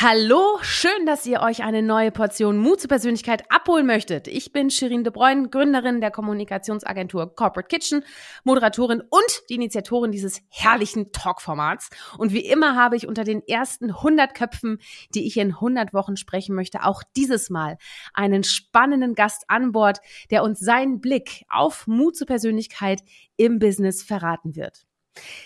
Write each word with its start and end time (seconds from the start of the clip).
Hallo, 0.00 0.60
schön, 0.62 1.06
dass 1.06 1.26
ihr 1.26 1.40
euch 1.40 1.64
eine 1.64 1.82
neue 1.82 2.12
Portion 2.12 2.56
Mut 2.56 2.80
zur 2.80 2.86
Persönlichkeit 2.86 3.42
abholen 3.50 3.84
möchtet. 3.84 4.28
Ich 4.28 4.52
bin 4.52 4.70
Shirin 4.70 5.02
De 5.02 5.12
Bruyne, 5.12 5.48
Gründerin 5.48 6.00
der 6.00 6.12
Kommunikationsagentur 6.12 7.34
Corporate 7.34 7.66
Kitchen, 7.66 8.04
Moderatorin 8.44 9.00
und 9.00 9.42
die 9.50 9.56
Initiatorin 9.56 10.12
dieses 10.12 10.40
herrlichen 10.50 11.10
Talkformats. 11.10 11.90
Und 12.16 12.32
wie 12.32 12.46
immer 12.46 12.76
habe 12.76 12.94
ich 12.94 13.08
unter 13.08 13.24
den 13.24 13.42
ersten 13.44 13.86
100 13.86 14.34
Köpfen, 14.34 14.78
die 15.16 15.26
ich 15.26 15.36
in 15.36 15.54
100 15.54 15.92
Wochen 15.92 16.16
sprechen 16.16 16.54
möchte, 16.54 16.84
auch 16.84 17.02
dieses 17.16 17.50
Mal 17.50 17.76
einen 18.14 18.44
spannenden 18.44 19.16
Gast 19.16 19.46
an 19.48 19.72
Bord, 19.72 19.98
der 20.30 20.44
uns 20.44 20.60
seinen 20.60 21.00
Blick 21.00 21.42
auf 21.48 21.88
Mut 21.88 22.14
zur 22.14 22.28
Persönlichkeit 22.28 23.00
im 23.36 23.58
Business 23.58 24.04
verraten 24.04 24.54
wird. 24.54 24.87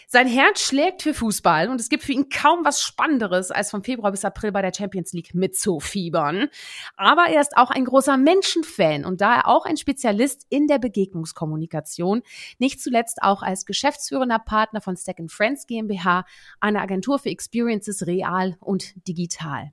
Sein 0.07 0.27
Herz 0.27 0.61
schlägt 0.61 1.03
für 1.03 1.15
Fußball 1.15 1.71
und 1.71 1.81
es 1.81 1.89
gibt 1.89 2.03
für 2.03 2.13
ihn 2.13 2.29
kaum 2.29 2.65
was 2.65 2.83
Spannenderes, 2.83 3.51
als 3.51 3.71
vom 3.71 3.83
Februar 3.83 4.11
bis 4.11 4.25
April 4.25 4.53
bei 4.53 4.61
der 4.61 4.73
Champions 4.77 5.13
League 5.13 5.35
mitzufiebern. 5.35 6.49
Aber 6.97 7.29
er 7.29 7.41
ist 7.41 7.57
auch 7.57 7.71
ein 7.71 7.85
großer 7.85 8.17
Menschenfan 8.17 9.05
und 9.05 9.21
daher 9.21 9.49
auch 9.49 9.65
ein 9.65 9.77
Spezialist 9.77 10.47
in 10.51 10.67
der 10.67 10.79
Begegnungskommunikation, 10.79 12.23
nicht 12.59 12.81
zuletzt 12.81 13.23
auch 13.23 13.43
als 13.43 13.65
geschäftsführender 13.65 14.39
Partner 14.39 14.81
von 14.81 14.97
Stack 14.97 15.13
Friends 15.29 15.67
GmbH, 15.67 16.25
einer 16.61 16.81
Agentur 16.81 17.19
für 17.19 17.31
Experiences 17.31 18.07
real 18.07 18.57
und 18.61 19.07
digital. 19.07 19.73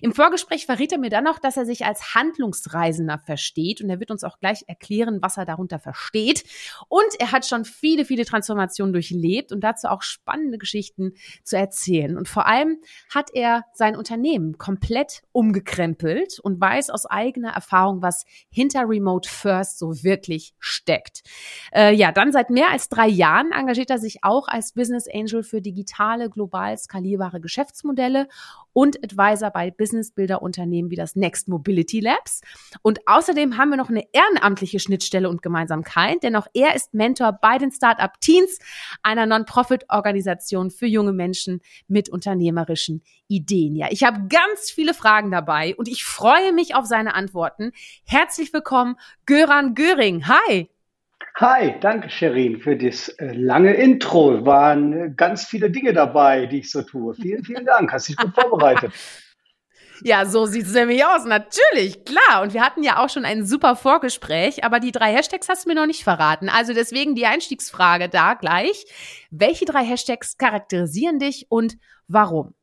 Im 0.00 0.12
Vorgespräch 0.12 0.66
verriet 0.66 0.92
er 0.92 0.98
mir 0.98 1.10
dann 1.10 1.24
noch, 1.24 1.38
dass 1.38 1.56
er 1.56 1.64
sich 1.64 1.84
als 1.84 2.14
Handlungsreisender 2.14 3.18
versteht 3.18 3.80
und 3.80 3.90
er 3.90 4.00
wird 4.00 4.10
uns 4.10 4.24
auch 4.24 4.38
gleich 4.38 4.64
erklären, 4.66 5.18
was 5.22 5.36
er 5.36 5.44
darunter 5.44 5.78
versteht. 5.78 6.44
Und 6.88 7.18
er 7.18 7.32
hat 7.32 7.46
schon 7.46 7.64
viele, 7.64 8.04
viele 8.04 8.24
Transformationen 8.24 8.92
durchlebt 8.92 9.52
und 9.52 9.60
dazu 9.60 9.88
auch 9.88 10.02
spannende 10.02 10.58
Geschichten 10.58 11.14
zu 11.44 11.56
erzählen. 11.56 12.16
Und 12.16 12.28
vor 12.28 12.46
allem 12.46 12.78
hat 13.12 13.30
er 13.32 13.64
sein 13.72 13.96
Unternehmen 13.96 14.58
komplett 14.58 15.22
umgekrempelt 15.32 16.40
und 16.40 16.60
weiß 16.60 16.90
aus 16.90 17.06
eigener 17.06 17.52
Erfahrung, 17.52 18.02
was 18.02 18.24
hinter 18.50 18.88
Remote 18.88 19.28
First 19.28 19.78
so 19.78 20.02
wirklich 20.02 20.54
steckt. 20.58 21.22
Äh, 21.72 21.94
ja, 21.94 22.12
dann 22.12 22.32
seit 22.32 22.50
mehr 22.50 22.70
als 22.70 22.88
drei 22.88 23.08
Jahren 23.08 23.52
engagiert 23.52 23.90
er 23.90 23.98
sich 23.98 24.24
auch 24.24 24.48
als 24.48 24.72
Business 24.72 25.06
Angel 25.12 25.42
für 25.42 25.60
digitale, 25.60 26.30
global 26.30 26.76
skalierbare 26.76 27.40
Geschäftsmodelle 27.40 28.28
und 28.72 29.02
Advisor 29.04 29.50
bei 29.52 29.70
Businessbuilder-Unternehmen 29.70 30.90
wie 30.90 30.96
das 30.96 31.16
Next 31.16 31.48
Mobility 31.48 32.00
Labs. 32.00 32.40
Und 32.82 33.00
außerdem 33.06 33.56
haben 33.56 33.70
wir 33.70 33.76
noch 33.76 33.90
eine 33.90 34.04
ehrenamtliche 34.12 34.80
Schnittstelle 34.80 35.28
und 35.28 35.42
Gemeinsamkeit, 35.42 36.22
denn 36.22 36.36
auch 36.36 36.46
er 36.54 36.74
ist 36.74 36.94
Mentor 36.94 37.38
bei 37.40 37.58
den 37.58 37.70
Startup 37.70 38.12
Teens, 38.20 38.58
einer 39.02 39.26
Non-Profit-Organisation 39.26 40.70
für 40.70 40.86
junge 40.86 41.12
Menschen 41.12 41.60
mit 41.88 42.08
unternehmerischen 42.08 43.02
Ideen. 43.28 43.76
Ja, 43.76 43.88
ich 43.90 44.04
habe 44.04 44.28
ganz 44.28 44.70
viele 44.70 44.94
Fragen 44.94 45.30
dabei 45.30 45.74
und 45.76 45.88
ich 45.88 46.04
freue 46.04 46.52
mich 46.52 46.74
auf 46.74 46.86
seine 46.86 47.14
Antworten. 47.14 47.72
Herzlich 48.04 48.52
willkommen, 48.52 48.96
Göran 49.26 49.74
Göring. 49.74 50.26
Hi! 50.28 50.68
Hi, 51.36 51.74
danke 51.80 52.10
Sherin 52.10 52.60
für 52.60 52.76
das 52.76 53.08
äh, 53.08 53.32
lange 53.32 53.72
Intro. 53.72 54.44
Waren 54.44 54.92
äh, 54.92 55.10
ganz 55.16 55.46
viele 55.46 55.70
Dinge 55.70 55.94
dabei, 55.94 56.46
die 56.46 56.58
ich 56.58 56.70
so 56.70 56.82
tue. 56.82 57.14
Vielen, 57.14 57.42
vielen 57.42 57.64
Dank. 57.64 57.90
Hast 57.92 58.08
dich 58.08 58.16
gut 58.16 58.34
vorbereitet. 58.38 58.92
Ja, 60.04 60.26
so 60.26 60.46
sieht 60.46 60.66
es 60.66 60.74
nämlich 60.74 61.04
aus. 61.04 61.24
Natürlich, 61.24 62.04
klar. 62.04 62.42
Und 62.42 62.54
wir 62.54 62.62
hatten 62.62 62.82
ja 62.82 62.98
auch 63.02 63.08
schon 63.08 63.24
ein 63.24 63.46
super 63.46 63.76
Vorgespräch, 63.76 64.64
aber 64.64 64.80
die 64.80 64.92
drei 64.92 65.12
Hashtags 65.12 65.48
hast 65.48 65.64
du 65.64 65.68
mir 65.68 65.74
noch 65.74 65.86
nicht 65.86 66.04
verraten. 66.04 66.48
Also 66.48 66.74
deswegen 66.74 67.14
die 67.14 67.26
Einstiegsfrage 67.26 68.08
da 68.08 68.34
gleich. 68.34 68.84
Welche 69.30 69.64
drei 69.64 69.84
Hashtags 69.84 70.36
charakterisieren 70.38 71.18
dich 71.18 71.46
und 71.48 71.76
warum? 72.08 72.54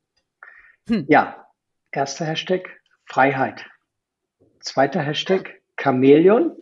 Hm. 0.86 1.06
Ja, 1.08 1.46
erster 1.92 2.24
Hashtag 2.24 2.68
Freiheit. 3.06 3.64
Zweiter 4.60 5.00
Hashtag 5.00 5.60
Chamäleon. 5.80 6.56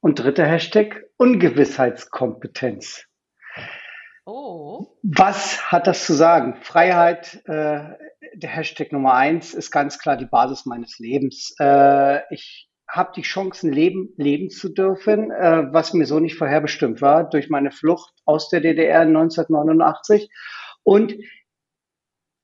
Und 0.00 0.18
dritter 0.18 0.46
Hashtag 0.46 1.04
Ungewissheitskompetenz. 1.18 3.04
Oh. 4.32 4.86
Was 5.02 5.72
hat 5.72 5.88
das 5.88 6.06
zu 6.06 6.14
sagen? 6.14 6.54
Freiheit, 6.62 7.42
äh, 7.46 7.80
der 8.34 8.48
Hashtag 8.48 8.92
Nummer 8.92 9.14
eins, 9.14 9.54
ist 9.54 9.72
ganz 9.72 9.98
klar 9.98 10.16
die 10.16 10.26
Basis 10.26 10.66
meines 10.66 11.00
Lebens. 11.00 11.52
Äh, 11.58 12.20
ich 12.32 12.68
habe 12.86 13.10
die 13.16 13.22
Chancen, 13.22 13.72
leben, 13.72 14.14
leben 14.18 14.48
zu 14.48 14.68
dürfen, 14.68 15.32
äh, 15.32 15.72
was 15.72 15.94
mir 15.94 16.06
so 16.06 16.20
nicht 16.20 16.36
vorherbestimmt 16.36 17.02
war 17.02 17.28
durch 17.28 17.50
meine 17.50 17.72
Flucht 17.72 18.12
aus 18.24 18.48
der 18.48 18.60
DDR 18.60 19.00
1989. 19.00 20.30
Und 20.84 21.16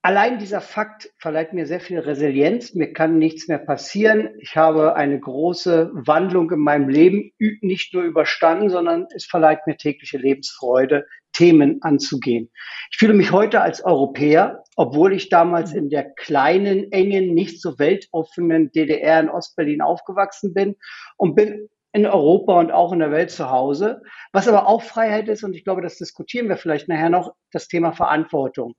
Allein 0.07 0.39
dieser 0.39 0.61
Fakt 0.61 1.11
verleiht 1.19 1.53
mir 1.53 1.67
sehr 1.67 1.81
viel 1.81 1.99
Resilienz. 1.99 2.75
Mir 2.75 2.93
kann 2.93 3.19
nichts 3.19 3.49
mehr 3.49 3.59
passieren. 3.59 4.37
Ich 4.39 4.57
habe 4.57 4.95
eine 4.95 5.19
große 5.19 5.91
Wandlung 5.95 6.49
in 6.53 6.61
meinem 6.61 6.89
Leben 6.89 7.33
nicht 7.61 7.93
nur 7.93 8.05
überstanden, 8.05 8.71
sondern 8.71 9.09
es 9.13 9.27
verleiht 9.27 9.67
mir 9.67 9.77
tägliche 9.77 10.19
Lebensfreude, 10.19 11.07
Themen 11.33 11.83
anzugehen. 11.83 12.53
Ich 12.93 12.99
fühle 12.99 13.15
mich 13.15 13.33
heute 13.33 13.63
als 13.63 13.85
Europäer, 13.85 14.63
obwohl 14.77 15.13
ich 15.13 15.29
damals 15.29 15.75
in 15.75 15.91
der 15.91 16.09
kleinen, 16.15 16.93
engen, 16.93 17.35
nicht 17.35 17.61
so 17.61 17.77
weltoffenen 17.81 18.71
DDR 18.71 19.19
in 19.19 19.29
Ostberlin 19.29 19.83
aufgewachsen 19.83 20.55
bin 20.55 20.77
und 21.17 21.35
bin 21.35 21.69
in 21.97 22.05
Europa 22.05 22.61
und 22.61 22.73
auch 22.73 22.93
in 22.93 22.99
der 22.99 23.11
Welt 23.11 23.31
zu 23.31 23.49
Hause. 23.49 24.03
Was 24.31 24.47
aber 24.49 24.67
auch 24.67 24.83
Freiheit 24.83 25.29
ist, 25.29 25.43
und 25.43 25.55
ich 25.55 25.65
glaube, 25.65 25.81
das 25.81 25.97
diskutieren 25.97 26.47
wir 26.51 26.59
vielleicht 26.59 26.89
nachher 26.89 27.09
noch, 27.09 27.35
das 27.53 27.69
Thema 27.69 27.93
Verantwortung. 27.93 28.75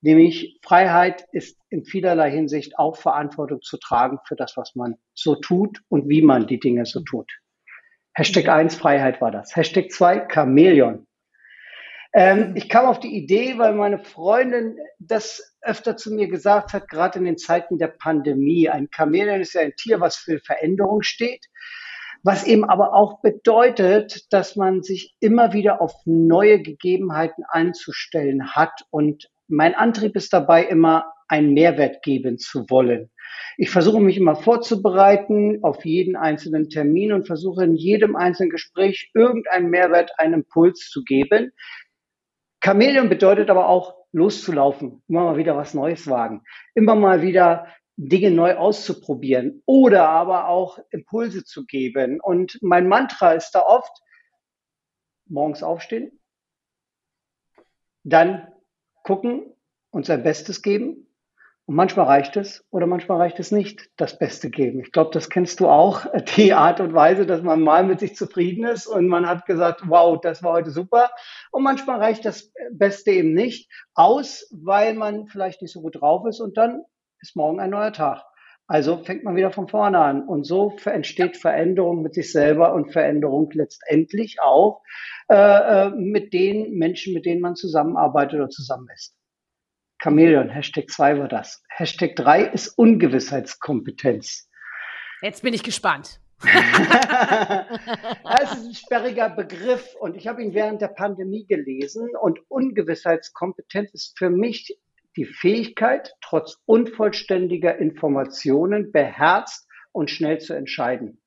Nämlich 0.00 0.58
Freiheit 0.64 1.26
ist 1.32 1.58
in 1.68 1.84
vielerlei 1.84 2.30
Hinsicht 2.30 2.78
auch 2.78 2.96
Verantwortung 2.96 3.60
zu 3.60 3.76
tragen 3.76 4.20
für 4.26 4.36
das, 4.36 4.56
was 4.56 4.74
man 4.74 4.94
so 5.12 5.34
tut 5.34 5.80
und 5.90 6.08
wie 6.08 6.22
man 6.22 6.46
die 6.46 6.58
Dinge 6.58 6.86
so 6.86 7.00
tut. 7.00 7.30
Hashtag 8.14 8.48
1 8.48 8.74
Freiheit 8.74 9.20
war 9.20 9.30
das. 9.30 9.54
Hashtag 9.54 9.90
2 9.92 10.28
Chamäleon. 10.32 11.06
Ähm, 12.14 12.54
ich 12.56 12.70
kam 12.70 12.86
auf 12.86 13.00
die 13.00 13.14
Idee, 13.14 13.58
weil 13.58 13.74
meine 13.74 13.98
Freundin 13.98 14.78
das 14.98 15.58
öfter 15.60 15.98
zu 15.98 16.10
mir 16.14 16.28
gesagt 16.28 16.72
hat, 16.72 16.88
gerade 16.88 17.18
in 17.18 17.26
den 17.26 17.36
Zeiten 17.36 17.76
der 17.76 17.88
Pandemie. 17.88 18.70
Ein 18.70 18.88
Chamäleon 18.90 19.42
ist 19.42 19.52
ja 19.52 19.60
ein 19.60 19.74
Tier, 19.76 20.00
was 20.00 20.16
für 20.16 20.40
Veränderung 20.40 21.02
steht 21.02 21.44
was 22.22 22.46
eben 22.46 22.64
aber 22.64 22.94
auch 22.94 23.20
bedeutet, 23.20 24.32
dass 24.32 24.56
man 24.56 24.82
sich 24.82 25.16
immer 25.20 25.52
wieder 25.52 25.80
auf 25.80 25.92
neue 26.04 26.62
Gegebenheiten 26.62 27.44
einzustellen 27.48 28.54
hat. 28.54 28.84
Und 28.90 29.28
mein 29.48 29.74
Antrieb 29.74 30.16
ist 30.16 30.32
dabei 30.32 30.64
immer, 30.64 31.04
einen 31.28 31.54
Mehrwert 31.54 32.02
geben 32.02 32.38
zu 32.38 32.68
wollen. 32.68 33.10
Ich 33.56 33.70
versuche 33.70 34.00
mich 34.00 34.18
immer 34.18 34.36
vorzubereiten 34.36 35.60
auf 35.62 35.84
jeden 35.86 36.14
einzelnen 36.14 36.68
Termin 36.68 37.12
und 37.12 37.26
versuche 37.26 37.64
in 37.64 37.74
jedem 37.74 38.16
einzelnen 38.16 38.50
Gespräch 38.50 39.10
irgendeinen 39.14 39.70
Mehrwert, 39.70 40.12
einen 40.18 40.34
Impuls 40.34 40.90
zu 40.90 41.02
geben. 41.04 41.52
Chamäleon 42.62 43.08
bedeutet 43.08 43.48
aber 43.48 43.68
auch 43.68 43.94
loszulaufen, 44.12 45.02
immer 45.08 45.24
mal 45.24 45.36
wieder 45.38 45.56
was 45.56 45.72
Neues 45.72 46.08
wagen, 46.08 46.42
immer 46.74 46.94
mal 46.94 47.22
wieder 47.22 47.66
Dinge 47.96 48.30
neu 48.30 48.56
auszuprobieren 48.56 49.62
oder 49.66 50.08
aber 50.08 50.48
auch 50.48 50.78
Impulse 50.90 51.44
zu 51.44 51.66
geben. 51.66 52.20
Und 52.20 52.58
mein 52.62 52.88
Mantra 52.88 53.32
ist 53.32 53.52
da 53.52 53.60
oft, 53.60 53.92
morgens 55.26 55.62
aufstehen, 55.62 56.18
dann 58.04 58.48
gucken 59.04 59.54
und 59.90 60.06
sein 60.06 60.22
Bestes 60.22 60.62
geben. 60.62 61.06
Und 61.64 61.76
manchmal 61.76 62.06
reicht 62.06 62.36
es 62.36 62.66
oder 62.70 62.86
manchmal 62.86 63.18
reicht 63.18 63.38
es 63.38 63.52
nicht, 63.52 63.88
das 63.96 64.18
Beste 64.18 64.50
geben. 64.50 64.80
Ich 64.80 64.90
glaube, 64.90 65.10
das 65.12 65.30
kennst 65.30 65.60
du 65.60 65.68
auch, 65.68 66.06
die 66.36 66.54
Art 66.54 66.80
und 66.80 66.92
Weise, 66.92 67.24
dass 67.24 67.42
man 67.42 67.60
mal 67.60 67.84
mit 67.84 68.00
sich 68.00 68.16
zufrieden 68.16 68.64
ist 68.64 68.86
und 68.88 69.06
man 69.06 69.28
hat 69.28 69.46
gesagt, 69.46 69.82
wow, 69.86 70.20
das 70.20 70.42
war 70.42 70.54
heute 70.54 70.72
super. 70.72 71.10
Und 71.52 71.62
manchmal 71.62 72.00
reicht 72.00 72.24
das 72.24 72.52
Beste 72.72 73.12
eben 73.12 73.32
nicht 73.32 73.70
aus, 73.94 74.48
weil 74.50 74.94
man 74.94 75.28
vielleicht 75.28 75.62
nicht 75.62 75.72
so 75.72 75.82
gut 75.82 76.00
drauf 76.00 76.26
ist 76.26 76.40
und 76.40 76.56
dann 76.56 76.82
ist 77.22 77.36
morgen 77.36 77.60
ein 77.60 77.70
neuer 77.70 77.92
Tag. 77.92 78.24
Also 78.66 79.02
fängt 79.04 79.24
man 79.24 79.36
wieder 79.36 79.50
von 79.50 79.68
vorne 79.68 79.98
an. 79.98 80.26
Und 80.26 80.44
so 80.44 80.76
entsteht 80.84 81.36
Veränderung 81.36 82.02
mit 82.02 82.14
sich 82.14 82.32
selber 82.32 82.74
und 82.74 82.92
Veränderung 82.92 83.50
letztendlich 83.52 84.40
auch 84.40 84.82
äh, 85.28 85.34
äh, 85.34 85.90
mit 85.90 86.32
den 86.32 86.78
Menschen, 86.78 87.14
mit 87.14 87.26
denen 87.26 87.40
man 87.40 87.56
zusammenarbeitet 87.56 88.34
oder 88.34 88.48
zusammen 88.48 88.88
ist. 88.94 89.14
Chameleon, 90.02 90.48
Hashtag 90.48 90.90
2 90.90 91.18
war 91.18 91.28
das. 91.28 91.62
Hashtag 91.68 92.16
3 92.16 92.44
ist 92.44 92.76
Ungewissheitskompetenz. 92.76 94.48
Jetzt 95.20 95.42
bin 95.42 95.54
ich 95.54 95.62
gespannt. 95.62 96.18
das 96.42 98.54
ist 98.54 98.66
ein 98.66 98.74
sperriger 98.74 99.30
Begriff 99.30 99.94
und 100.00 100.16
ich 100.16 100.26
habe 100.26 100.42
ihn 100.42 100.54
während 100.54 100.82
der 100.82 100.88
Pandemie 100.88 101.46
gelesen 101.46 102.10
und 102.20 102.40
Ungewissheitskompetenz 102.48 103.92
ist 103.92 104.18
für 104.18 104.28
mich 104.28 104.76
die 105.16 105.24
Fähigkeit, 105.24 106.14
trotz 106.20 106.58
unvollständiger 106.66 107.76
Informationen 107.76 108.92
beherzt 108.92 109.68
und 109.92 110.10
schnell 110.10 110.38
zu 110.38 110.54
entscheiden. 110.54 111.20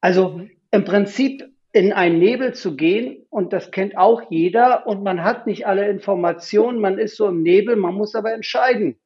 Also 0.00 0.42
im 0.70 0.84
Prinzip 0.84 1.44
in 1.72 1.92
einen 1.92 2.18
Nebel 2.18 2.54
zu 2.54 2.76
gehen 2.76 3.26
und 3.30 3.52
das 3.52 3.70
kennt 3.70 3.96
auch 3.96 4.22
jeder 4.30 4.86
und 4.86 5.02
man 5.02 5.24
hat 5.24 5.46
nicht 5.46 5.66
alle 5.66 5.88
Informationen, 5.88 6.80
man 6.80 6.98
ist 6.98 7.16
so 7.16 7.28
im 7.28 7.42
Nebel, 7.42 7.76
man 7.76 7.94
muss 7.94 8.14
aber 8.14 8.32
entscheiden 8.32 9.00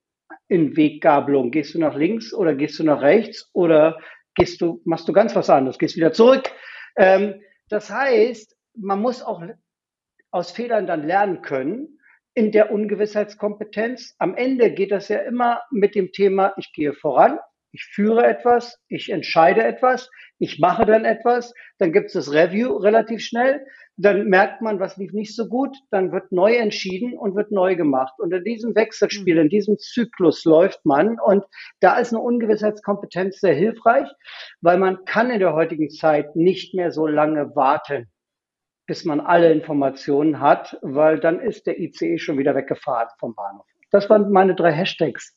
in 0.48 0.76
Weggabelung. 0.76 1.50
Gehst 1.50 1.74
du 1.74 1.78
nach 1.78 1.94
links 1.94 2.34
oder 2.34 2.54
gehst 2.54 2.78
du 2.78 2.84
nach 2.84 3.00
rechts 3.00 3.48
oder 3.52 3.98
gehst 4.34 4.60
du, 4.60 4.82
machst 4.84 5.08
du 5.08 5.12
ganz 5.12 5.34
was 5.34 5.48
anderes, 5.48 5.78
gehst 5.78 5.96
wieder 5.96 6.12
zurück. 6.12 6.50
Ähm, 6.96 7.40
das 7.68 7.90
heißt, 7.90 8.56
man 8.74 9.00
muss 9.00 9.22
auch 9.22 9.42
aus 10.30 10.50
Fehlern 10.50 10.86
dann 10.86 11.06
lernen 11.06 11.42
können 11.42 11.97
in 12.38 12.52
der 12.52 12.70
Ungewissheitskompetenz. 12.70 14.14
Am 14.20 14.36
Ende 14.36 14.72
geht 14.72 14.92
das 14.92 15.08
ja 15.08 15.18
immer 15.18 15.62
mit 15.72 15.96
dem 15.96 16.12
Thema, 16.12 16.54
ich 16.56 16.72
gehe 16.72 16.92
voran, 16.92 17.40
ich 17.72 17.84
führe 17.84 18.24
etwas, 18.24 18.78
ich 18.86 19.10
entscheide 19.10 19.64
etwas, 19.64 20.08
ich 20.38 20.60
mache 20.60 20.86
dann 20.86 21.04
etwas, 21.04 21.52
dann 21.78 21.92
gibt 21.92 22.06
es 22.06 22.12
das 22.12 22.32
Review 22.32 22.76
relativ 22.76 23.22
schnell, 23.22 23.66
dann 23.96 24.28
merkt 24.28 24.62
man, 24.62 24.78
was 24.78 24.96
lief 24.96 25.12
nicht 25.12 25.34
so 25.34 25.48
gut, 25.48 25.76
dann 25.90 26.12
wird 26.12 26.30
neu 26.30 26.54
entschieden 26.54 27.18
und 27.18 27.34
wird 27.34 27.50
neu 27.50 27.74
gemacht. 27.74 28.14
Und 28.18 28.32
in 28.32 28.44
diesem 28.44 28.76
Wechselspiel, 28.76 29.34
mhm. 29.34 29.40
in 29.40 29.48
diesem 29.48 29.76
Zyklus 29.76 30.44
läuft 30.44 30.86
man 30.86 31.18
und 31.18 31.42
da 31.80 31.98
ist 31.98 32.12
eine 32.12 32.22
Ungewissheitskompetenz 32.22 33.40
sehr 33.40 33.54
hilfreich, 33.54 34.08
weil 34.60 34.78
man 34.78 35.04
kann 35.06 35.32
in 35.32 35.40
der 35.40 35.54
heutigen 35.54 35.90
Zeit 35.90 36.36
nicht 36.36 36.72
mehr 36.72 36.92
so 36.92 37.08
lange 37.08 37.56
warten, 37.56 38.08
bis 38.88 39.04
man 39.04 39.20
alle 39.20 39.52
Informationen 39.52 40.40
hat, 40.40 40.78
weil 40.80 41.20
dann 41.20 41.40
ist 41.40 41.66
der 41.66 41.78
ICE 41.78 42.18
schon 42.18 42.38
wieder 42.38 42.54
weggefahren 42.54 43.08
vom 43.20 43.34
Bahnhof. 43.34 43.66
Das 43.90 44.08
waren 44.10 44.32
meine 44.32 44.54
drei 44.54 44.72
Hashtags. 44.72 45.36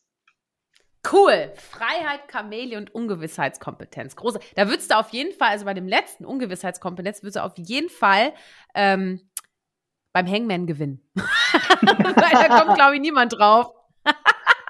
Cool. 1.12 1.52
Freiheit, 1.56 2.28
Kamele 2.28 2.78
und 2.78 2.96
Ungewissheitskompetenz. 2.96 4.16
Große. 4.16 4.40
Da 4.56 4.70
würdest 4.70 4.92
du 4.92 4.98
auf 4.98 5.10
jeden 5.10 5.34
Fall, 5.34 5.50
also 5.50 5.66
bei 5.66 5.74
dem 5.74 5.88
letzten 5.88 6.26
Ungewissheitskompetenz, 6.26 7.24
würdest 7.24 7.38
du 7.38 7.44
auf 7.44 7.54
jeden 7.58 7.90
Fall 7.90 8.34
ähm, 8.74 9.20
beim 10.14 10.28
Hangman 10.28 10.66
gewinnen. 10.66 11.02
Da 11.84 12.48
kommt, 12.48 12.76
glaube 12.76 12.96
ich, 12.96 13.02
niemand 13.02 13.34
drauf. 13.34 13.74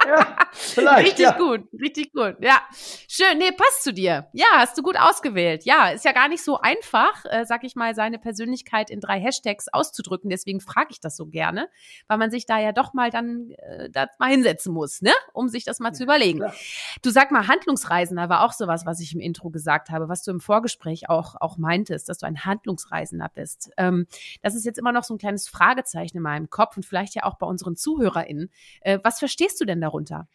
Ja, 0.08 0.38
vielleicht. 0.52 1.08
Richtig 1.08 1.26
ja. 1.26 1.38
gut, 1.38 1.68
richtig 1.80 2.14
gut. 2.14 2.36
Ja, 2.42 2.62
schön. 3.08 3.38
Nee, 3.38 3.52
passt 3.52 3.84
zu 3.84 3.94
dir. 3.94 4.28
Ja, 4.34 4.48
hast 4.56 4.78
du 4.78 4.82
gut 4.82 4.98
ausgewählt. 4.98 5.64
Ja, 5.66 5.90
ist 5.90 6.06
ja 6.06 6.12
gar 6.12 6.28
nicht 6.28 6.44
so 6.44 6.60
einfach, 6.60 7.26
äh, 7.26 7.46
sag 7.46 7.64
ich 7.64 7.76
mal, 7.76 7.96
seine 7.96 8.20
Persönlichkeit 8.20 8.90
in 8.90 9.00
drei 9.00 9.20
Hashtags 9.20 9.68
auszudrücken. 9.72 10.30
Deswegen 10.30 10.60
frage 10.60 10.90
ich 10.92 11.00
das 11.00 11.16
so 11.16 11.28
gerne, 11.28 11.70
weil 12.08 12.18
man 12.18 12.32
sich 12.32 12.46
da 12.46 12.60
ja 12.60 12.72
doch 12.72 12.94
mal 12.94 13.10
dann 13.10 13.52
äh, 13.58 13.90
das 13.90 14.10
mal 14.20 14.30
hinsetzen 14.30 14.74
muss, 14.74 15.02
ne, 15.02 15.14
um 15.34 15.50
sich 15.50 15.64
das 15.64 15.80
mal 15.80 15.94
zu 15.94 16.04
überlegen. 16.04 16.40
Klar. 16.40 16.54
Du 17.02 17.10
sag 17.10 17.32
mal, 17.32 17.48
Handlungsreisender 17.48 18.30
war 18.30 18.44
auch 18.44 18.54
sowas, 18.54 18.86
was 18.86 19.00
ich 19.00 19.14
im 19.14 19.20
Intro 19.20 19.50
gesagt 19.50 19.90
habe, 19.90 20.10
was 20.10 20.24
du 20.24 20.32
im 20.32 20.40
Vorgespräch 20.40 21.10
auch 21.10 21.36
auch 21.40 21.58
meintest, 21.58 22.10
dass 22.10 22.20
du 22.20 22.26
ein 22.26 22.46
Handlungsreisender 22.46 23.30
bist. 23.34 23.72
Ähm, 23.78 24.08
das 24.42 24.56
ist 24.56 24.66
jetzt 24.66 24.80
immer 24.80 24.92
noch 24.92 25.04
so 25.04 25.14
ein 25.14 25.18
kleines 25.18 25.48
Fragezeichen 25.48 26.18
in 26.18 26.24
meinem 26.24 26.50
Kopf 26.50 26.78
und 26.78 26.86
vielleicht 26.86 27.16
ja 27.16 27.24
auch 27.24 27.36
bei 27.36 27.48
unseren 27.48 27.76
ZuhörerInnen. 27.76 28.50
Äh, 28.82 29.00
was 29.04 29.20
verstehst 29.20 29.60
du 29.62 29.66
denn 29.66 29.80
darunter? 29.80 29.91
Darunter? 29.92 30.28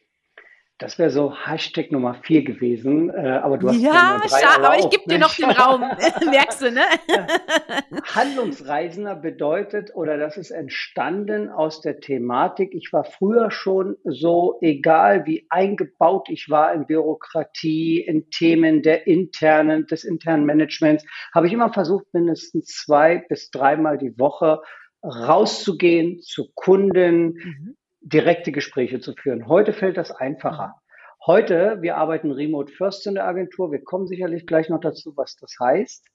Das 0.78 0.98
wäre 0.98 1.08
so 1.08 1.34
Hashtag 1.34 1.90
Nummer 1.90 2.16
vier 2.22 2.44
gewesen, 2.44 3.08
äh, 3.08 3.40
aber 3.42 3.56
du 3.56 3.68
hast 3.68 3.80
ja, 3.80 4.20
ja 4.22 4.28
schade, 4.28 4.66
aber 4.66 4.78
ich 4.78 4.90
gebe 4.90 5.04
dir 5.08 5.18
noch 5.18 5.34
den 5.34 5.48
Raum, 5.48 5.80
merkst 6.30 6.60
du, 6.60 6.70
ne? 6.70 6.82
Handlungsreisender 8.14 9.14
bedeutet 9.14 9.94
oder 9.94 10.18
das 10.18 10.36
ist 10.36 10.50
entstanden 10.50 11.48
aus 11.48 11.80
der 11.80 12.00
Thematik. 12.00 12.74
Ich 12.74 12.92
war 12.92 13.04
früher 13.04 13.50
schon 13.50 13.96
so, 14.04 14.58
egal 14.60 15.24
wie 15.24 15.46
eingebaut 15.48 16.28
ich 16.28 16.50
war 16.50 16.74
in 16.74 16.86
Bürokratie, 16.86 18.02
in 18.02 18.28
Themen 18.28 18.82
der 18.82 19.06
internen, 19.06 19.86
des 19.86 20.04
internen 20.04 20.44
Managements, 20.44 21.06
habe 21.34 21.46
ich 21.46 21.54
immer 21.54 21.72
versucht, 21.72 22.04
mindestens 22.12 22.66
zwei 22.66 23.24
bis 23.30 23.50
dreimal 23.50 23.96
die 23.96 24.18
Woche 24.18 24.60
rauszugehen 25.02 26.20
zu 26.20 26.50
Kunden, 26.54 27.32
mhm 27.32 27.76
direkte 28.06 28.52
Gespräche 28.52 29.00
zu 29.00 29.14
führen. 29.14 29.48
Heute 29.48 29.72
fällt 29.72 29.96
das 29.96 30.12
einfacher. 30.12 30.76
Heute, 31.26 31.78
wir 31.80 31.96
arbeiten 31.96 32.30
remote 32.30 32.72
first 32.72 33.04
in 33.06 33.14
der 33.14 33.26
Agentur. 33.26 33.72
Wir 33.72 33.82
kommen 33.82 34.06
sicherlich 34.06 34.46
gleich 34.46 34.68
noch 34.68 34.80
dazu, 34.80 35.12
was 35.16 35.34
das 35.36 35.56
heißt. 35.60 36.06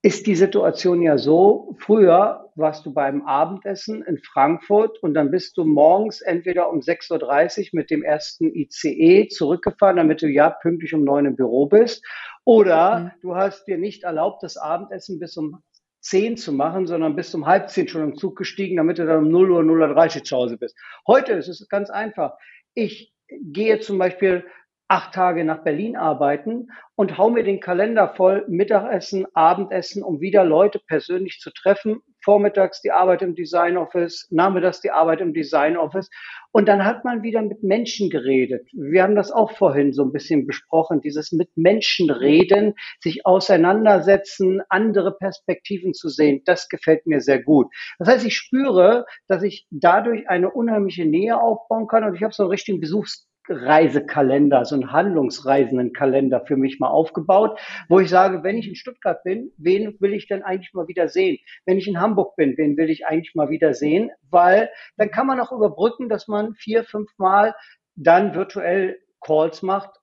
Ist 0.00 0.26
die 0.26 0.34
Situation 0.34 1.02
ja 1.02 1.18
so, 1.18 1.76
früher 1.78 2.50
warst 2.56 2.86
du 2.86 2.94
beim 2.94 3.22
Abendessen 3.26 4.02
in 4.02 4.18
Frankfurt 4.18 5.02
und 5.02 5.14
dann 5.14 5.30
bist 5.30 5.56
du 5.58 5.64
morgens 5.64 6.22
entweder 6.22 6.70
um 6.70 6.80
6.30 6.80 7.60
Uhr 7.60 7.68
mit 7.72 7.90
dem 7.90 8.02
ersten 8.02 8.54
ICE 8.54 9.28
zurückgefahren, 9.28 9.96
damit 9.96 10.22
du 10.22 10.28
ja 10.28 10.50
pünktlich 10.50 10.94
um 10.94 11.04
neun 11.04 11.26
im 11.26 11.36
Büro 11.36 11.66
bist. 11.66 12.04
Oder 12.44 12.98
mhm. 12.98 13.10
du 13.20 13.36
hast 13.36 13.66
dir 13.66 13.76
nicht 13.76 14.04
erlaubt, 14.04 14.42
das 14.42 14.56
Abendessen 14.56 15.18
bis 15.18 15.36
um 15.36 15.62
zehn 16.04 16.36
zu 16.36 16.52
machen, 16.52 16.86
sondern 16.86 17.16
bis 17.16 17.34
um 17.34 17.46
halb 17.46 17.70
zehn 17.70 17.88
schon 17.88 18.02
im 18.02 18.16
Zug 18.16 18.36
gestiegen, 18.36 18.76
damit 18.76 18.98
du 18.98 19.06
dann 19.06 19.24
um 19.24 19.30
0 19.30 19.50
Uhr, 19.50 19.62
0 19.62 19.80
Uhr 19.80 19.88
30 19.88 20.24
zu 20.24 20.36
Hause 20.36 20.58
bist. 20.58 20.76
Heute 21.06 21.32
ist 21.32 21.48
es 21.48 21.66
ganz 21.68 21.90
einfach. 21.90 22.34
Ich 22.74 23.12
gehe 23.28 23.80
zum 23.80 23.98
Beispiel 23.98 24.44
acht 24.86 25.14
Tage 25.14 25.44
nach 25.44 25.64
Berlin 25.64 25.96
arbeiten 25.96 26.68
und 26.94 27.16
hau 27.16 27.30
mir 27.30 27.42
den 27.42 27.58
Kalender 27.58 28.14
voll, 28.14 28.44
Mittagessen, 28.48 29.26
Abendessen, 29.32 30.02
um 30.02 30.20
wieder 30.20 30.44
Leute 30.44 30.78
persönlich 30.78 31.40
zu 31.40 31.50
treffen. 31.50 32.02
Vormittags 32.24 32.80
die 32.80 32.90
Arbeit 32.90 33.22
im 33.22 33.34
Design 33.34 33.76
Office, 33.76 34.26
nachmittags 34.30 34.80
die 34.80 34.90
Arbeit 34.90 35.20
im 35.20 35.34
Design 35.34 35.76
Office. 35.76 36.10
Und 36.52 36.66
dann 36.68 36.84
hat 36.84 37.04
man 37.04 37.22
wieder 37.22 37.42
mit 37.42 37.62
Menschen 37.62 38.10
geredet. 38.10 38.68
Wir 38.72 39.02
haben 39.02 39.16
das 39.16 39.30
auch 39.30 39.52
vorhin 39.52 39.92
so 39.92 40.02
ein 40.04 40.12
bisschen 40.12 40.46
besprochen, 40.46 41.00
dieses 41.00 41.32
mit 41.32 41.50
Menschen 41.56 42.10
reden, 42.10 42.74
sich 43.00 43.26
auseinandersetzen, 43.26 44.62
andere 44.68 45.16
Perspektiven 45.16 45.94
zu 45.94 46.08
sehen. 46.08 46.42
Das 46.44 46.68
gefällt 46.68 47.06
mir 47.06 47.20
sehr 47.20 47.42
gut. 47.42 47.66
Das 47.98 48.08
heißt, 48.08 48.26
ich 48.26 48.36
spüre, 48.36 49.04
dass 49.28 49.42
ich 49.42 49.66
dadurch 49.70 50.28
eine 50.28 50.50
unheimliche 50.50 51.04
Nähe 51.04 51.40
aufbauen 51.40 51.86
kann 51.86 52.04
und 52.04 52.14
ich 52.14 52.22
habe 52.22 52.32
so 52.32 52.44
einen 52.44 52.50
richtigen 52.50 52.80
Besuchs 52.80 53.28
Reisekalender, 53.48 54.64
so 54.64 54.74
einen 54.74 54.92
Handlungsreisendenkalender 54.92 56.44
für 56.46 56.56
mich 56.56 56.80
mal 56.80 56.88
aufgebaut, 56.88 57.58
wo 57.88 58.00
ich 58.00 58.08
sage, 58.08 58.42
wenn 58.42 58.56
ich 58.56 58.68
in 58.68 58.74
Stuttgart 58.74 59.22
bin, 59.22 59.52
wen 59.56 59.96
will 60.00 60.14
ich 60.14 60.26
denn 60.28 60.42
eigentlich 60.42 60.72
mal 60.72 60.88
wieder 60.88 61.08
sehen? 61.08 61.38
Wenn 61.66 61.78
ich 61.78 61.86
in 61.88 62.00
Hamburg 62.00 62.36
bin, 62.36 62.56
wen 62.56 62.76
will 62.76 62.90
ich 62.90 63.06
eigentlich 63.06 63.34
mal 63.34 63.50
wieder 63.50 63.74
sehen? 63.74 64.10
Weil 64.30 64.70
dann 64.96 65.10
kann 65.10 65.26
man 65.26 65.40
auch 65.40 65.52
überbrücken, 65.52 66.08
dass 66.08 66.28
man 66.28 66.54
vier, 66.54 66.84
fünf 66.84 67.10
Mal 67.18 67.54
dann 67.96 68.34
virtuell 68.34 68.98
Calls 69.20 69.62
macht, 69.62 69.98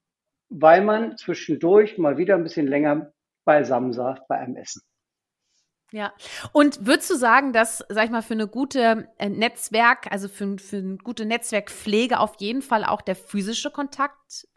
weil 0.50 0.82
man 0.82 1.18
zwischendurch 1.18 1.98
mal 1.98 2.18
wieder 2.18 2.36
ein 2.36 2.44
bisschen 2.44 2.68
länger 2.68 3.12
beisammen 3.46 3.94
saß 3.94 4.20
bei 4.28 4.38
einem 4.38 4.56
Essen. 4.56 4.82
Ja. 5.94 6.14
Und 6.54 6.86
würdest 6.86 7.10
du 7.10 7.16
sagen, 7.16 7.52
dass, 7.52 7.84
sag 7.90 8.06
ich 8.06 8.12
mal, 8.12 8.22
für 8.22 8.34
eine 8.34 8.48
gute 8.48 9.10
äh, 9.18 9.30
Netzwerk, 9.30 10.10
also 10.12 10.30
für, 10.30 10.58
für 10.58 10.78
eine 10.78 10.98
gute 10.98 11.26
Netzwerkpflege 11.26 12.20
auf 12.20 12.36
jeden 12.40 12.62
Fall 12.62 12.86
auch 12.86 13.02
der 13.02 13.16
physische 13.16 13.72
Kontakt 13.72 14.48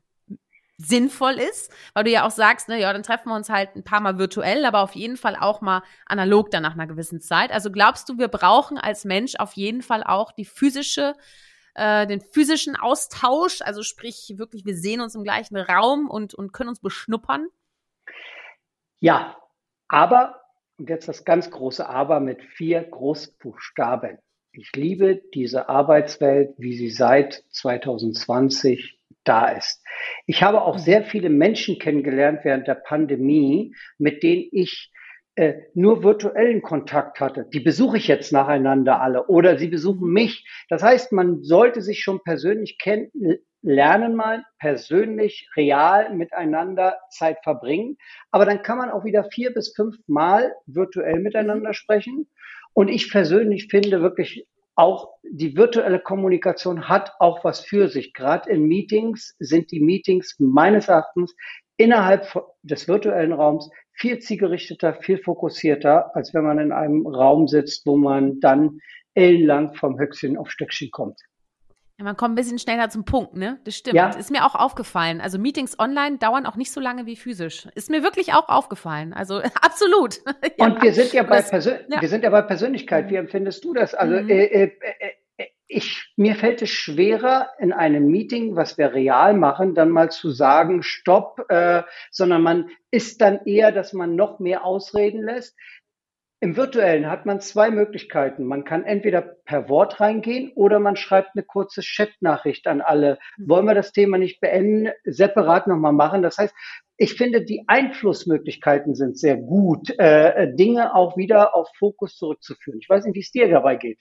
sinnvoll 0.76 1.34
ist, 1.34 1.72
weil 1.92 2.04
du 2.04 2.10
ja 2.10 2.26
auch 2.26 2.30
sagst, 2.30 2.68
ne, 2.68 2.80
ja, 2.80 2.92
dann 2.92 3.02
treffen 3.02 3.28
wir 3.28 3.36
uns 3.36 3.48
halt 3.48 3.76
ein 3.76 3.84
paar 3.84 4.00
Mal 4.00 4.18
virtuell, 4.18 4.64
aber 4.64 4.80
auf 4.80 4.94
jeden 4.94 5.16
Fall 5.16 5.36
auch 5.36 5.60
mal 5.60 5.82
analog 6.06 6.50
dann 6.50 6.62
nach 6.62 6.74
einer 6.74 6.86
gewissen 6.86 7.20
Zeit. 7.20 7.52
Also 7.52 7.70
glaubst 7.70 8.08
du, 8.08 8.18
wir 8.18 8.28
brauchen 8.28 8.78
als 8.78 9.04
Mensch 9.04 9.36
auf 9.36 9.52
jeden 9.54 9.82
Fall 9.82 10.02
auch 10.02 10.32
die 10.32 10.44
physische, 10.44 11.14
äh, 11.74 12.06
den 12.06 12.20
physischen 12.20 12.76
Austausch, 12.76 13.60
also 13.62 13.82
sprich 13.82 14.34
wirklich, 14.36 14.64
wir 14.64 14.76
sehen 14.76 15.00
uns 15.00 15.14
im 15.14 15.22
gleichen 15.22 15.56
Raum 15.56 16.10
und, 16.10 16.34
und 16.34 16.52
können 16.52 16.70
uns 16.70 16.80
beschnuppern? 16.80 17.48
Ja, 18.98 19.36
aber 19.88 20.43
und 20.78 20.90
jetzt 20.90 21.08
das 21.08 21.24
ganz 21.24 21.50
große 21.50 21.88
Aber 21.88 22.20
mit 22.20 22.42
vier 22.42 22.82
Großbuchstaben. 22.82 24.18
Ich 24.52 24.72
liebe 24.74 25.20
diese 25.34 25.68
Arbeitswelt, 25.68 26.54
wie 26.58 26.76
sie 26.76 26.90
seit 26.90 27.44
2020 27.50 29.00
da 29.24 29.48
ist. 29.48 29.82
Ich 30.26 30.42
habe 30.42 30.62
auch 30.62 30.78
sehr 30.78 31.02
viele 31.02 31.30
Menschen 31.30 31.78
kennengelernt 31.78 32.40
während 32.44 32.68
der 32.68 32.74
Pandemie, 32.74 33.74
mit 33.98 34.22
denen 34.22 34.48
ich 34.52 34.92
äh, 35.36 35.54
nur 35.74 36.02
virtuellen 36.02 36.62
Kontakt 36.62 37.20
hatte. 37.20 37.48
Die 37.52 37.60
besuche 37.60 37.96
ich 37.96 38.06
jetzt 38.06 38.32
nacheinander 38.32 39.00
alle 39.00 39.26
oder 39.26 39.58
sie 39.58 39.68
besuchen 39.68 40.12
mich. 40.12 40.46
Das 40.68 40.82
heißt, 40.82 41.12
man 41.12 41.42
sollte 41.42 41.82
sich 41.82 42.02
schon 42.02 42.20
persönlich 42.22 42.78
kennen, 42.78 43.10
lernen 43.62 44.14
mal 44.14 44.44
persönlich, 44.58 45.48
real 45.56 46.14
miteinander 46.14 46.98
Zeit 47.10 47.38
verbringen. 47.42 47.96
Aber 48.30 48.44
dann 48.44 48.62
kann 48.62 48.78
man 48.78 48.90
auch 48.90 49.04
wieder 49.04 49.24
vier 49.24 49.52
bis 49.52 49.74
fünf 49.74 49.96
Mal 50.06 50.54
virtuell 50.66 51.18
miteinander 51.18 51.70
mhm. 51.70 51.74
sprechen. 51.74 52.28
Und 52.72 52.88
ich 52.88 53.10
persönlich 53.10 53.68
finde 53.68 54.02
wirklich 54.02 54.46
auch 54.76 55.14
die 55.22 55.56
virtuelle 55.56 56.00
Kommunikation 56.00 56.88
hat 56.88 57.12
auch 57.20 57.44
was 57.44 57.60
für 57.60 57.88
sich. 57.88 58.12
Gerade 58.12 58.50
in 58.50 58.66
Meetings 58.66 59.34
sind 59.38 59.70
die 59.70 59.80
Meetings 59.80 60.36
meines 60.38 60.88
Erachtens 60.88 61.34
innerhalb 61.76 62.26
des 62.62 62.88
virtuellen 62.88 63.32
Raums 63.32 63.70
viel 63.94 64.18
zielgerichteter, 64.18 64.94
viel 64.94 65.18
fokussierter, 65.18 66.14
als 66.14 66.34
wenn 66.34 66.44
man 66.44 66.58
in 66.58 66.72
einem 66.72 67.06
Raum 67.06 67.48
sitzt, 67.48 67.86
wo 67.86 67.96
man 67.96 68.40
dann 68.40 68.80
ellenlang 69.14 69.74
vom 69.74 69.98
Höchstchen 69.98 70.36
auf 70.36 70.50
Stöckchen 70.50 70.90
kommt. 70.90 71.20
Ja, 71.98 72.04
man 72.04 72.16
kommt 72.16 72.32
ein 72.32 72.34
bisschen 72.34 72.58
schneller 72.58 72.90
zum 72.90 73.04
Punkt, 73.04 73.36
ne? 73.36 73.60
Das 73.64 73.76
stimmt. 73.76 73.94
Ja. 73.94 74.08
Ist 74.10 74.32
mir 74.32 74.44
auch 74.44 74.56
aufgefallen. 74.56 75.20
Also 75.20 75.38
Meetings 75.38 75.78
online 75.78 76.18
dauern 76.18 76.44
auch 76.44 76.56
nicht 76.56 76.72
so 76.72 76.80
lange 76.80 77.06
wie 77.06 77.14
physisch. 77.14 77.68
Ist 77.76 77.88
mir 77.88 78.02
wirklich 78.02 78.34
auch 78.34 78.48
aufgefallen. 78.48 79.12
Also 79.12 79.40
absolut. 79.62 80.20
ja. 80.58 80.66
Und 80.66 80.82
wir 80.82 80.92
sind 80.92 81.12
ja 81.12 81.22
bei 81.22 81.40
Persön 81.40 81.78
ja. 81.88 82.00
wir 82.00 82.08
sind 82.08 82.24
ja 82.24 82.30
bei 82.30 82.42
Persönlichkeit. 82.42 83.10
Wie 83.10 83.14
empfindest 83.14 83.64
du 83.64 83.74
das? 83.74 83.94
Also 83.94 84.20
mhm. 84.20 84.28
äh, 84.28 84.44
äh, 84.44 84.62
äh, 84.64 85.10
ich, 85.66 86.12
mir 86.16 86.34
fällt 86.34 86.62
es 86.62 86.70
schwerer, 86.70 87.50
in 87.58 87.72
einem 87.72 88.06
Meeting, 88.06 88.56
was 88.56 88.76
wir 88.76 88.92
real 88.92 89.34
machen, 89.34 89.74
dann 89.74 89.90
mal 89.90 90.10
zu 90.10 90.30
sagen, 90.30 90.82
stopp, 90.82 91.46
äh, 91.48 91.82
sondern 92.10 92.42
man 92.42 92.70
ist 92.90 93.20
dann 93.20 93.40
eher, 93.44 93.72
dass 93.72 93.92
man 93.92 94.14
noch 94.14 94.40
mehr 94.40 94.64
ausreden 94.64 95.22
lässt. 95.22 95.56
Im 96.40 96.56
virtuellen 96.58 97.10
hat 97.10 97.24
man 97.24 97.40
zwei 97.40 97.70
Möglichkeiten. 97.70 98.44
Man 98.44 98.64
kann 98.64 98.84
entweder 98.84 99.22
per 99.22 99.70
Wort 99.70 99.98
reingehen 99.98 100.52
oder 100.54 100.78
man 100.78 100.96
schreibt 100.96 101.30
eine 101.34 101.42
kurze 101.42 101.80
Chatnachricht 101.82 102.66
an 102.66 102.82
alle. 102.82 103.18
Mhm. 103.38 103.48
Wollen 103.48 103.66
wir 103.66 103.74
das 103.74 103.92
Thema 103.92 104.18
nicht 104.18 104.40
beenden, 104.40 104.92
separat 105.04 105.66
nochmal 105.66 105.94
machen? 105.94 106.22
Das 106.22 106.36
heißt, 106.36 106.54
ich 106.98 107.14
finde, 107.14 107.42
die 107.42 107.64
Einflussmöglichkeiten 107.66 108.94
sind 108.94 109.18
sehr 109.18 109.38
gut, 109.38 109.98
äh, 109.98 110.54
Dinge 110.54 110.94
auch 110.94 111.16
wieder 111.16 111.54
auf 111.56 111.68
Fokus 111.78 112.16
zurückzuführen. 112.16 112.78
Ich 112.78 112.90
weiß 112.90 113.06
nicht, 113.06 113.16
wie 113.16 113.20
es 113.20 113.32
dir 113.32 113.48
dabei 113.48 113.76
geht. 113.76 113.98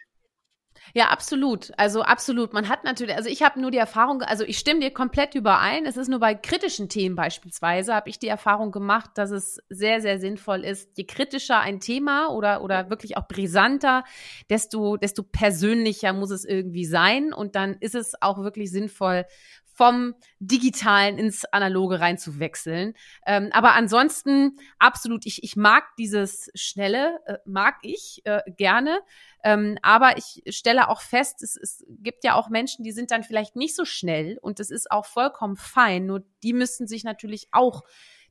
Ja, 0.93 1.07
absolut. 1.07 1.71
Also 1.77 2.01
absolut. 2.03 2.53
Man 2.53 2.67
hat 2.69 2.83
natürlich, 2.83 3.15
also 3.15 3.29
ich 3.29 3.41
habe 3.41 3.59
nur 3.59 3.71
die 3.71 3.77
Erfahrung, 3.77 4.21
also 4.21 4.43
ich 4.43 4.57
stimme 4.59 4.81
dir 4.81 4.91
komplett 4.91 5.33
überein. 5.33 5.85
Es 5.85 5.97
ist 5.97 6.07
nur 6.09 6.19
bei 6.19 6.35
kritischen 6.35 6.89
Themen 6.89 7.15
beispielsweise, 7.15 7.95
habe 7.95 8.09
ich 8.09 8.19
die 8.19 8.27
Erfahrung 8.27 8.71
gemacht, 8.71 9.11
dass 9.15 9.31
es 9.31 9.59
sehr, 9.69 10.01
sehr 10.01 10.19
sinnvoll 10.19 10.63
ist, 10.63 10.97
je 10.97 11.05
kritischer 11.05 11.59
ein 11.59 11.79
Thema 11.79 12.27
oder, 12.27 12.61
oder 12.61 12.89
wirklich 12.89 13.17
auch 13.17 13.27
brisanter, 13.27 14.03
desto, 14.49 14.97
desto 14.97 15.23
persönlicher 15.23 16.13
muss 16.13 16.31
es 16.31 16.45
irgendwie 16.45 16.85
sein. 16.85 17.33
Und 17.33 17.55
dann 17.55 17.75
ist 17.79 17.95
es 17.95 18.13
auch 18.21 18.43
wirklich 18.43 18.69
sinnvoll, 18.69 19.25
vom 19.74 20.13
Digitalen 20.39 21.18
ins 21.18 21.46
Analoge 21.46 22.00
reinzuwechseln. 22.00 22.94
Ähm, 23.25 23.50
aber 23.51 23.74
ansonsten 23.74 24.58
absolut, 24.80 25.25
ich, 25.25 25.44
ich 25.44 25.56
mag 25.56 25.84
dieses 25.98 26.50
Schnelle, 26.53 27.20
äh, 27.25 27.38
mag 27.46 27.75
ich 27.82 28.22
äh, 28.25 28.42
gerne. 28.56 29.00
Ähm, 29.44 29.77
aber 29.82 30.18
ich 30.18 30.44
stelle 30.56 30.89
auch 30.89 31.01
fest, 31.01 31.44
es, 31.44 31.58
es 31.58 31.84
gibt 31.89 32.24
ja 32.24 32.36
auch 32.36 32.50
Menschen, 32.50 32.84
die 32.84 32.92
sind 32.92 33.12
dann 33.12 33.24
vielleicht 33.24 33.56
nicht 33.56 33.75
so 33.75 33.84
schnell 33.84 34.38
und 34.42 34.60
das 34.60 34.70
ist 34.70 34.89
auch 34.92 35.06
vollkommen 35.06 35.58
fein. 35.58 36.06
Nur 36.06 36.24
die 36.44 36.53
müssen 36.53 36.88
sich 36.88 37.03
natürlich 37.03 37.48
auch 37.51 37.82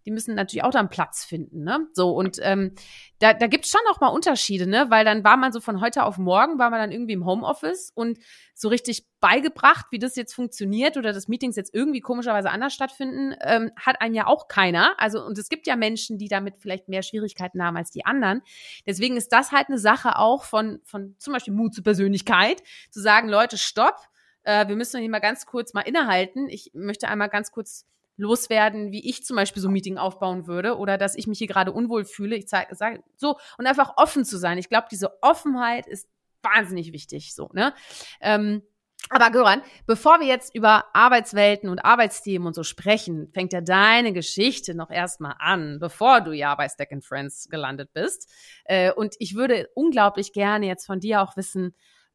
die 0.07 0.11
müssen 0.11 0.35
natürlich 0.35 0.65
auch 0.65 0.71
dann 0.71 0.89
Platz 0.89 1.25
finden, 1.25 1.65
ne? 1.65 1.87
So, 1.93 2.11
und 2.11 2.39
ähm, 2.43 2.75
da, 3.19 3.35
da 3.35 3.47
gibt 3.47 3.65
es 3.65 3.71
schon 3.71 3.81
auch 3.91 4.01
mal 4.01 4.09
Unterschiede, 4.09 4.67
ne? 4.67 4.87
Weil 4.89 5.05
dann 5.05 5.25
war 5.25 5.37
man 5.37 5.53
so 5.53 5.61
von 5.61 5.81
heute 5.81 6.05
auf 6.05 6.19
morgen, 6.19 6.59
war 6.59 6.71
man 6.71 6.81
dann 6.81 6.93
irgendwie 6.93 7.13
im 7.13 7.25
Homeoffice 7.25 7.93
und 7.95 8.19
so 8.55 8.69
richtig 8.69 9.07
beigebracht, 9.21 9.87
wie 9.91 9.99
das 9.99 10.17
jetzt 10.17 10.35
funktioniert 10.35 10.97
oder 10.97 11.13
dass 11.13 11.29
Meetings 11.29 11.57
jetzt 11.57 11.75
irgendwie 11.75 12.01
komischerweise 12.01 12.51
anders 12.51 12.75
stattfinden, 12.75 13.35
ähm, 13.41 13.71
hat 13.77 14.01
einen 14.01 14.15
ja 14.15 14.27
auch 14.27 14.49
keiner. 14.49 14.95
Also, 14.99 15.25
und 15.25 15.39
es 15.39 15.49
gibt 15.49 15.67
ja 15.67 15.77
Menschen, 15.77 16.19
die 16.19 16.29
damit 16.29 16.59
vielleicht 16.59 16.89
mehr 16.89 17.03
Schwierigkeiten 17.03 17.63
haben 17.63 17.77
als 17.77 17.91
die 17.91 18.05
anderen. 18.05 18.43
Deswegen 18.87 19.17
ist 19.17 19.33
das 19.33 19.53
halt 19.53 19.69
eine 19.69 19.79
Sache 19.79 20.19
auch 20.19 20.45
von, 20.45 20.81
von 20.85 21.15
zum 21.19 21.33
Beispiel 21.33 21.55
Mut 21.55 21.75
zur 21.75 21.85
Persönlichkeit, 21.85 22.63
zu 22.91 23.01
sagen, 23.01 23.29
Leute, 23.29 23.59
stopp, 23.59 24.09
äh, 24.45 24.67
wir 24.69 24.77
müssen 24.77 25.01
hier 25.01 25.11
mal 25.11 25.21
ganz 25.21 25.47
kurz 25.47 25.73
mal 25.73 25.83
innehalten. 25.83 26.49
Ich 26.49 26.71
möchte 26.75 27.09
einmal 27.09 27.29
ganz 27.29 27.53
kurz 27.53 27.87
loswerden, 28.23 28.93
wie 28.93 29.09
ich 29.09 29.25
zum 29.25 29.37
Beispiel 29.37 29.61
so 29.61 29.69
ein 29.69 29.73
Meeting 29.73 29.99
aufbauen 29.99 30.47
würde 30.47 30.79
oder 30.79 30.97
dass 30.97 31.17
ich 31.17 31.27
mich 31.27 31.39
hier 31.39 31.49
gerade 31.49 31.73
unwohl 31.73 32.05
fühle. 32.05 32.37
Ich 32.37 32.49
sage 32.49 32.75
sag, 32.75 33.03
so 33.17 33.37
und 33.59 33.67
einfach 33.67 33.95
offen 33.97 34.25
zu 34.25 34.39
sein. 34.39 34.59
Ich 34.59 34.69
glaube, 34.69 34.87
diese 34.91 35.23
Offenheit 35.23 35.87
ist 35.87 36.09
wahnsinnig 36.43 36.93
wichtig. 36.93 37.35
So 37.35 37.51
ne. 37.53 37.75
Ähm, 38.21 38.63
aber 39.11 39.31
Göran, 39.31 39.63
bevor 39.87 40.21
wir 40.21 40.27
jetzt 40.27 40.55
über 40.55 40.85
Arbeitswelten 40.95 41.69
und 41.69 41.85
Arbeitsthemen 41.85 42.47
und 42.47 42.55
so 42.55 42.63
sprechen, 42.63 43.29
fängt 43.35 43.53
ja 43.53 43.61
deine 43.61 44.13
Geschichte 44.13 44.75
noch 44.75 44.91
erstmal 44.91 45.35
an, 45.39 45.79
bevor 45.81 46.21
du 46.21 46.33
ja 46.33 46.55
bei 46.55 46.69
Stack 46.69 46.93
and 46.93 47.05
Friends 47.05 47.49
gelandet 47.51 47.91
bist. 47.93 48.31
Äh, 48.65 48.93
und 48.93 49.17
ich 49.19 49.35
würde 49.35 49.69
unglaublich 49.75 50.33
gerne 50.33 50.67
jetzt 50.67 50.87
von 50.87 51.01
dir 51.01 51.21
auch 51.21 51.37
wissen, 51.37 51.75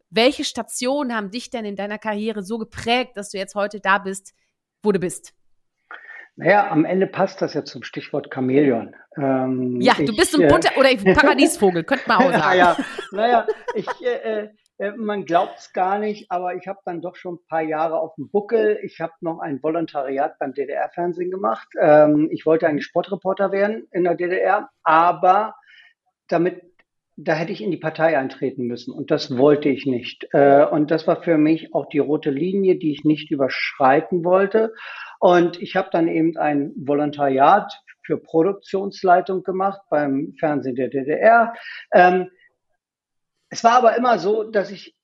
welche 0.10 0.46
Stationen 0.46 1.14
haben 1.14 1.32
dich 1.32 1.50
denn 1.50 1.66
in 1.66 1.76
deiner 1.76 1.98
Karriere 1.98 2.42
so 2.42 2.58
geprägt, 2.58 3.18
dass 3.18 3.32
du 3.32 3.38
jetzt 3.38 3.56
heute 3.56 3.82
da 3.82 3.98
bist, 3.98 4.34
wo 4.82 4.94
du 4.94 5.00
bist? 5.00 5.34
Naja, 6.38 6.70
am 6.70 6.86
Ende 6.86 7.08
passt 7.08 7.42
das 7.42 7.56
ja 7.56 7.66
zum 7.66 7.82
Stichwort 7.82 8.32
Chamäleon. 8.32 8.96
Ähm, 9.18 9.82
ja, 9.82 9.94
du 9.98 10.16
bist 10.16 10.40
ein 10.40 10.48
bunter 10.48 10.70
äh, 10.76 10.80
oder 10.80 11.14
Paradiesvogel, 11.16 11.84
könnte 11.84 12.04
man 12.08 12.18
auch 12.18 12.32
sagen. 12.32 12.58
ja, 12.58 12.78
naja, 13.12 13.48
ich, 13.74 13.88
äh, 14.06 14.50
äh, 14.78 14.92
man 14.92 15.26
glaubt 15.26 15.58
es 15.58 15.74
gar 15.74 15.98
nicht, 15.98 16.30
aber 16.30 16.56
ich 16.56 16.68
habe 16.68 16.80
dann 16.86 17.02
doch 17.02 17.16
schon 17.16 17.36
ein 17.36 17.48
paar 17.50 17.64
Jahre 17.64 18.00
auf 18.00 18.14
dem 18.16 18.30
Buckel. 18.30 18.80
Ich 18.84 19.02
habe 19.02 19.14
noch 19.22 19.40
ein 19.40 19.62
Volontariat 19.64 20.38
beim 20.38 20.54
DDR-Fernsehen 20.54 21.32
gemacht. 21.32 21.68
Ähm, 21.82 22.30
ich 22.32 22.46
wollte 22.46 22.68
eigentlich 22.68 22.86
Sportreporter 22.86 23.52
werden 23.52 23.88
in 23.92 24.04
der 24.04 24.14
DDR, 24.14 24.70
aber 24.84 25.56
damit 26.28 26.62
da 27.20 27.34
hätte 27.34 27.52
ich 27.52 27.64
in 27.64 27.72
die 27.72 27.78
Partei 27.78 28.16
eintreten 28.16 28.68
müssen 28.68 28.94
und 28.94 29.10
das 29.10 29.36
wollte 29.36 29.70
ich 29.70 29.88
nicht. 29.88 30.28
Äh, 30.34 30.66
und 30.66 30.92
das 30.92 31.08
war 31.08 31.24
für 31.24 31.40
mich 31.40 31.74
auch 31.74 31.88
die 31.88 31.98
rote 31.98 32.30
Linie, 32.30 32.76
die 32.78 32.92
ich 32.92 33.06
nicht 33.06 33.32
überschreiten 33.32 34.24
wollte. 34.24 34.74
Und 35.20 35.62
ich 35.62 35.76
habe 35.76 35.90
dann 35.92 36.08
eben 36.08 36.38
ein 36.38 36.74
Volontariat 36.76 37.72
für 38.04 38.18
Produktionsleitung 38.18 39.44
gemacht 39.44 39.82
beim 39.90 40.34
Fernsehen 40.40 40.76
der 40.76 40.90
DDR. 40.90 41.54
Ähm, 41.94 42.30
es 43.50 43.64
war 43.64 43.74
aber 43.74 43.98
immer 43.98 44.20
so, 44.20 44.44
dass 44.44 44.72
ich 44.72 44.96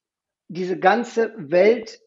diese 0.47 0.79
ganze 0.79 1.33
Welt 1.37 1.99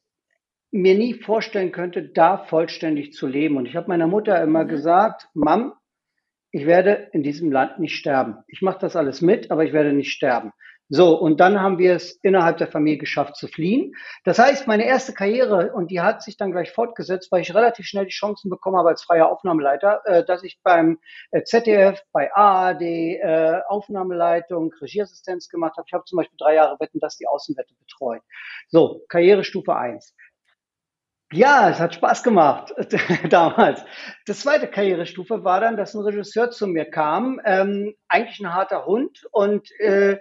mir 0.71 0.97
nie 0.97 1.15
vorstellen 1.15 1.73
könnte, 1.73 2.03
da 2.03 2.39
vollständig 2.39 3.13
zu 3.13 3.27
leben. 3.27 3.57
Und 3.57 3.67
ich 3.67 3.77
habe 3.77 3.89
meiner 3.89 4.07
Mutter 4.07 4.41
immer 4.43 4.65
mhm. 4.65 4.69
gesagt, 4.69 5.29
Mom, 5.35 5.73
ich 6.51 6.67
werde 6.67 7.09
in 7.13 7.23
diesem 7.23 7.53
Land 7.53 7.79
nicht 7.79 7.97
sterben. 7.97 8.39
Ich 8.47 8.63
mache 8.63 8.79
das 8.81 8.97
alles 8.97 9.21
mit, 9.21 9.51
aber 9.51 9.65
ich 9.65 9.73
werde 9.73 9.93
nicht 9.93 10.13
sterben. 10.13 10.53
So, 10.88 11.19
und 11.19 11.40
dann 11.40 11.61
haben 11.61 11.78
wir 11.78 11.97
es 11.97 12.12
innerhalb 12.23 12.59
der 12.59 12.69
Familie 12.69 12.99
geschafft 12.99 13.35
zu 13.37 13.49
fliehen. 13.49 13.95
Das 14.25 14.38
heißt, 14.38 14.69
meine 14.69 14.87
erste 14.87 15.12
Karriere, 15.14 15.73
und 15.73 15.90
die 15.90 16.00
hat 16.00 16.23
sich 16.23 16.37
dann 16.37 16.52
gleich 16.52 16.71
fortgesetzt, 16.71 17.33
weil 17.33 17.40
ich 17.40 17.55
relativ 17.55 17.87
schnell 17.87 18.05
die 18.05 18.12
Chancen 18.12 18.50
bekommen 18.50 18.76
habe 18.76 18.90
als 18.90 19.02
freier 19.02 19.28
Aufnahmeleiter, 19.28 20.02
äh, 20.05 20.25
dass 20.25 20.45
ich 20.45 20.61
beim 20.62 20.99
äh, 21.33 21.43
ZDF, 21.43 22.00
bei 22.12 22.33
ARD 22.33 22.83
äh, 22.83 23.61
Aufnahmeleitung, 23.66 24.73
Regieassistenz 24.81 25.49
gemacht 25.49 25.76
habe. 25.76 25.87
Ich 25.88 25.93
habe 25.93 26.05
zum 26.05 26.19
Beispiel 26.19 26.38
drei 26.38 26.55
Jahre 26.55 26.78
Wetten, 26.78 27.00
dass 27.00 27.16
die 27.16 27.26
Außenwette 27.26 27.75
betreut. 27.81 28.23
So, 28.69 29.02
Karrierestufe 29.09 29.75
eins. 29.75 30.14
Ja, 31.33 31.69
es 31.69 31.81
hat 31.81 31.95
Spaß 31.95 32.23
gemacht 32.23 32.73
damals. 33.31 33.85
Das 34.26 34.40
zweite 34.40 34.69
Karrierestufe 34.69 35.43
war 35.43 35.61
dann, 35.61 35.76
dass 35.76 35.95
ein 35.95 36.02
Regisseur 36.02 36.52
zu 36.52 36.69
mir 36.69 36.85
kam, 36.88 37.40
ähm, 37.45 37.97
eigentlich 38.07 38.38
ein 38.38 38.55
harter 38.55 38.87
Hund 38.87 39.26
und 39.33 39.69
äh, 39.81 40.19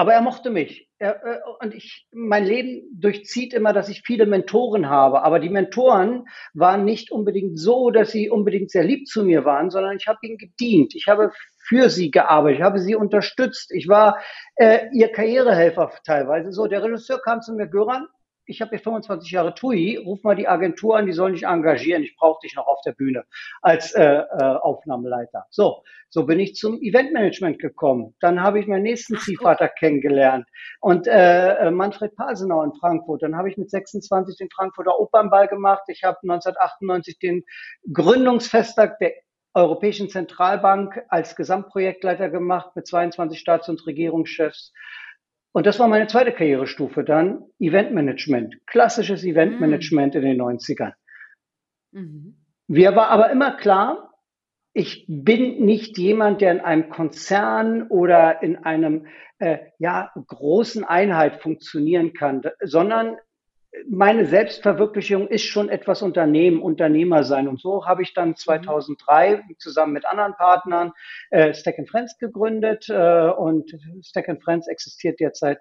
aber 0.00 0.14
er 0.14 0.22
mochte 0.22 0.48
mich. 0.48 0.88
Er, 0.98 1.22
äh, 1.26 1.40
und 1.60 1.74
ich, 1.74 2.08
mein 2.10 2.46
Leben 2.46 2.88
durchzieht 2.98 3.52
immer, 3.52 3.74
dass 3.74 3.90
ich 3.90 4.00
viele 4.00 4.24
Mentoren 4.24 4.88
habe. 4.88 5.22
Aber 5.24 5.40
die 5.40 5.50
Mentoren 5.50 6.26
waren 6.54 6.86
nicht 6.86 7.12
unbedingt 7.12 7.58
so, 7.58 7.90
dass 7.90 8.10
sie 8.10 8.30
unbedingt 8.30 8.70
sehr 8.70 8.82
lieb 8.82 9.06
zu 9.06 9.26
mir 9.26 9.44
waren, 9.44 9.68
sondern 9.68 9.98
ich 9.98 10.08
habe 10.08 10.18
ihnen 10.22 10.38
gedient. 10.38 10.94
Ich 10.94 11.06
habe 11.06 11.32
für 11.68 11.90
sie 11.90 12.10
gearbeitet, 12.10 12.60
ich 12.60 12.64
habe 12.64 12.78
sie 12.78 12.94
unterstützt. 12.94 13.72
Ich 13.72 13.88
war 13.88 14.16
äh, 14.54 14.86
ihr 14.94 15.12
Karrierehelfer 15.12 15.92
teilweise. 16.06 16.50
So, 16.50 16.66
der 16.66 16.82
Regisseur 16.82 17.20
kam 17.20 17.42
zu 17.42 17.52
mir, 17.52 17.66
Göran, 17.66 18.06
ich 18.50 18.60
habe 18.60 18.70
hier 18.70 18.80
25 18.80 19.30
Jahre 19.30 19.54
TUI, 19.54 19.96
ruf 19.96 20.22
mal 20.24 20.34
die 20.34 20.48
Agentur 20.48 20.96
an, 20.96 21.06
die 21.06 21.12
sollen 21.12 21.34
dich 21.34 21.44
engagieren, 21.44 22.02
ich 22.02 22.16
brauche 22.16 22.40
dich 22.42 22.54
noch 22.56 22.66
auf 22.66 22.80
der 22.84 22.92
Bühne 22.92 23.24
als 23.62 23.92
äh, 23.92 24.04
äh, 24.04 24.42
Aufnahmeleiter. 24.60 25.46
So, 25.50 25.82
so 26.08 26.26
bin 26.26 26.40
ich 26.40 26.56
zum 26.56 26.80
Eventmanagement 26.82 27.60
gekommen. 27.60 28.14
Dann 28.20 28.42
habe 28.42 28.58
ich 28.58 28.66
meinen 28.66 28.82
nächsten 28.82 29.16
Ziehvater 29.16 29.68
kennengelernt 29.68 30.46
und 30.80 31.06
äh, 31.06 31.54
äh, 31.54 31.70
Manfred 31.70 32.16
Pasenau 32.16 32.62
in 32.64 32.74
Frankfurt. 32.74 33.22
Dann 33.22 33.36
habe 33.36 33.48
ich 33.48 33.56
mit 33.56 33.70
26 33.70 34.36
den 34.36 34.50
Frankfurter 34.50 34.98
Opernball 34.98 35.46
gemacht. 35.46 35.84
Ich 35.86 36.02
habe 36.02 36.18
1998 36.22 37.18
den 37.18 37.44
Gründungsfesttag 37.92 38.98
der 38.98 39.12
Europäischen 39.54 40.08
Zentralbank 40.08 41.02
als 41.08 41.34
Gesamtprojektleiter 41.34 42.28
gemacht 42.30 42.70
mit 42.76 42.86
22 42.86 43.38
Staats- 43.38 43.68
und 43.68 43.84
Regierungschefs. 43.84 44.72
Und 45.52 45.66
das 45.66 45.78
war 45.78 45.88
meine 45.88 46.06
zweite 46.06 46.32
Karrierestufe 46.32 47.02
dann, 47.02 47.44
Eventmanagement, 47.58 48.54
klassisches 48.66 49.24
Eventmanagement 49.24 50.14
mhm. 50.14 50.22
in 50.22 50.28
den 50.28 50.40
90ern. 50.40 50.92
Mhm. 51.92 52.36
Mir 52.68 52.94
war 52.94 53.08
aber 53.08 53.30
immer 53.30 53.56
klar, 53.56 54.14
ich 54.72 55.04
bin 55.08 55.64
nicht 55.64 55.98
jemand, 55.98 56.40
der 56.40 56.52
in 56.52 56.60
einem 56.60 56.88
Konzern 56.90 57.88
oder 57.88 58.42
in 58.42 58.56
einem 58.56 59.06
äh, 59.38 59.58
ja, 59.78 60.12
großen 60.14 60.84
Einheit 60.84 61.42
funktionieren 61.42 62.12
kann, 62.12 62.42
sondern 62.60 63.16
meine 63.88 64.26
Selbstverwirklichung 64.26 65.28
ist 65.28 65.44
schon 65.44 65.68
etwas 65.68 66.02
Unternehmen, 66.02 66.60
Unternehmer 66.60 67.22
sein. 67.22 67.46
Und 67.48 67.60
so 67.60 67.86
habe 67.86 68.02
ich 68.02 68.14
dann 68.14 68.36
2003 68.36 69.36
mhm. 69.36 69.58
zusammen 69.58 69.92
mit 69.92 70.06
anderen 70.06 70.34
Partnern 70.34 70.92
äh, 71.30 71.54
Stack 71.54 71.76
Friends 71.88 72.18
gegründet. 72.18 72.88
Äh, 72.88 73.30
und 73.30 73.70
Stack 74.02 74.26
Friends 74.42 74.66
existiert 74.66 75.20
jetzt 75.20 75.40
seit 75.40 75.58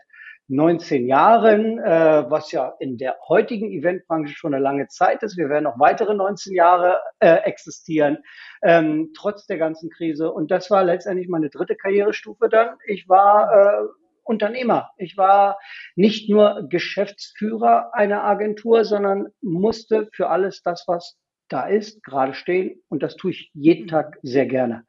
19 0.50 1.08
Jahren, 1.08 1.78
äh, 1.78 2.25
was 2.30 2.51
ja 2.51 2.74
in 2.80 2.98
der 2.98 3.18
heutigen 3.28 3.72
Eventbranche 3.72 4.34
schon 4.34 4.56
eine 4.56 4.63
lange 4.63 4.88
Zeit 4.88 5.22
ist. 5.22 5.38
Wir 5.38 5.48
werden 5.48 5.66
noch 5.66 5.80
weitere 5.80 6.16
19 6.16 6.54
Jahre 6.56 7.00
äh, 7.20 7.36
existieren, 7.44 8.18
ähm, 8.63 9.12
trotz 9.16 9.46
der 9.46 9.60
ganzen 9.60 9.92
Krise. 9.92 10.32
Und 10.32 10.50
das 10.50 10.72
war 10.72 10.84
letztendlich 10.84 11.30
meine 11.30 11.51
dritte 11.51 11.75
Karrierestufe 11.75 12.50
dann. 12.50 12.78
Ich 12.88 13.08
war 13.08 13.51
äh, 13.54 13.88
Unternehmer. 14.24 14.92
Ich 14.98 15.18
war 15.18 15.58
nicht 15.96 16.30
nur 16.30 16.68
Geschäftsführer 16.70 17.94
einer 17.94 18.24
Agentur, 18.24 18.86
sondern 18.86 19.28
musste 19.42 20.10
für 20.14 20.30
alles 20.30 20.62
das, 20.62 20.84
was 20.88 21.18
da 21.50 21.68
ist, 21.68 22.04
gerade 22.04 22.34
stehen. 22.34 22.82
Und 22.90 23.04
das 23.04 23.16
tue 23.16 23.32
ich 23.32 23.52
jeden 23.54 23.86
mhm. 23.86 23.90
Tag 23.90 24.20
sehr 24.22 24.46
gerne. 24.46 24.86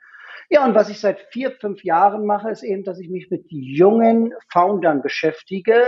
Ja, 0.48 0.64
und 0.64 0.74
was 0.74 0.90
ich 0.90 0.98
seit 0.98 1.20
vier, 1.30 1.52
fünf 1.52 1.84
Jahren 1.84 2.26
mache, 2.26 2.50
ist 2.50 2.64
eben, 2.64 2.82
dass 2.82 2.98
ich 2.98 3.08
mich 3.08 3.30
mit 3.30 3.44
jungen 3.48 4.34
Foundern 4.52 5.00
beschäftige, 5.00 5.84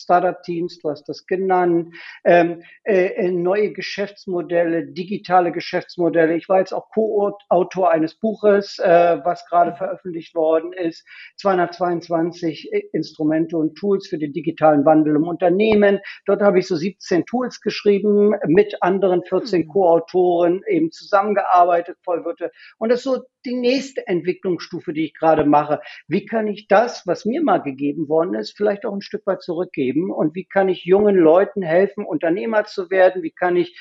Startup-Teams, 0.00 0.78
du 0.78 0.90
hast 0.90 1.08
das 1.08 1.26
genannt, 1.26 1.94
ähm, 2.24 2.62
äh, 2.84 3.06
äh, 3.06 3.30
neue 3.30 3.72
Geschäftsmodelle, 3.72 4.86
digitale 4.86 5.52
Geschäftsmodelle. 5.52 6.36
Ich 6.36 6.48
war 6.48 6.58
jetzt 6.58 6.72
auch 6.72 6.90
Co-Autor 6.90 7.90
eines 7.90 8.14
Buches, 8.14 8.78
äh, 8.78 9.18
was 9.24 9.46
gerade 9.46 9.74
veröffentlicht 9.76 10.34
worden 10.34 10.72
ist. 10.72 11.06
222 11.38 12.70
Instrumente 12.92 13.56
und 13.56 13.76
Tools 13.76 14.08
für 14.08 14.18
den 14.18 14.32
digitalen 14.32 14.84
Wandel 14.84 15.16
im 15.16 15.24
Unternehmen. 15.24 16.00
Dort 16.26 16.42
habe 16.42 16.58
ich 16.58 16.66
so 16.66 16.76
17 16.76 17.26
Tools 17.26 17.60
geschrieben, 17.60 18.34
mit 18.46 18.82
anderen 18.82 19.22
14 19.24 19.62
hm. 19.62 19.68
Co-Autoren 19.68 20.62
eben 20.68 20.90
zusammengearbeitet, 20.90 21.98
Vollwirte. 22.04 22.50
Und 22.78 22.90
das 22.90 23.00
ist 23.00 23.04
so 23.04 23.22
die 23.44 23.54
nächste 23.54 24.06
Entwicklungsstufe, 24.06 24.92
die 24.92 25.04
ich 25.06 25.14
gerade 25.14 25.44
mache. 25.44 25.80
Wie 26.08 26.26
kann 26.26 26.48
ich 26.48 26.66
das, 26.68 27.06
was 27.06 27.24
mir 27.24 27.42
mal 27.42 27.62
gegeben 27.62 28.08
worden 28.08 28.34
ist, 28.34 28.56
vielleicht 28.56 28.84
auch 28.84 28.92
ein 28.92 29.00
Stück 29.00 29.26
weit 29.26 29.42
zurückgeben? 29.42 29.85
Und 29.94 30.34
wie 30.34 30.44
kann 30.44 30.68
ich 30.68 30.84
jungen 30.84 31.16
Leuten 31.16 31.62
helfen, 31.62 32.04
Unternehmer 32.04 32.64
zu 32.64 32.90
werden? 32.90 33.22
Wie 33.22 33.30
kann 33.30 33.56
ich 33.56 33.78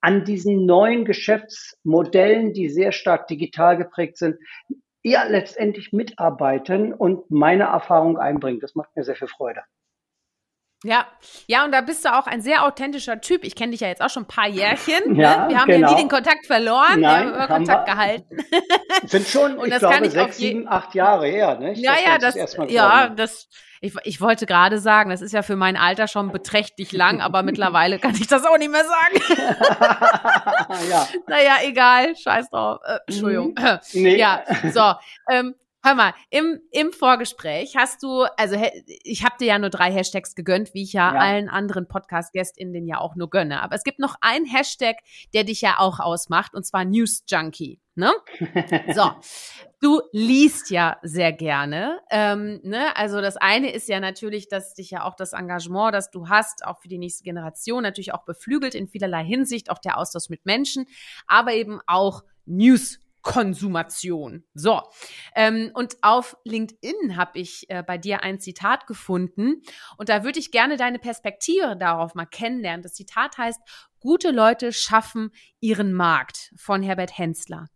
an 0.00 0.24
diesen 0.24 0.66
neuen 0.66 1.04
Geschäftsmodellen, 1.04 2.52
die 2.52 2.68
sehr 2.68 2.92
stark 2.92 3.26
digital 3.28 3.76
geprägt 3.76 4.16
sind, 4.16 4.36
ja 5.02 5.24
letztendlich 5.24 5.92
mitarbeiten 5.92 6.92
und 6.92 7.30
meine 7.30 7.64
Erfahrung 7.64 8.18
einbringen? 8.18 8.60
Das 8.60 8.74
macht 8.74 8.94
mir 8.96 9.04
sehr 9.04 9.16
viel 9.16 9.28
Freude. 9.28 9.62
Ja, 10.86 11.04
ja, 11.48 11.64
und 11.64 11.72
da 11.72 11.80
bist 11.80 12.04
du 12.04 12.14
auch 12.14 12.28
ein 12.28 12.40
sehr 12.40 12.64
authentischer 12.64 13.20
Typ. 13.20 13.42
Ich 13.42 13.56
kenne 13.56 13.72
dich 13.72 13.80
ja 13.80 13.88
jetzt 13.88 14.00
auch 14.00 14.08
schon 14.08 14.22
ein 14.22 14.28
paar 14.28 14.46
Jährchen. 14.46 15.14
Ne? 15.14 15.22
Ja, 15.22 15.48
Wir 15.48 15.60
haben 15.60 15.66
genau. 15.66 15.88
ja 15.88 15.94
nie 15.94 16.00
den 16.02 16.08
Kontakt 16.08 16.46
verloren, 16.46 17.00
Nein, 17.00 17.32
wir 17.32 17.40
haben 17.40 17.48
Kontakt 17.48 17.88
wir, 17.88 17.94
gehalten. 17.94 18.36
Sind 19.06 19.26
schon, 19.26 19.58
und 19.58 19.66
ich 19.66 19.72
das 19.72 19.80
glaube, 19.80 20.08
sechs, 20.08 20.36
sieben, 20.36 20.68
acht 20.68 20.94
Jahre 20.94 21.26
her, 21.26 21.58
ne? 21.58 21.72
Ja, 21.74 21.94
ja, 22.04 22.18
das, 22.18 22.34
das 22.36 22.56
ja, 22.68 23.08
das, 23.08 23.48
ich, 23.80 23.94
ich 24.04 24.20
wollte 24.20 24.46
gerade 24.46 24.78
sagen, 24.78 25.10
das 25.10 25.22
ist 25.22 25.32
ja 25.32 25.42
für 25.42 25.56
mein 25.56 25.76
Alter 25.76 26.06
schon 26.06 26.30
beträchtlich 26.30 26.92
lang, 26.92 27.20
aber 27.20 27.42
mittlerweile 27.42 27.98
kann 27.98 28.14
ich 28.14 28.28
das 28.28 28.44
auch 28.44 28.58
nicht 28.58 28.70
mehr 28.70 28.84
sagen. 28.84 29.40
ja. 30.88 31.08
Naja, 31.26 31.56
egal, 31.64 32.14
scheiß 32.16 32.50
drauf. 32.50 32.78
Äh, 32.84 32.98
Entschuldigung. 33.08 33.54
Mhm. 33.58 33.78
Nee. 33.94 34.16
Ja, 34.16 34.44
so. 34.72 34.94
Ähm, 35.28 35.56
Hör 35.86 35.94
mal, 35.94 36.14
im, 36.30 36.60
im 36.72 36.90
Vorgespräch 36.92 37.76
hast 37.76 38.02
du, 38.02 38.24
also 38.36 38.56
ich 39.04 39.24
habe 39.24 39.36
dir 39.38 39.46
ja 39.46 39.58
nur 39.60 39.70
drei 39.70 39.92
Hashtags 39.92 40.34
gegönnt, 40.34 40.74
wie 40.74 40.82
ich 40.82 40.92
ja, 40.92 41.14
ja. 41.14 41.20
allen 41.20 41.48
anderen 41.48 41.86
Podcast-GästInnen 41.86 42.88
ja 42.88 42.98
auch 42.98 43.14
nur 43.14 43.30
gönne. 43.30 43.62
Aber 43.62 43.76
es 43.76 43.84
gibt 43.84 44.00
noch 44.00 44.16
einen 44.20 44.46
Hashtag, 44.46 44.96
der 45.32 45.44
dich 45.44 45.60
ja 45.60 45.76
auch 45.78 46.00
ausmacht, 46.00 46.56
und 46.56 46.66
zwar 46.66 46.84
News 46.84 47.22
Junkie. 47.28 47.80
Ne? 47.94 48.12
So, 48.96 49.12
du 49.80 50.00
liest 50.10 50.70
ja 50.70 50.98
sehr 51.04 51.32
gerne. 51.32 52.00
Ähm, 52.10 52.58
ne? 52.64 52.96
Also 52.96 53.20
das 53.20 53.36
eine 53.36 53.70
ist 53.70 53.88
ja 53.88 54.00
natürlich, 54.00 54.48
dass 54.48 54.74
dich 54.74 54.90
ja 54.90 55.04
auch 55.04 55.14
das 55.14 55.34
Engagement, 55.34 55.94
das 55.94 56.10
du 56.10 56.28
hast, 56.28 56.66
auch 56.66 56.80
für 56.80 56.88
die 56.88 56.98
nächste 56.98 57.22
Generation 57.22 57.84
natürlich 57.84 58.12
auch 58.12 58.24
beflügelt 58.24 58.74
in 58.74 58.88
vielerlei 58.88 59.22
Hinsicht, 59.22 59.70
auch 59.70 59.78
der 59.78 59.98
Austausch 59.98 60.30
mit 60.30 60.46
Menschen, 60.46 60.86
aber 61.28 61.52
eben 61.52 61.78
auch 61.86 62.24
News 62.44 62.98
Konsumation. 63.26 64.44
So, 64.54 64.80
ähm, 65.34 65.72
und 65.74 65.96
auf 66.00 66.36
LinkedIn 66.44 67.16
habe 67.16 67.40
ich 67.40 67.68
äh, 67.68 67.82
bei 67.82 67.98
dir 67.98 68.22
ein 68.22 68.38
Zitat 68.38 68.86
gefunden 68.86 69.62
und 69.98 70.08
da 70.08 70.22
würde 70.22 70.38
ich 70.38 70.52
gerne 70.52 70.76
deine 70.76 71.00
Perspektive 71.00 71.76
darauf 71.76 72.14
mal 72.14 72.26
kennenlernen. 72.26 72.84
Das 72.84 72.94
Zitat 72.94 73.36
heißt, 73.36 73.60
gute 73.98 74.30
Leute 74.30 74.72
schaffen 74.72 75.32
ihren 75.58 75.92
Markt 75.92 76.52
von 76.56 76.84
Herbert 76.84 77.18
Hensler. 77.18 77.66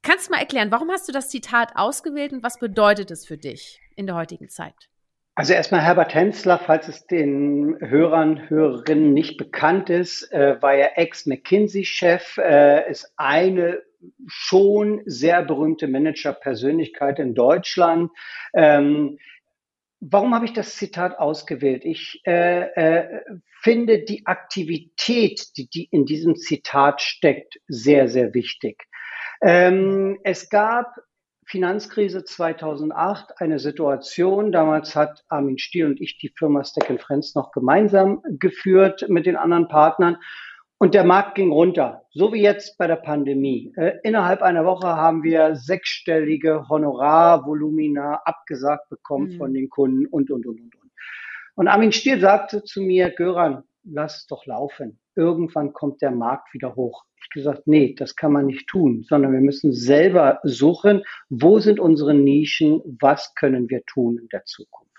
Kannst 0.00 0.28
du 0.28 0.32
mal 0.32 0.40
erklären, 0.40 0.70
warum 0.70 0.90
hast 0.90 1.06
du 1.06 1.12
das 1.12 1.28
Zitat 1.28 1.72
ausgewählt 1.76 2.32
und 2.32 2.42
was 2.42 2.58
bedeutet 2.58 3.10
es 3.10 3.26
für 3.26 3.36
dich 3.36 3.78
in 3.94 4.06
der 4.06 4.16
heutigen 4.16 4.48
Zeit? 4.48 4.88
Also 5.34 5.52
erstmal 5.52 5.82
Herbert 5.82 6.14
Hensler, 6.14 6.58
falls 6.58 6.88
es 6.88 7.06
den 7.06 7.76
Hörern, 7.78 8.48
Hörerinnen 8.48 9.12
nicht 9.12 9.36
bekannt 9.36 9.90
ist, 9.90 10.32
äh, 10.32 10.60
war 10.62 10.74
er 10.74 10.98
Ex-McKinsey-Chef, 10.98 12.38
äh, 12.38 12.90
ist 12.90 13.12
eine 13.18 13.82
schon 14.26 15.02
sehr 15.06 15.42
berühmte 15.42 15.88
Manager-Persönlichkeit 15.88 17.18
in 17.18 17.34
Deutschland. 17.34 18.10
Ähm, 18.54 19.18
warum 20.00 20.34
habe 20.34 20.44
ich 20.44 20.52
das 20.52 20.76
Zitat 20.76 21.18
ausgewählt? 21.18 21.84
Ich 21.84 22.20
äh, 22.26 22.62
äh, 22.74 23.20
finde 23.62 24.04
die 24.04 24.26
Aktivität, 24.26 25.56
die, 25.56 25.68
die 25.68 25.88
in 25.90 26.04
diesem 26.04 26.36
Zitat 26.36 27.00
steckt, 27.00 27.60
sehr, 27.68 28.08
sehr 28.08 28.34
wichtig. 28.34 28.84
Ähm, 29.40 30.18
es 30.24 30.50
gab 30.50 30.94
Finanzkrise 31.46 32.24
2008 32.24 33.40
eine 33.40 33.58
Situation. 33.58 34.52
Damals 34.52 34.96
hat 34.96 35.24
Armin 35.28 35.58
Stiel 35.58 35.86
und 35.86 36.00
ich 36.00 36.18
die 36.18 36.32
Firma 36.36 36.64
Stack 36.64 36.98
Friends 37.00 37.34
noch 37.34 37.52
gemeinsam 37.52 38.22
geführt 38.38 39.06
mit 39.08 39.26
den 39.26 39.36
anderen 39.36 39.68
Partnern. 39.68 40.18
Und 40.82 40.94
der 40.94 41.04
Markt 41.04 41.36
ging 41.36 41.52
runter, 41.52 42.02
so 42.10 42.32
wie 42.32 42.42
jetzt 42.42 42.76
bei 42.76 42.88
der 42.88 42.96
Pandemie. 42.96 43.72
Äh, 43.76 43.98
innerhalb 44.02 44.42
einer 44.42 44.64
Woche 44.64 44.88
haben 44.88 45.22
wir 45.22 45.54
sechsstellige 45.54 46.68
Honorarvolumina 46.68 48.22
abgesagt 48.24 48.88
bekommen 48.90 49.28
mhm. 49.28 49.38
von 49.38 49.54
den 49.54 49.70
Kunden 49.70 50.06
und, 50.06 50.32
und, 50.32 50.44
und, 50.44 50.58
und, 50.58 50.74
und. 50.74 50.90
Und 51.54 51.68
Armin 51.68 51.92
Stiel 51.92 52.18
sagte 52.18 52.64
zu 52.64 52.82
mir, 52.82 53.10
Göran, 53.10 53.62
lass 53.84 54.16
es 54.16 54.26
doch 54.26 54.44
laufen. 54.44 54.98
Irgendwann 55.14 55.72
kommt 55.72 56.02
der 56.02 56.10
Markt 56.10 56.52
wieder 56.52 56.74
hoch. 56.74 57.04
Ich 57.22 57.30
gesagt, 57.30 57.68
nee, 57.68 57.94
das 57.96 58.16
kann 58.16 58.32
man 58.32 58.46
nicht 58.46 58.66
tun, 58.66 59.04
sondern 59.08 59.32
wir 59.32 59.40
müssen 59.40 59.72
selber 59.72 60.40
suchen, 60.42 61.04
wo 61.28 61.60
sind 61.60 61.78
unsere 61.78 62.12
Nischen, 62.12 62.82
was 63.00 63.36
können 63.36 63.70
wir 63.70 63.84
tun 63.84 64.18
in 64.18 64.26
der 64.30 64.46
Zukunft. 64.46 64.90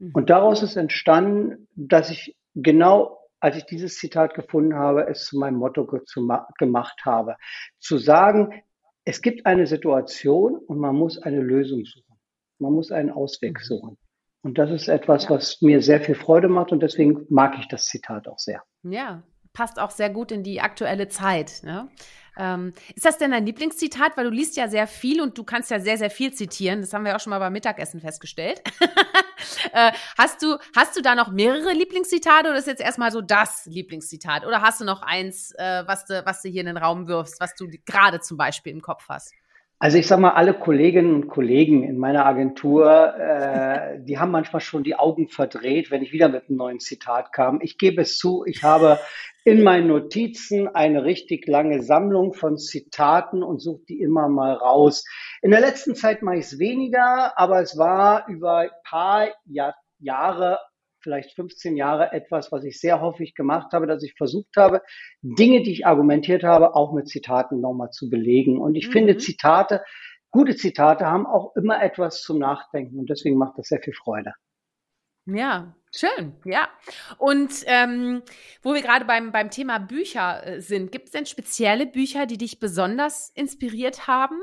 Mhm. 0.00 0.10
Und 0.12 0.28
daraus 0.28 0.62
ist 0.62 0.76
entstanden, 0.76 1.66
dass 1.76 2.10
ich 2.10 2.36
genau 2.54 3.21
als 3.42 3.56
ich 3.56 3.66
dieses 3.66 3.96
Zitat 3.96 4.34
gefunden 4.34 4.74
habe, 4.74 5.08
es 5.08 5.26
zu 5.26 5.36
meinem 5.36 5.56
Motto 5.56 5.84
gemacht 6.58 7.00
habe. 7.04 7.36
Zu 7.80 7.98
sagen, 7.98 8.62
es 9.04 9.20
gibt 9.20 9.46
eine 9.46 9.66
Situation 9.66 10.54
und 10.54 10.78
man 10.78 10.94
muss 10.94 11.20
eine 11.20 11.40
Lösung 11.40 11.84
suchen. 11.84 12.20
Man 12.60 12.72
muss 12.72 12.92
einen 12.92 13.10
Ausweg 13.10 13.58
mhm. 13.58 13.64
suchen. 13.64 13.98
Und 14.42 14.58
das 14.58 14.70
ist 14.70 14.88
etwas, 14.88 15.28
was 15.28 15.60
mir 15.60 15.82
sehr 15.82 16.00
viel 16.00 16.14
Freude 16.14 16.48
macht 16.48 16.70
und 16.70 16.82
deswegen 16.82 17.26
mag 17.30 17.58
ich 17.58 17.66
das 17.66 17.86
Zitat 17.86 18.28
auch 18.28 18.38
sehr. 18.38 18.62
Ja, 18.84 19.24
passt 19.52 19.80
auch 19.80 19.90
sehr 19.90 20.10
gut 20.10 20.30
in 20.30 20.44
die 20.44 20.60
aktuelle 20.60 21.08
Zeit. 21.08 21.62
Ne? 21.64 21.88
Ähm, 22.38 22.72
ist 22.94 23.04
das 23.04 23.18
denn 23.18 23.30
dein 23.30 23.46
Lieblingszitat? 23.46 24.16
Weil 24.16 24.24
du 24.24 24.30
liest 24.30 24.56
ja 24.56 24.68
sehr 24.68 24.86
viel 24.86 25.20
und 25.20 25.36
du 25.36 25.44
kannst 25.44 25.70
ja 25.70 25.80
sehr, 25.80 25.98
sehr 25.98 26.10
viel 26.10 26.32
zitieren. 26.32 26.80
Das 26.80 26.92
haben 26.92 27.04
wir 27.04 27.16
auch 27.16 27.20
schon 27.20 27.30
mal 27.30 27.38
beim 27.38 27.52
Mittagessen 27.52 28.00
festgestellt. 28.00 28.62
äh, 29.72 29.92
hast, 30.16 30.42
du, 30.42 30.56
hast 30.74 30.96
du 30.96 31.02
da 31.02 31.14
noch 31.14 31.30
mehrere 31.30 31.72
Lieblingszitate 31.72 32.48
oder 32.48 32.58
ist 32.58 32.66
jetzt 32.66 32.80
erstmal 32.80 33.12
so 33.12 33.20
das 33.20 33.66
Lieblingszitat? 33.66 34.46
Oder 34.46 34.62
hast 34.62 34.80
du 34.80 34.84
noch 34.84 35.02
eins, 35.02 35.52
äh, 35.58 35.82
was, 35.86 36.06
du, 36.06 36.22
was 36.24 36.42
du 36.42 36.48
hier 36.48 36.60
in 36.60 36.66
den 36.66 36.76
Raum 36.76 37.08
wirfst, 37.08 37.40
was 37.40 37.54
du 37.54 37.68
gerade 37.86 38.20
zum 38.20 38.36
Beispiel 38.36 38.72
im 38.72 38.80
Kopf 38.80 39.06
hast? 39.08 39.32
Also 39.82 39.98
ich 39.98 40.06
sage 40.06 40.22
mal, 40.22 40.30
alle 40.30 40.54
Kolleginnen 40.54 41.12
und 41.12 41.26
Kollegen 41.26 41.82
in 41.82 41.98
meiner 41.98 42.24
Agentur, 42.24 43.16
äh, 43.18 43.98
die 43.98 44.16
haben 44.16 44.30
manchmal 44.30 44.60
schon 44.60 44.84
die 44.84 44.94
Augen 44.94 45.26
verdreht, 45.26 45.90
wenn 45.90 46.02
ich 46.02 46.12
wieder 46.12 46.28
mit 46.28 46.48
einem 46.48 46.56
neuen 46.56 46.78
Zitat 46.78 47.32
kam. 47.32 47.58
Ich 47.60 47.78
gebe 47.78 48.02
es 48.02 48.16
zu, 48.16 48.44
ich 48.46 48.62
habe 48.62 49.00
in 49.44 49.62
meinen 49.62 49.88
Notizen 49.88 50.68
eine 50.68 51.04
richtig 51.04 51.46
lange 51.46 51.82
Sammlung 51.82 52.32
von 52.32 52.58
Zitaten 52.58 53.42
und 53.42 53.60
suche 53.60 53.82
die 53.88 54.00
immer 54.00 54.28
mal 54.28 54.54
raus. 54.54 55.04
In 55.42 55.50
der 55.50 55.60
letzten 55.60 55.94
Zeit 55.94 56.22
mache 56.22 56.36
ich 56.36 56.46
es 56.46 56.58
weniger, 56.58 57.38
aber 57.38 57.60
es 57.60 57.76
war 57.76 58.28
über 58.28 58.58
ein 58.58 58.70
paar 58.84 59.28
Jahr, 59.44 59.74
Jahre 59.98 60.58
vielleicht 61.02 61.34
15 61.34 61.76
Jahre 61.76 62.12
etwas, 62.12 62.52
was 62.52 62.64
ich 62.64 62.80
sehr 62.80 63.00
häufig 63.00 63.34
gemacht 63.34 63.72
habe, 63.72 63.86
dass 63.86 64.02
ich 64.02 64.14
versucht 64.16 64.56
habe, 64.56 64.82
Dinge, 65.20 65.62
die 65.62 65.72
ich 65.72 65.86
argumentiert 65.86 66.44
habe, 66.44 66.74
auch 66.74 66.92
mit 66.92 67.08
Zitaten 67.08 67.60
nochmal 67.60 67.90
zu 67.90 68.08
belegen. 68.08 68.60
Und 68.60 68.76
ich 68.76 68.88
mhm. 68.88 68.92
finde, 68.92 69.16
Zitate, 69.16 69.82
gute 70.30 70.56
Zitate 70.56 71.06
haben 71.06 71.26
auch 71.26 71.54
immer 71.56 71.82
etwas 71.82 72.22
zum 72.22 72.38
Nachdenken 72.38 72.98
und 72.98 73.10
deswegen 73.10 73.36
macht 73.36 73.58
das 73.58 73.68
sehr 73.68 73.80
viel 73.80 73.94
Freude. 73.94 74.32
Ja, 75.26 75.74
schön, 75.94 76.34
ja. 76.44 76.68
Und 77.18 77.52
ähm, 77.66 78.22
wo 78.62 78.74
wir 78.74 78.82
gerade 78.82 79.04
beim, 79.04 79.32
beim 79.32 79.50
Thema 79.50 79.78
Bücher 79.78 80.46
äh, 80.46 80.60
sind, 80.60 80.92
gibt 80.92 81.06
es 81.06 81.12
denn 81.12 81.26
spezielle 81.26 81.86
Bücher, 81.86 82.26
die 82.26 82.38
dich 82.38 82.58
besonders 82.58 83.30
inspiriert 83.34 84.06
haben? 84.06 84.40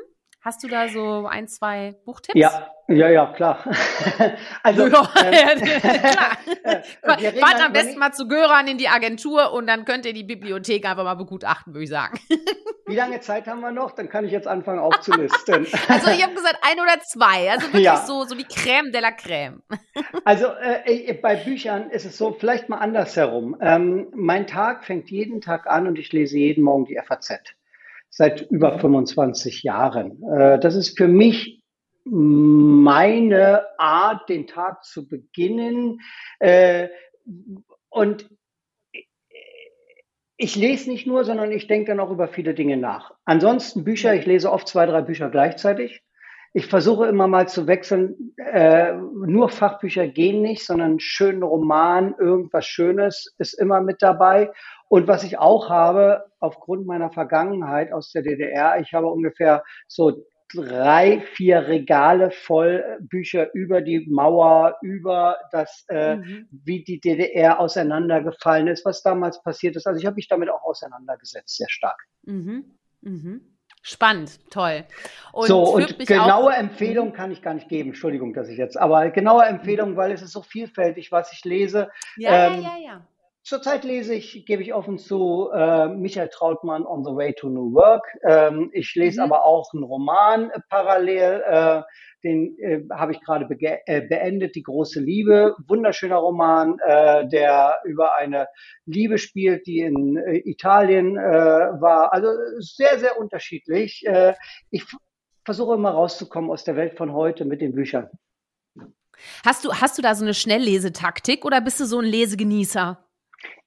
Hast 0.50 0.64
du 0.64 0.68
da 0.68 0.88
so 0.88 1.28
ein, 1.28 1.48
zwei 1.48 1.94
Buchtipps? 2.06 2.34
Ja, 2.36 2.72
ja, 2.88 3.08
ja, 3.08 3.28
klar. 3.34 3.64
also, 4.64 4.88
ja, 4.88 5.08
ähm, 5.24 5.60
klar. 7.04 7.20
Fahrt 7.40 7.64
am 7.64 7.72
besten 7.72 8.00
mal 8.00 8.14
zu 8.14 8.28
Göran 8.28 8.68
in 8.68 8.80
die 8.80 8.88
Agentur 8.88 9.54
und 9.54 9.68
dann 9.68 9.86
könnt 9.86 10.08
ihr 10.08 10.14
die 10.14 10.24
Bibliothek 10.24 10.90
einfach 10.90 11.04
mal 11.04 11.14
begutachten, 11.14 11.76
würde 11.76 11.84
ich 11.84 11.92
sagen. 11.92 12.20
Wie 12.88 12.96
lange 12.96 13.20
Zeit 13.20 13.46
haben 13.46 13.60
wir 13.60 13.72
noch? 13.72 13.92
Dann 13.92 14.10
kann 14.10 14.26
ich 14.26 14.32
jetzt 14.32 14.48
anfangen 14.48 14.80
aufzulisten. 14.80 15.68
also 15.88 16.10
ich 16.10 16.24
habe 16.24 16.34
gesagt 16.34 16.58
ein 16.64 16.80
oder 16.82 17.00
zwei. 17.02 17.52
Also 17.52 17.68
wirklich 17.68 17.84
ja. 17.84 17.98
so, 17.98 18.24
so 18.24 18.34
die 18.34 18.46
Crème 18.46 18.92
de 18.92 19.02
la 19.02 19.10
Crème. 19.10 19.60
also 20.26 20.48
äh, 20.48 21.14
bei 21.14 21.36
Büchern 21.36 21.92
ist 21.92 22.06
es 22.06 22.18
so, 22.18 22.32
vielleicht 22.34 22.70
mal 22.70 22.80
andersherum. 22.80 23.56
Ähm, 23.62 24.08
mein 24.16 24.48
Tag 24.48 24.84
fängt 24.84 25.12
jeden 25.12 25.42
Tag 25.42 25.68
an 25.68 25.86
und 25.86 26.00
ich 26.00 26.12
lese 26.12 26.40
jeden 26.40 26.64
Morgen 26.64 26.86
die 26.86 27.00
FAZ. 27.06 27.40
Seit 28.20 28.42
über 28.52 28.78
25 28.78 29.64
Jahren. 29.64 30.22
Äh, 30.24 30.60
das 30.60 30.76
ist 30.76 30.98
für 30.98 31.08
mich 31.08 31.64
meine 32.04 33.62
Art, 33.78 34.28
den 34.28 34.46
Tag 34.46 34.84
zu 34.84 35.08
beginnen. 35.08 36.02
Äh, 36.40 36.90
und 37.88 38.30
ich 40.36 40.58
lese 40.58 40.90
nicht 40.90 41.08
nur, 41.08 41.24
sondern 41.24 41.54
ich 41.54 41.68
denke 41.68 41.92
dann 41.92 42.02
auch 42.02 42.12
über 42.12 42.28
viele 42.28 42.54
Dinge 42.54 42.76
nach. 42.76 43.14
Ansonsten 43.24 43.86
Bücher, 43.86 44.14
ich 44.14 44.26
lese 44.26 44.52
oft 44.52 44.68
zwei, 44.68 44.86
drei 44.86 45.02
Bücher 45.02 45.30
gleichzeitig. 45.30 46.04
Ich 46.52 46.66
versuche 46.66 47.08
immer 47.08 47.30
mal 47.30 47.48
zu 47.48 47.68
wechseln. 47.68 48.34
Äh, 48.36 48.96
nur 48.96 49.48
Fachbücher 49.48 50.10
gehen 50.10 50.42
nicht, 50.42 50.66
sondern 50.66 50.90
einen 50.90 51.00
schönen 51.00 51.44
Roman, 51.44 52.16
irgendwas 52.20 52.66
Schönes 52.66 53.34
ist 53.38 53.54
immer 53.54 53.80
mit 53.80 54.02
dabei. 54.02 54.52
Und 54.90 55.08
was 55.08 55.24
ich 55.24 55.38
auch 55.38 55.70
habe, 55.70 56.26
aufgrund 56.40 56.86
meiner 56.86 57.12
Vergangenheit 57.12 57.94
aus 57.94 58.12
der 58.12 58.24
DDR, 58.24 58.80
ich 58.82 58.94
habe 58.94 59.08
ungefähr 59.08 59.64
so 59.88 60.26
drei, 60.54 61.22
vier 61.36 61.68
Regale 61.68 62.32
voll 62.32 62.84
äh, 62.86 62.98
Bücher 63.04 63.54
über 63.54 63.82
die 63.82 64.08
Mauer, 64.10 64.78
über 64.82 65.38
das, 65.52 65.86
äh, 65.90 66.16
mhm. 66.16 66.48
wie 66.52 66.84
die 66.84 67.00
DDR 67.00 67.60
auseinandergefallen 67.60 68.68
ist, 68.68 68.84
was 68.84 69.04
damals 69.04 69.42
passiert 69.44 69.76
ist. 69.76 69.86
Also 69.86 70.00
ich 70.00 70.06
habe 70.06 70.16
mich 70.16 70.28
damit 70.28 70.50
auch 70.50 70.64
auseinandergesetzt, 70.64 71.56
sehr 71.56 71.70
stark. 71.70 72.02
Mhm. 72.24 72.76
Mhm. 73.02 73.42
Spannend, 73.82 74.40
toll. 74.50 74.86
Und 75.32 75.48
so, 75.48 75.76
und 75.76 76.00
genaue 76.00 76.54
Empfehlungen 76.54 77.14
kann 77.14 77.32
ich 77.32 77.42
gar 77.42 77.54
nicht 77.54 77.70
geben. 77.70 77.90
Entschuldigung, 77.90 78.34
dass 78.34 78.50
ich 78.50 78.58
jetzt, 78.58 78.78
aber 78.78 79.10
genaue 79.12 79.46
Empfehlungen, 79.46 79.96
weil 79.96 80.12
es 80.12 80.22
ist 80.22 80.34
so 80.34 80.42
vielfältig, 80.42 81.12
was 81.12 81.32
ich 81.32 81.46
lese. 81.46 81.90
Ja, 82.18 82.48
ähm, 82.48 82.62
ja, 82.62 82.70
ja, 82.70 82.84
ja. 82.84 83.08
Zurzeit 83.50 83.84
lese 83.84 84.14
ich, 84.14 84.46
gebe 84.46 84.62
ich 84.62 84.76
offen 84.76 85.00
zu, 85.00 85.50
äh, 85.52 85.88
Michael 85.88 86.30
Trautmann 86.30 86.86
On 86.86 87.04
the 87.04 87.10
Way 87.10 87.34
to 87.34 87.50
New 87.50 87.74
Work. 87.74 88.06
Ähm, 88.24 88.70
ich 88.74 88.94
lese 88.94 89.22
mhm. 89.22 89.26
aber 89.26 89.44
auch 89.44 89.74
einen 89.74 89.82
Roman 89.82 90.52
äh, 90.52 90.60
parallel, 90.70 91.42
äh, 91.48 91.82
den 92.24 92.56
äh, 92.60 92.84
habe 92.94 93.12
ich 93.12 93.22
gerade 93.22 93.48
äh, 93.50 94.02
beendet, 94.02 94.54
Die 94.54 94.62
große 94.62 95.00
Liebe. 95.00 95.56
Wunderschöner 95.68 96.18
Roman, 96.18 96.78
äh, 96.86 97.28
der 97.28 97.80
über 97.86 98.16
eine 98.18 98.50
Liebe 98.86 99.18
spielt, 99.18 99.66
die 99.66 99.80
in 99.80 100.18
äh, 100.18 100.48
Italien 100.48 101.18
äh, 101.18 101.22
war. 101.22 102.14
Also 102.14 102.28
sehr, 102.60 103.00
sehr 103.00 103.20
unterschiedlich. 103.20 104.06
Äh, 104.06 104.36
ich 104.70 104.86
versuche 105.44 105.74
immer 105.74 105.90
rauszukommen 105.90 106.52
aus 106.52 106.66
der 106.66 106.76
Welt 106.76 106.96
von 106.96 107.14
heute 107.14 107.46
mit 107.46 107.62
den 107.62 107.74
Büchern. 107.74 108.12
Hast 109.44 109.66
du, 109.66 109.74
hast 109.74 109.98
du 109.98 110.04
da 110.04 110.14
so 110.14 110.24
eine 110.24 110.36
Schnelllesetaktik 110.36 111.46
oder 111.46 111.62
bist 111.62 111.80
du 111.80 111.86
so 111.86 111.98
ein 111.98 112.06
Lesegenießer? 112.06 113.09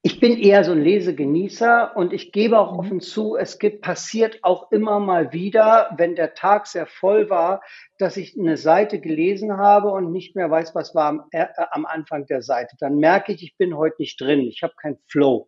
Ich 0.05 0.19
bin 0.19 0.37
eher 0.37 0.65
so 0.65 0.73
ein 0.73 0.83
Lesegenießer 0.83 1.95
und 1.95 2.11
ich 2.11 2.33
gebe 2.33 2.59
auch 2.59 2.73
mhm. 2.73 2.79
offen 2.79 2.99
zu, 2.99 3.37
es 3.37 3.57
gibt, 3.57 3.81
passiert 3.81 4.39
auch 4.41 4.69
immer 4.69 4.99
mal 4.99 5.31
wieder, 5.31 5.95
wenn 5.95 6.15
der 6.15 6.33
Tag 6.33 6.67
sehr 6.67 6.87
voll 6.87 7.29
war, 7.29 7.61
dass 7.99 8.17
ich 8.17 8.37
eine 8.37 8.57
Seite 8.57 8.99
gelesen 8.99 9.55
habe 9.55 9.91
und 9.91 10.11
nicht 10.11 10.35
mehr 10.35 10.51
weiß, 10.51 10.75
was 10.75 10.93
war 10.93 11.05
am, 11.05 11.23
äh, 11.31 11.45
am 11.71 11.85
Anfang 11.85 12.25
der 12.25 12.41
Seite. 12.41 12.75
Dann 12.81 12.97
merke 12.97 13.31
ich, 13.31 13.43
ich 13.43 13.55
bin 13.57 13.77
heute 13.77 13.95
nicht 13.99 14.19
drin, 14.19 14.41
ich 14.41 14.61
habe 14.61 14.73
keinen 14.75 14.97
Flow. 15.07 15.47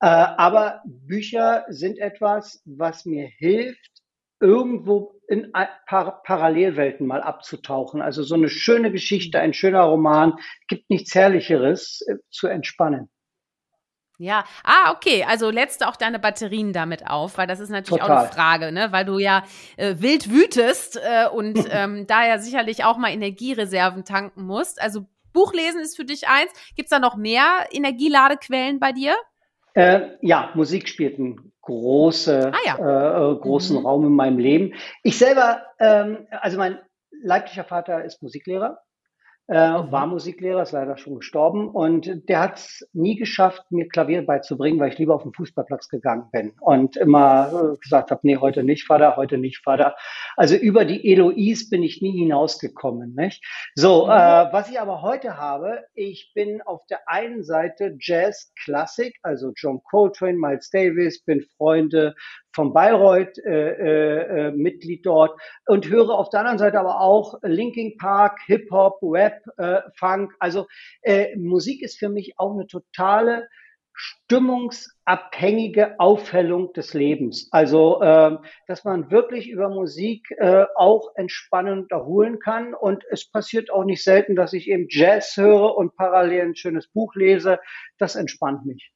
Äh, 0.00 0.06
aber 0.06 0.80
Bücher 0.86 1.66
sind 1.68 1.98
etwas, 1.98 2.62
was 2.64 3.04
mir 3.04 3.26
hilft, 3.26 3.90
irgendwo 4.40 5.20
in 5.28 5.52
Par 5.52 6.22
Parallelwelten 6.24 7.06
mal 7.06 7.20
abzutauchen. 7.20 8.00
Also 8.00 8.22
so 8.22 8.34
eine 8.34 8.48
schöne 8.48 8.90
Geschichte, 8.92 9.40
ein 9.40 9.52
schöner 9.52 9.82
Roman, 9.82 10.38
gibt 10.68 10.88
nichts 10.88 11.14
Herrlicheres 11.14 12.00
äh, 12.08 12.16
zu 12.30 12.46
entspannen. 12.46 13.10
Ja, 14.20 14.44
ah, 14.64 14.92
okay. 14.92 15.24
Also 15.26 15.48
lädst 15.48 15.80
du 15.80 15.88
auch 15.88 15.96
deine 15.96 16.18
Batterien 16.18 16.74
damit 16.74 17.08
auf, 17.08 17.38
weil 17.38 17.46
das 17.46 17.58
ist 17.58 17.70
natürlich 17.70 18.02
Total. 18.02 18.18
auch 18.18 18.22
eine 18.24 18.30
Frage, 18.30 18.70
ne? 18.70 18.88
Weil 18.92 19.06
du 19.06 19.18
ja 19.18 19.44
äh, 19.78 19.94
wild 19.98 20.30
wütest 20.30 20.96
äh, 20.96 21.26
und 21.26 21.58
ähm, 21.70 22.06
da 22.06 22.26
ja 22.26 22.38
sicherlich 22.38 22.84
auch 22.84 22.98
mal 22.98 23.10
Energiereserven 23.10 24.04
tanken 24.04 24.44
musst. 24.44 24.80
Also 24.82 25.06
Buchlesen 25.32 25.80
ist 25.80 25.96
für 25.96 26.04
dich 26.04 26.28
eins. 26.28 26.50
Gibt's 26.76 26.90
da 26.90 26.98
noch 26.98 27.16
mehr 27.16 27.44
Energieladequellen 27.70 28.78
bei 28.78 28.92
dir? 28.92 29.14
Äh, 29.72 30.10
ja, 30.20 30.50
Musik 30.54 30.86
spielt 30.88 31.18
einen 31.18 31.52
große, 31.62 32.52
ah, 32.52 32.58
ja. 32.66 32.76
Äh, 32.76 33.32
äh, 33.32 33.36
großen 33.40 33.78
mhm. 33.78 33.86
Raum 33.86 34.04
in 34.04 34.12
meinem 34.12 34.38
Leben. 34.38 34.74
Ich 35.02 35.16
selber, 35.16 35.62
ähm, 35.78 36.26
also 36.30 36.58
mein 36.58 36.78
leiblicher 37.22 37.64
Vater 37.64 38.04
ist 38.04 38.22
Musiklehrer 38.22 38.82
äh, 39.50 39.82
mhm. 39.82 39.90
war 39.90 40.06
Musiklehrer, 40.06 40.62
ist 40.62 40.72
leider 40.72 40.96
schon 40.96 41.16
gestorben 41.16 41.68
und 41.68 42.28
der 42.28 42.40
hat 42.40 42.58
es 42.58 42.88
nie 42.92 43.16
geschafft, 43.16 43.64
mir 43.70 43.88
Klavier 43.88 44.24
beizubringen, 44.24 44.78
weil 44.78 44.92
ich 44.92 44.98
lieber 44.98 45.14
auf 45.14 45.24
den 45.24 45.32
Fußballplatz 45.32 45.88
gegangen 45.88 46.28
bin 46.30 46.52
und 46.60 46.96
immer 46.96 47.72
äh, 47.74 47.76
gesagt 47.78 48.12
habe, 48.12 48.20
nee, 48.22 48.36
heute 48.36 48.62
nicht, 48.62 48.86
Vater, 48.86 49.16
heute 49.16 49.38
nicht, 49.38 49.58
Vater. 49.64 49.96
Also 50.36 50.54
über 50.54 50.84
die 50.84 51.12
Eloise 51.12 51.68
bin 51.68 51.82
ich 51.82 52.00
nie 52.00 52.16
hinausgekommen. 52.16 53.14
Nicht? 53.16 53.44
So, 53.74 54.06
mhm. 54.06 54.12
äh, 54.12 54.52
was 54.52 54.70
ich 54.70 54.80
aber 54.80 55.02
heute 55.02 55.36
habe, 55.36 55.82
ich 55.94 56.30
bin 56.34 56.62
auf 56.62 56.86
der 56.86 57.00
einen 57.08 57.42
Seite 57.42 57.96
Jazz 57.98 58.52
Classic, 58.62 59.12
also 59.22 59.52
John 59.56 59.80
Coltrane, 59.82 60.38
Miles 60.38 60.70
Davis, 60.70 61.24
bin 61.24 61.44
Freunde 61.56 62.14
vom 62.52 62.72
Bayreuth 62.72 63.38
äh, 63.38 63.50
äh, 63.50 64.48
äh, 64.48 64.50
Mitglied 64.52 65.06
dort 65.06 65.38
und 65.66 65.88
höre 65.88 66.10
auf 66.10 66.30
der 66.30 66.40
anderen 66.40 66.58
Seite 66.58 66.80
aber 66.80 67.00
auch 67.00 67.38
Linking 67.42 67.96
Park, 67.98 68.40
Hip 68.46 68.70
Hop, 68.70 68.98
Rap, 69.02 69.42
äh, 69.56 69.80
Funk. 69.96 70.32
Also 70.38 70.66
äh, 71.02 71.36
Musik 71.36 71.82
ist 71.82 71.98
für 71.98 72.08
mich 72.08 72.34
auch 72.38 72.52
eine 72.52 72.66
totale 72.66 73.48
stimmungsabhängige 73.92 76.00
Aufhellung 76.00 76.72
des 76.72 76.94
Lebens. 76.94 77.48
Also, 77.50 78.00
äh, 78.00 78.38
dass 78.66 78.84
man 78.84 79.10
wirklich 79.10 79.50
über 79.50 79.68
Musik 79.68 80.30
äh, 80.38 80.64
auch 80.74 81.10
entspannend 81.16 81.92
erholen 81.92 82.38
kann. 82.38 82.72
Und 82.72 83.04
es 83.10 83.30
passiert 83.30 83.70
auch 83.70 83.84
nicht 83.84 84.02
selten, 84.02 84.36
dass 84.36 84.54
ich 84.54 84.68
eben 84.68 84.86
Jazz 84.88 85.36
höre 85.36 85.76
und 85.76 85.96
parallel 85.96 86.48
ein 86.48 86.56
schönes 86.56 86.88
Buch 86.88 87.14
lese. 87.14 87.60
Das 87.98 88.16
entspannt 88.16 88.64
mich. 88.64 88.90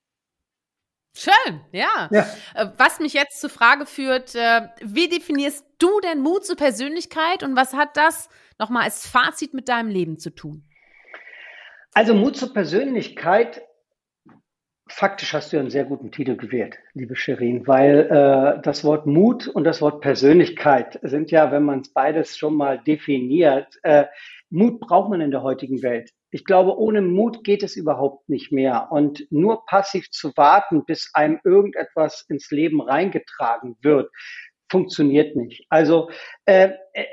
Schön, 1.17 1.61
ja. 1.71 2.09
ja. 2.11 2.27
Äh, 2.55 2.67
was 2.77 2.99
mich 2.99 3.13
jetzt 3.15 3.41
zur 3.41 3.51
Frage 3.51 3.87
führt, 3.87 4.35
äh, 4.35 4.63
wie 4.83 5.09
definierst 5.09 5.65
du 5.79 6.01
denn 6.01 6.21
Mut 6.21 6.45
zur 6.45 6.57
Persönlichkeit 6.57 7.45
und 7.45 7.55
was 7.57 7.73
hat 7.73 7.97
das 7.97 8.29
nochmal 8.59 8.83
als 8.83 9.07
Fazit 9.07 9.55
mit 9.55 9.69
deinem 9.69 9.89
Leben 9.89 10.19
zu 10.19 10.31
tun? 10.31 10.65
Also 11.95 12.15
Mut 12.15 12.37
zur 12.37 12.53
Persönlichkeit, 12.53 13.63
faktisch 14.89 15.33
hast 15.33 15.53
du 15.53 15.59
einen 15.59 15.71
sehr 15.71 15.85
guten 15.85 16.11
Titel 16.11 16.37
gewählt, 16.37 16.79
liebe 16.95 17.15
Sherin, 17.15 17.69
weil 17.69 18.09
äh, 18.11 18.63
das 18.63 18.83
Wort 18.83 19.07
Mut 19.07 19.47
und 19.47 19.63
das 19.63 19.81
Wort 19.81 20.01
Persönlichkeit 20.01 20.99
sind 21.03 21.31
ja, 21.31 21.53
wenn 21.53 21.63
man 21.63 21.81
es 21.81 21.93
beides 21.93 22.37
schon 22.37 22.57
mal 22.57 22.81
definiert, 22.81 23.79
äh, 23.85 24.07
Mut 24.51 24.81
braucht 24.81 25.11
man 25.11 25.21
in 25.21 25.31
der 25.31 25.43
heutigen 25.43 25.83
Welt. 25.83 26.11
Ich 26.35 26.45
glaube, 26.45 26.77
ohne 26.77 27.01
Mut 27.01 27.45
geht 27.45 27.63
es 27.63 27.77
überhaupt 27.77 28.29
nicht 28.29 28.51
mehr. 28.51 28.89
Und 28.91 29.25
nur 29.31 29.67
passiv 29.67 30.11
zu 30.11 30.37
warten, 30.37 30.85
bis 30.85 31.13
einem 31.15 31.39
irgendetwas 31.45 32.27
ins 32.29 32.51
Leben 32.51 32.81
reingetragen 32.81 33.77
wird, 33.83 34.11
funktioniert 34.69 35.37
nicht. 35.37 35.65
Also 35.69 36.11
äh, 36.45 36.71
äh, 36.93 37.05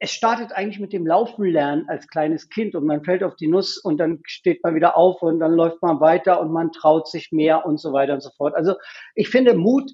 es 0.00 0.10
startet 0.10 0.52
eigentlich 0.52 0.80
mit 0.80 0.92
dem 0.92 1.06
Laufen 1.06 1.46
lernen 1.46 1.88
als 1.88 2.08
kleines 2.08 2.50
Kind 2.50 2.74
und 2.74 2.84
man 2.84 3.04
fällt 3.04 3.22
auf 3.22 3.36
die 3.36 3.48
Nuss 3.48 3.78
und 3.78 3.96
dann 3.96 4.20
steht 4.26 4.62
man 4.62 4.74
wieder 4.74 4.98
auf 4.98 5.22
und 5.22 5.40
dann 5.40 5.54
läuft 5.54 5.80
man 5.80 5.98
weiter 6.00 6.38
und 6.38 6.52
man 6.52 6.70
traut 6.70 7.08
sich 7.08 7.32
mehr 7.32 7.64
und 7.64 7.80
so 7.80 7.94
weiter 7.94 8.12
und 8.12 8.20
so 8.20 8.28
fort. 8.36 8.54
Also 8.54 8.74
ich 9.14 9.30
finde, 9.30 9.54
Mut 9.54 9.90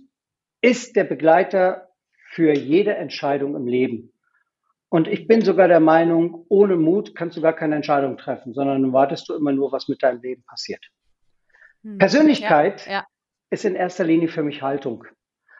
ist 0.62 0.96
der 0.96 1.04
Begleiter 1.04 1.90
für 2.30 2.52
jede 2.52 2.96
Entscheidung 2.96 3.54
im 3.54 3.68
Leben. 3.68 4.13
Und 4.94 5.08
ich 5.08 5.26
bin 5.26 5.42
sogar 5.42 5.66
der 5.66 5.80
Meinung, 5.80 6.46
ohne 6.48 6.76
Mut 6.76 7.16
kannst 7.16 7.36
du 7.36 7.40
gar 7.40 7.52
keine 7.52 7.74
Entscheidung 7.74 8.16
treffen, 8.16 8.54
sondern 8.54 8.80
dann 8.80 8.92
wartest 8.92 9.28
du 9.28 9.34
immer 9.34 9.50
nur, 9.50 9.72
was 9.72 9.88
mit 9.88 10.04
deinem 10.04 10.22
Leben 10.22 10.44
passiert. 10.44 10.86
Hm. 11.82 11.98
Persönlichkeit 11.98 12.86
ja, 12.86 12.92
ja. 12.92 13.06
ist 13.50 13.64
in 13.64 13.74
erster 13.74 14.04
Linie 14.04 14.28
für 14.28 14.44
mich 14.44 14.62
Haltung. 14.62 15.04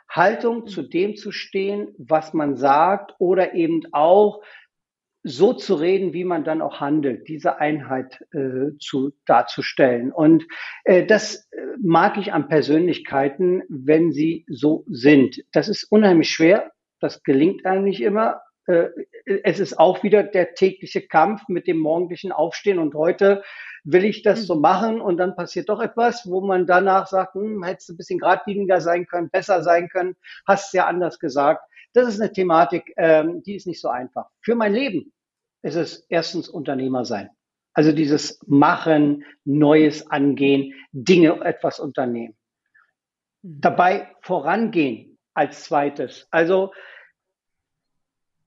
Haltung 0.09 0.59
hm. 0.59 0.67
zu 0.69 0.83
dem 0.83 1.17
zu 1.17 1.33
stehen, 1.33 1.89
was 1.99 2.33
man 2.33 2.55
sagt 2.55 3.17
oder 3.19 3.55
eben 3.55 3.83
auch 3.91 4.41
so 5.25 5.53
zu 5.53 5.75
reden, 5.75 6.13
wie 6.13 6.23
man 6.23 6.45
dann 6.45 6.63
auch 6.63 6.79
handelt, 6.79 7.27
diese 7.27 7.59
Einheit 7.59 8.25
äh, 8.31 8.79
zu 8.79 9.15
darzustellen. 9.27 10.13
Und 10.13 10.47
äh, 10.85 11.05
das 11.05 11.49
äh, 11.51 11.61
mag 11.83 12.19
ich 12.19 12.33
an 12.33 12.47
Persönlichkeiten, 12.47 13.65
wenn 13.69 14.13
sie 14.13 14.47
so 14.47 14.85
sind. 14.87 15.43
Das 15.51 15.69
ist 15.69 15.91
unheimlich 15.91 16.31
schwer. 16.31 16.71
Das 17.01 17.25
gelingt 17.25 17.67
einem 17.67 17.83
nicht 17.83 18.01
immer 18.01 18.41
es 18.67 19.61
ist 19.61 19.79
auch 19.79 20.03
wieder 20.03 20.23
der 20.23 20.55
tägliche 20.55 21.07
Kampf 21.07 21.43
mit 21.49 21.67
dem 21.67 21.79
morgendlichen 21.79 22.33
Aufstehen 22.33 22.79
und 22.79 22.95
heute 22.95 23.43
will 23.85 24.05
ich 24.05 24.23
das 24.23 24.47
so 24.47 24.55
mhm. 24.55 24.61
machen 24.63 25.01
und 25.01 25.19
dann 25.19 25.37
passiert 25.37 25.69
doch 25.69 25.81
etwas, 25.81 26.27
wo 26.27 26.41
man 26.41 26.67
danach 26.67 27.07
sagt, 27.07 27.35
hm, 27.35 27.63
hättest 27.63 27.91
du 27.91 27.93
ein 27.93 27.97
bisschen 27.99 28.19
geradliniger 28.19 28.81
sein 28.81 29.07
können, 29.07 29.29
besser 29.31 29.63
sein 29.63 29.89
können, 29.89 30.17
hast 30.47 30.69
es 30.69 30.73
ja 30.73 30.87
anders 30.87 31.19
gesagt. 31.19 31.63
Das 31.93 32.09
ist 32.09 32.21
eine 32.21 32.33
Thematik, 32.33 32.93
ähm, 32.97 33.43
die 33.43 33.55
ist 33.55 33.67
nicht 33.67 33.81
so 33.81 33.89
einfach. 33.89 34.29
Für 34.41 34.55
mein 34.55 34.73
Leben 34.73 35.13
ist 35.63 35.77
es 35.77 36.07
erstens 36.09 36.49
Unternehmer 36.49 37.05
sein. 37.05 37.31
Also 37.75 37.93
dieses 37.93 38.41
Machen, 38.47 39.25
Neues 39.45 40.11
angehen, 40.11 40.75
Dinge 40.93 41.41
etwas 41.45 41.79
unternehmen. 41.79 42.37
Mhm. 43.43 43.61
Dabei 43.61 44.09
vorangehen 44.23 45.19
als 45.35 45.65
zweites. 45.65 46.27
Also 46.31 46.73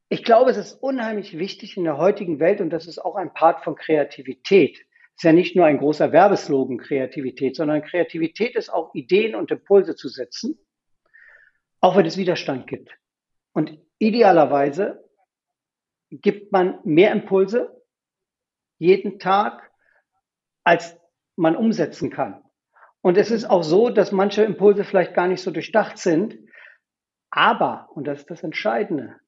ich 0.10 0.24
glaube, 0.24 0.52
es 0.52 0.58
ist 0.58 0.74
unheimlich 0.74 1.38
wichtig 1.38 1.76
in 1.76 1.84
der 1.84 1.98
heutigen 1.98 2.40
Welt 2.40 2.62
und 2.62 2.70
das 2.70 2.88
ist 2.88 3.00
auch 3.00 3.16
ein 3.16 3.34
Part 3.34 3.64
von 3.64 3.76
Kreativität. 3.76 4.78
Es 4.80 5.18
ist 5.18 5.24
ja 5.24 5.34
nicht 5.34 5.56
nur 5.56 5.66
ein 5.66 5.80
großer 5.80 6.12
Werbeslogan 6.12 6.78
Kreativität, 6.78 7.56
sondern 7.56 7.82
Kreativität 7.82 8.56
ist 8.56 8.70
auch 8.70 8.94
Ideen 8.94 9.36
und 9.36 9.52
Impulse 9.52 9.96
zu 9.96 10.08
setzen, 10.08 10.58
auch 11.82 11.98
wenn 11.98 12.06
es 12.06 12.18
Widerstand 12.18 12.68
gibt. 12.68 12.98
Und 13.52 13.78
idealerweise 13.98 15.04
gibt 16.10 16.52
man 16.52 16.80
mehr 16.84 17.12
Impulse 17.12 17.84
jeden 18.78 19.20
Tag, 19.20 19.72
als 20.64 20.98
man 21.36 21.56
umsetzen 21.56 22.12
kann. 22.12 22.44
Und 23.02 23.18
es 23.18 23.32
ist 23.32 23.46
auch 23.46 23.64
so, 23.64 23.90
dass 23.90 24.12
manche 24.12 24.44
Impulse 24.44 24.84
vielleicht 24.84 25.14
gar 25.14 25.28
nicht 25.28 25.42
so 25.42 25.52
durchdacht 25.52 25.98
sind. 25.98 26.38
Aber, 27.30 27.90
und 27.94 28.06
das 28.06 28.20
ist 28.20 28.30
das 28.30 28.44
Entscheidende, 28.44 29.20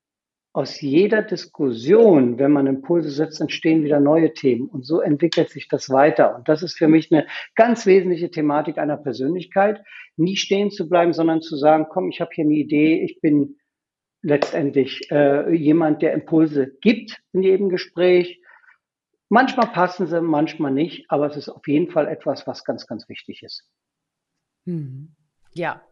aus 0.51 0.81
jeder 0.81 1.21
Diskussion, 1.21 2.39
wenn 2.39 2.51
man 2.51 2.65
Impulse 2.65 3.11
setzt, 3.11 3.39
entstehen 3.39 3.83
wieder 3.83 3.99
neue 3.99 4.33
Themen. 4.33 4.67
Und 4.67 4.85
so 4.85 4.99
entwickelt 4.99 5.49
sich 5.49 5.67
das 5.67 5.89
weiter. 5.89 6.35
Und 6.35 6.49
das 6.49 6.63
ist 6.63 6.77
für 6.77 6.87
mich 6.87 7.11
eine 7.11 7.27
ganz 7.55 7.85
wesentliche 7.85 8.31
Thematik 8.31 8.77
einer 8.77 8.97
Persönlichkeit, 8.97 9.81
nie 10.17 10.35
stehen 10.35 10.71
zu 10.71 10.89
bleiben, 10.89 11.13
sondern 11.13 11.41
zu 11.41 11.55
sagen, 11.55 11.85
komm, 11.89 12.09
ich 12.09 12.19
habe 12.19 12.31
hier 12.33 12.45
eine 12.45 12.55
Idee, 12.55 13.03
ich 13.03 13.21
bin 13.21 13.57
letztendlich 14.21 15.09
äh, 15.11 15.53
jemand, 15.53 16.01
der 16.01 16.13
Impulse 16.13 16.71
gibt 16.81 17.21
in 17.31 17.43
jedem 17.43 17.69
Gespräch. 17.69 18.41
Manchmal 19.29 19.67
passen 19.67 20.07
sie, 20.07 20.21
manchmal 20.21 20.71
nicht, 20.71 21.05
aber 21.09 21.27
es 21.27 21.37
ist 21.37 21.49
auf 21.49 21.67
jeden 21.67 21.91
Fall 21.91 22.07
etwas, 22.07 22.47
was 22.47 22.65
ganz, 22.65 22.87
ganz 22.87 23.07
wichtig 23.07 23.43
ist. 23.43 23.69
Hm. 24.65 25.15
Ja. 25.53 25.83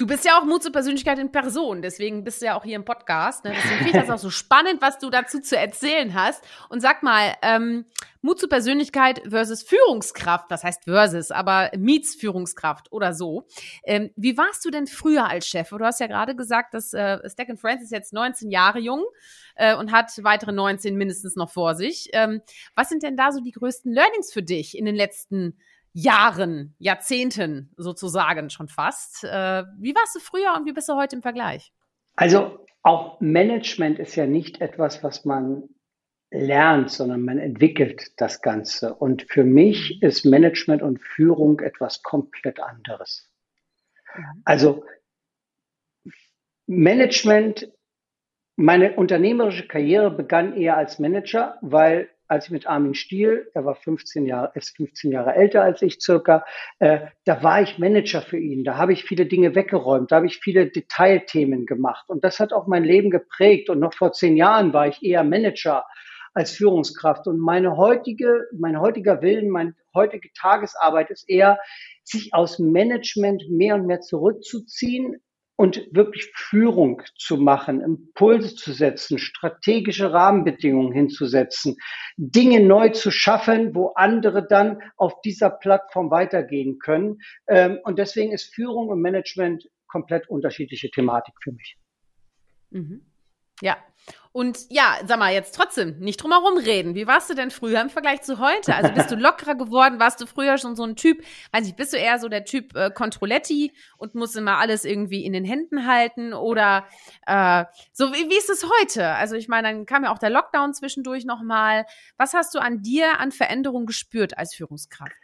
Du 0.00 0.06
bist 0.06 0.24
ja 0.24 0.38
auch 0.38 0.44
Mut 0.44 0.62
zur 0.62 0.70
Persönlichkeit 0.70 1.18
in 1.18 1.32
Person, 1.32 1.82
deswegen 1.82 2.22
bist 2.22 2.40
du 2.40 2.46
ja 2.46 2.56
auch 2.56 2.62
hier 2.62 2.76
im 2.76 2.84
Podcast. 2.84 3.44
Ne? 3.44 3.52
Deswegen 3.56 3.78
finde 3.78 3.90
ich 3.90 4.06
das 4.06 4.10
auch 4.10 4.22
so 4.22 4.30
spannend, 4.30 4.80
was 4.80 5.00
du 5.00 5.10
dazu 5.10 5.40
zu 5.40 5.56
erzählen 5.56 6.14
hast. 6.14 6.44
Und 6.68 6.80
sag 6.80 7.02
mal, 7.02 7.34
ähm, 7.42 7.84
Mut 8.22 8.38
zur 8.38 8.48
Persönlichkeit 8.48 9.20
versus 9.28 9.64
Führungskraft, 9.64 10.52
das 10.52 10.62
heißt 10.62 10.84
versus, 10.84 11.32
aber 11.32 11.72
meets 11.76 12.14
Führungskraft 12.14 12.92
oder 12.92 13.12
so. 13.12 13.48
Ähm, 13.82 14.12
wie 14.14 14.38
warst 14.38 14.64
du 14.64 14.70
denn 14.70 14.86
früher 14.86 15.28
als 15.28 15.48
Chef? 15.48 15.70
Du 15.70 15.80
hast 15.80 15.98
ja 15.98 16.06
gerade 16.06 16.36
gesagt, 16.36 16.74
dass 16.74 16.94
äh, 16.94 17.18
Stack 17.28 17.48
Friends 17.58 17.82
ist 17.82 17.90
jetzt 17.90 18.12
19 18.12 18.52
Jahre 18.52 18.78
jung 18.78 19.04
äh, 19.56 19.74
und 19.74 19.90
hat 19.90 20.12
weitere 20.22 20.52
19 20.52 20.94
mindestens 20.94 21.34
noch 21.34 21.50
vor 21.50 21.74
sich. 21.74 22.08
Ähm, 22.12 22.40
was 22.76 22.88
sind 22.88 23.02
denn 23.02 23.16
da 23.16 23.32
so 23.32 23.40
die 23.40 23.50
größten 23.50 23.92
Learnings 23.92 24.32
für 24.32 24.44
dich 24.44 24.78
in 24.78 24.84
den 24.84 24.94
letzten 24.94 25.58
Jahren, 26.00 26.76
Jahrzehnten 26.78 27.72
sozusagen 27.76 28.50
schon 28.50 28.68
fast. 28.68 29.24
Äh, 29.24 29.64
wie 29.78 29.94
warst 29.96 30.14
du 30.14 30.20
früher 30.20 30.54
und 30.56 30.64
wie 30.64 30.72
bist 30.72 30.88
du 30.88 30.94
heute 30.94 31.16
im 31.16 31.22
Vergleich? 31.22 31.72
Also 32.14 32.64
auch 32.82 33.20
Management 33.20 33.98
ist 33.98 34.14
ja 34.14 34.26
nicht 34.26 34.60
etwas, 34.60 35.02
was 35.02 35.24
man 35.24 35.64
lernt, 36.30 36.90
sondern 36.90 37.22
man 37.22 37.38
entwickelt 37.38 38.12
das 38.16 38.42
Ganze. 38.42 38.94
Und 38.94 39.24
für 39.28 39.42
mich 39.42 40.00
ist 40.00 40.24
Management 40.24 40.82
und 40.82 41.02
Führung 41.02 41.58
etwas 41.58 42.04
komplett 42.04 42.60
anderes. 42.60 43.28
Mhm. 44.14 44.42
Also 44.44 44.84
Management, 46.66 47.72
meine 48.54 48.94
unternehmerische 48.94 49.66
Karriere 49.66 50.12
begann 50.12 50.56
eher 50.56 50.76
als 50.76 51.00
Manager, 51.00 51.58
weil 51.60 52.08
als 52.28 52.46
ich 52.46 52.50
mit 52.50 52.66
Armin 52.66 52.94
Stiel, 52.94 53.50
er 53.54 53.64
war 53.64 53.74
15 53.74 54.26
Jahre, 54.26 54.52
ist 54.54 54.76
15 54.76 55.10
Jahre 55.10 55.34
älter 55.34 55.62
als 55.62 55.80
ich 55.80 56.00
circa, 56.00 56.44
äh, 56.78 57.00
da 57.24 57.42
war 57.42 57.62
ich 57.62 57.78
Manager 57.78 58.20
für 58.20 58.38
ihn. 58.38 58.64
Da 58.64 58.76
habe 58.76 58.92
ich 58.92 59.04
viele 59.04 59.26
Dinge 59.26 59.54
weggeräumt, 59.54 60.12
da 60.12 60.16
habe 60.16 60.26
ich 60.26 60.38
viele 60.38 60.66
Detailthemen 60.66 61.64
gemacht. 61.64 62.08
Und 62.08 62.24
das 62.24 62.38
hat 62.38 62.52
auch 62.52 62.66
mein 62.66 62.84
Leben 62.84 63.10
geprägt. 63.10 63.70
Und 63.70 63.80
noch 63.80 63.94
vor 63.94 64.12
zehn 64.12 64.36
Jahren 64.36 64.72
war 64.74 64.86
ich 64.86 65.02
eher 65.02 65.24
Manager 65.24 65.84
als 66.34 66.52
Führungskraft. 66.52 67.26
Und 67.26 67.38
meine 67.38 67.76
heutige, 67.76 68.46
mein 68.52 68.78
heutiger 68.78 69.22
Willen, 69.22 69.48
meine 69.48 69.74
heutige 69.94 70.30
Tagesarbeit 70.34 71.10
ist 71.10 71.28
eher, 71.28 71.58
sich 72.04 72.34
aus 72.34 72.58
Management 72.58 73.44
mehr 73.50 73.74
und 73.74 73.86
mehr 73.86 74.00
zurückzuziehen, 74.00 75.16
und 75.58 75.88
wirklich 75.90 76.30
Führung 76.36 77.02
zu 77.16 77.36
machen, 77.36 77.80
Impulse 77.80 78.54
zu 78.54 78.72
setzen, 78.72 79.18
strategische 79.18 80.12
Rahmenbedingungen 80.12 80.92
hinzusetzen, 80.92 81.76
Dinge 82.16 82.60
neu 82.60 82.90
zu 82.90 83.10
schaffen, 83.10 83.74
wo 83.74 83.88
andere 83.96 84.46
dann 84.46 84.80
auf 84.96 85.20
dieser 85.22 85.50
Plattform 85.50 86.12
weitergehen 86.12 86.78
können. 86.78 87.18
Ähm, 87.48 87.80
und 87.82 87.98
deswegen 87.98 88.30
ist 88.30 88.54
Führung 88.54 88.88
und 88.88 89.00
Management 89.00 89.68
komplett 89.88 90.30
unterschiedliche 90.30 90.90
Thematik 90.92 91.34
für 91.42 91.50
mich. 91.50 91.76
Mhm. 92.70 93.02
Ja, 93.60 93.76
und 94.32 94.66
ja, 94.68 94.98
sag 95.06 95.18
mal, 95.18 95.32
jetzt 95.32 95.54
trotzdem 95.54 95.98
nicht 95.98 96.22
drum 96.22 96.30
herum 96.30 96.58
reden. 96.58 96.94
Wie 96.94 97.06
warst 97.06 97.28
du 97.30 97.34
denn 97.34 97.50
früher 97.50 97.80
im 97.80 97.90
Vergleich 97.90 98.22
zu 98.22 98.38
heute? 98.38 98.74
Also 98.74 98.92
bist 98.92 99.10
du 99.10 99.16
lockerer 99.16 99.54
geworden? 99.54 99.98
Warst 99.98 100.20
du 100.20 100.26
früher 100.26 100.58
schon 100.58 100.76
so 100.76 100.84
ein 100.84 100.96
Typ? 100.96 101.24
Weiß 101.50 101.66
ich, 101.66 101.74
bist 101.74 101.92
du 101.92 101.96
eher 101.96 102.18
so 102.18 102.28
der 102.28 102.44
Typ 102.44 102.76
äh, 102.76 102.90
Controletti 102.90 103.72
und 103.96 104.14
musst 104.14 104.36
immer 104.36 104.58
alles 104.58 104.84
irgendwie 104.84 105.24
in 105.24 105.32
den 105.32 105.44
Händen 105.44 105.86
halten? 105.86 106.34
Oder 106.34 106.86
äh, 107.26 107.64
so, 107.92 108.12
wie, 108.12 108.28
wie 108.30 108.36
ist 108.36 108.50
es 108.50 108.64
heute? 108.80 109.08
Also 109.08 109.34
ich 109.34 109.48
meine, 109.48 109.68
dann 109.68 109.86
kam 109.86 110.04
ja 110.04 110.12
auch 110.12 110.18
der 110.18 110.30
Lockdown 110.30 110.74
zwischendurch 110.74 111.24
nochmal. 111.24 111.84
Was 112.16 112.34
hast 112.34 112.54
du 112.54 112.58
an 112.58 112.82
dir 112.82 113.18
an 113.18 113.32
Veränderung 113.32 113.86
gespürt 113.86 114.36
als 114.36 114.54
Führungskraft? 114.54 115.16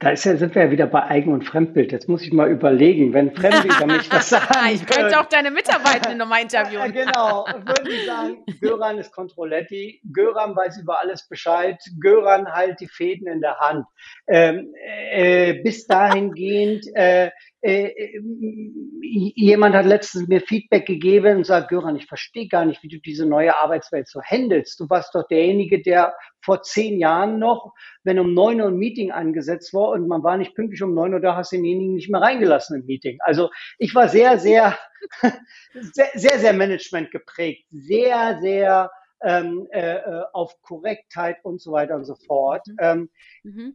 Da 0.00 0.08
ist 0.08 0.24
ja, 0.24 0.34
sind 0.34 0.54
wir 0.54 0.64
ja 0.64 0.70
wieder 0.70 0.86
bei 0.86 1.04
Eigen- 1.04 1.30
und 1.34 1.44
Fremdbild. 1.44 1.92
Jetzt 1.92 2.08
muss 2.08 2.22
ich 2.22 2.32
mal 2.32 2.50
überlegen, 2.50 3.12
wenn 3.12 3.34
Fremde 3.34 3.68
über 3.68 3.86
mich 3.86 4.10
was 4.10 4.30
sagen. 4.30 4.70
ich 4.72 4.86
könnte 4.86 5.20
auch 5.20 5.26
deine 5.26 5.50
Mitarbeitenden 5.50 6.16
nochmal 6.16 6.40
interviewen. 6.42 6.90
genau, 6.90 7.44
würden 7.44 7.84
die 7.84 8.06
sagen, 8.06 8.44
Göran 8.62 8.96
ist 8.96 9.12
Controletti, 9.12 10.00
Göran 10.10 10.56
weiß 10.56 10.78
über 10.80 11.00
alles 11.00 11.28
Bescheid, 11.28 11.76
Göran 12.00 12.50
halt 12.50 12.80
die 12.80 12.88
Fäden 12.88 13.28
in 13.28 13.42
der 13.42 13.58
Hand. 13.58 13.84
Ähm, 14.26 14.72
äh, 15.10 15.60
bis 15.62 15.86
dahingehend, 15.86 16.86
äh, 16.94 17.30
jemand 17.62 19.74
hat 19.74 19.84
letztens 19.84 20.28
mir 20.28 20.40
Feedback 20.40 20.86
gegeben 20.86 21.38
und 21.38 21.46
sagt, 21.46 21.68
Göran, 21.68 21.96
ich 21.96 22.06
verstehe 22.06 22.48
gar 22.48 22.64
nicht, 22.64 22.82
wie 22.82 22.88
du 22.88 22.98
diese 22.98 23.26
neue 23.26 23.56
Arbeitswelt 23.56 24.08
so 24.08 24.20
handelst. 24.22 24.80
Du 24.80 24.88
warst 24.88 25.14
doch 25.14 25.26
derjenige, 25.28 25.82
der 25.82 26.14
vor 26.42 26.62
zehn 26.62 26.98
Jahren 26.98 27.38
noch, 27.38 27.74
wenn 28.02 28.18
um 28.18 28.32
neun 28.32 28.60
Uhr 28.60 28.68
ein 28.68 28.76
Meeting 28.76 29.10
angesetzt 29.10 29.74
war 29.74 29.90
und 29.90 30.08
man 30.08 30.22
war 30.22 30.38
nicht 30.38 30.54
pünktlich 30.54 30.82
um 30.82 30.94
neun 30.94 31.12
Uhr, 31.12 31.20
da 31.20 31.36
hast 31.36 31.52
du 31.52 31.56
denjenigen 31.56 31.94
nicht 31.94 32.10
mehr 32.10 32.22
reingelassen 32.22 32.80
im 32.80 32.86
Meeting. 32.86 33.18
Also 33.20 33.50
ich 33.78 33.94
war 33.94 34.08
sehr, 34.08 34.38
sehr, 34.38 34.78
sehr, 35.74 36.08
sehr, 36.14 36.38
sehr 36.38 36.52
Management 36.54 37.10
geprägt, 37.10 37.66
sehr, 37.70 38.38
sehr 38.40 38.90
ähm, 39.22 39.68
äh, 39.70 39.96
äh, 39.96 40.22
auf 40.32 40.62
Korrektheit 40.62 41.36
und 41.42 41.60
so 41.60 41.72
weiter 41.72 41.96
und 41.96 42.04
so 42.04 42.14
fort. 42.14 42.66
Mhm. 42.66 42.76
Ähm, 42.80 43.10
mhm. 43.42 43.74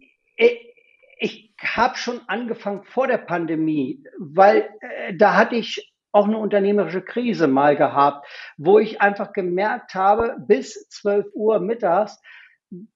Ich 1.17 1.53
habe 1.61 1.97
schon 1.97 2.21
angefangen 2.27 2.83
vor 2.83 3.07
der 3.07 3.17
Pandemie, 3.17 4.03
weil 4.19 4.69
äh, 4.81 5.15
da 5.15 5.35
hatte 5.35 5.55
ich 5.55 5.93
auch 6.11 6.25
eine 6.25 6.37
unternehmerische 6.37 7.01
Krise 7.01 7.47
mal 7.47 7.75
gehabt, 7.75 8.25
wo 8.57 8.79
ich 8.79 9.01
einfach 9.01 9.33
gemerkt 9.33 9.95
habe, 9.95 10.37
bis 10.39 10.87
12 10.89 11.27
Uhr 11.33 11.59
mittags 11.59 12.21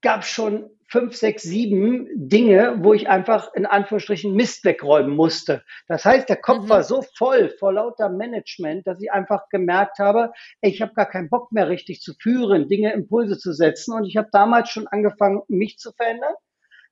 gab 0.02 0.24
schon 0.24 0.70
fünf, 0.88 1.16
sechs, 1.16 1.44
sieben 1.44 2.08
Dinge, 2.16 2.78
wo 2.80 2.94
ich 2.94 3.10
einfach 3.10 3.54
in 3.54 3.66
Anführungsstrichen 3.66 4.34
Mist 4.34 4.66
wegräumen 4.66 5.16
musste. 5.16 5.64
Das 5.88 6.04
heißt, 6.04 6.30
der 6.30 6.38
Kopf 6.38 6.64
mhm. 6.64 6.70
war 6.70 6.84
so 6.84 7.04
voll 7.18 7.50
vor 7.60 7.74
lauter 7.74 8.10
Management, 8.10 8.88
dass 8.88 9.02
ich 9.02 9.12
einfach 9.12 9.50
gemerkt 9.50 10.00
habe, 10.00 10.32
ich 10.62 10.82
habe 10.82 10.94
gar 10.94 11.06
keinen 11.06 11.30
Bock 11.30 11.52
mehr 11.52 11.70
richtig 11.70 12.02
zu 12.02 12.14
führen, 12.20 12.68
Dinge, 12.68 12.94
Impulse 12.94 13.38
zu 13.38 13.54
setzen. 13.54 13.94
Und 13.94 14.06
ich 14.06 14.18
habe 14.18 14.30
damals 14.32 14.70
schon 14.70 14.88
angefangen, 14.88 15.42
mich 15.48 15.78
zu 15.78 15.92
verändern 15.92 16.34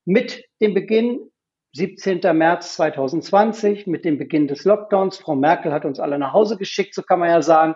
mit 0.08 0.46
dem 0.62 0.74
Beginn 0.74 1.30
17. 1.76 2.22
März 2.36 2.76
2020, 2.76 3.88
mit 3.88 4.06
dem 4.06 4.18
Beginn 4.18 4.48
des 4.48 4.64
Lockdowns, 4.64 5.18
Frau 5.18 5.36
Merkel 5.36 5.74
hat 5.74 5.84
uns 5.84 6.00
alle 6.00 6.18
nach 6.18 6.32
Hause 6.32 6.58
geschickt, 6.58 6.96
so 6.96 7.04
kann 7.04 7.20
man 7.20 7.30
ja 7.30 7.42
sagen, 7.42 7.76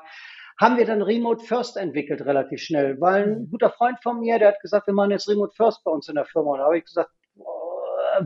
haben 0.58 0.78
wir 0.78 0.86
dann 0.86 1.02
Remote 1.02 1.44
First 1.44 1.76
entwickelt 1.76 2.22
relativ 2.22 2.62
schnell, 2.62 3.00
weil 3.02 3.24
ein 3.24 3.50
guter 3.52 3.70
Freund 3.70 3.98
von 4.02 4.22
mir, 4.22 4.40
der 4.40 4.50
hat 4.50 4.62
gesagt, 4.62 4.88
wir 4.88 4.94
machen 4.94 5.12
jetzt 5.12 5.28
Remote 5.28 5.54
First 5.58 5.84
bei 5.84 5.92
uns 5.92 6.08
in 6.08 6.16
der 6.16 6.26
Firma. 6.26 6.52
Und 6.52 6.60
da 6.60 6.66
habe 6.66 6.78
ich 6.78 6.86
gesagt, 6.86 7.10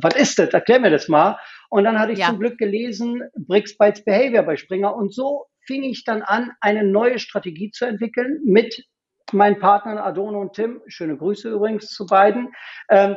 was 0.02 0.16
ist 0.16 0.38
das? 0.38 0.50
Erklär 0.50 0.80
mir 0.80 0.92
das 0.92 1.08
mal. 1.08 1.40
Und 1.70 1.86
dann 1.86 1.98
hatte 2.00 2.12
ich 2.12 2.20
ja. 2.20 2.28
zum 2.28 2.40
Glück 2.40 2.60
gelesen, 2.60 3.24
Bricks 3.36 3.76
Bytes 3.76 4.04
Behavior 4.04 4.44
bei 4.44 4.56
Springer. 4.56 4.96
Und 4.96 5.14
so 5.14 5.46
fing 5.66 5.84
ich 5.84 6.04
dann 6.04 6.22
an, 6.22 6.52
eine 6.62 6.84
neue 6.84 7.18
Strategie 7.18 7.72
zu 7.72 7.86
entwickeln 7.86 8.40
mit 8.46 8.86
meinen 9.32 9.60
Partnern 9.60 9.98
Adorno 9.98 10.42
und 10.42 10.54
Tim. 10.54 10.82
Schöne 10.88 11.18
Grüße 11.18 11.50
übrigens 11.50 11.90
zu 11.90 12.06
beiden. 12.06 12.54
Ähm, 12.90 13.16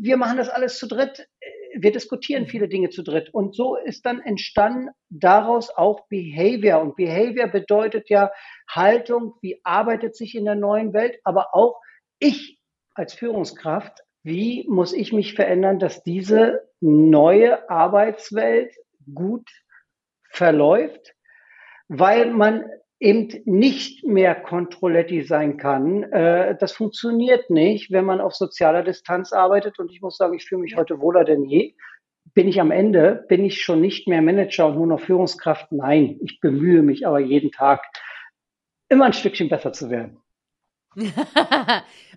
wir 0.00 0.16
machen 0.16 0.36
das 0.36 0.48
alles 0.48 0.78
zu 0.78 0.86
dritt. 0.86 1.28
Wir 1.78 1.92
diskutieren 1.92 2.46
viele 2.46 2.68
Dinge 2.68 2.90
zu 2.90 3.02
dritt. 3.02 3.32
Und 3.32 3.54
so 3.54 3.76
ist 3.76 4.04
dann 4.04 4.20
entstanden 4.20 4.90
daraus 5.08 5.70
auch 5.70 6.06
Behavior. 6.08 6.80
Und 6.80 6.96
Behavior 6.96 7.48
bedeutet 7.48 8.10
ja 8.10 8.30
Haltung, 8.68 9.34
wie 9.40 9.60
arbeitet 9.64 10.16
sich 10.16 10.34
in 10.34 10.44
der 10.44 10.54
neuen 10.54 10.92
Welt, 10.92 11.18
aber 11.24 11.54
auch 11.54 11.80
ich 12.18 12.58
als 12.94 13.14
Führungskraft, 13.14 14.00
wie 14.22 14.66
muss 14.68 14.92
ich 14.92 15.12
mich 15.12 15.34
verändern, 15.34 15.78
dass 15.78 16.02
diese 16.02 16.68
neue 16.80 17.68
Arbeitswelt 17.70 18.74
gut 19.14 19.48
verläuft, 20.30 21.14
weil 21.88 22.30
man 22.30 22.64
eben 23.02 23.28
nicht 23.44 24.04
mehr 24.04 24.34
Controletti 24.34 25.22
sein 25.22 25.56
kann. 25.56 26.04
Äh, 26.04 26.56
das 26.58 26.72
funktioniert 26.72 27.50
nicht, 27.50 27.90
wenn 27.90 28.04
man 28.04 28.20
auf 28.20 28.34
sozialer 28.34 28.84
Distanz 28.84 29.32
arbeitet. 29.32 29.80
Und 29.80 29.90
ich 29.90 30.00
muss 30.00 30.16
sagen, 30.16 30.34
ich 30.34 30.44
fühle 30.44 30.60
mich 30.60 30.76
heute 30.76 31.00
wohler 31.00 31.24
denn 31.24 31.44
je. 31.44 31.74
Bin 32.34 32.46
ich 32.46 32.60
am 32.60 32.70
Ende? 32.70 33.24
Bin 33.28 33.44
ich 33.44 33.60
schon 33.62 33.80
nicht 33.80 34.06
mehr 34.06 34.22
Manager 34.22 34.68
und 34.68 34.76
nur 34.76 34.86
noch 34.86 35.00
Führungskraft? 35.00 35.72
Nein, 35.72 36.18
ich 36.22 36.38
bemühe 36.40 36.82
mich 36.82 37.04
aber 37.06 37.18
jeden 37.18 37.50
Tag, 37.50 37.82
immer 38.88 39.06
ein 39.06 39.12
Stückchen 39.12 39.48
besser 39.48 39.72
zu 39.72 39.90
werden. 39.90 40.18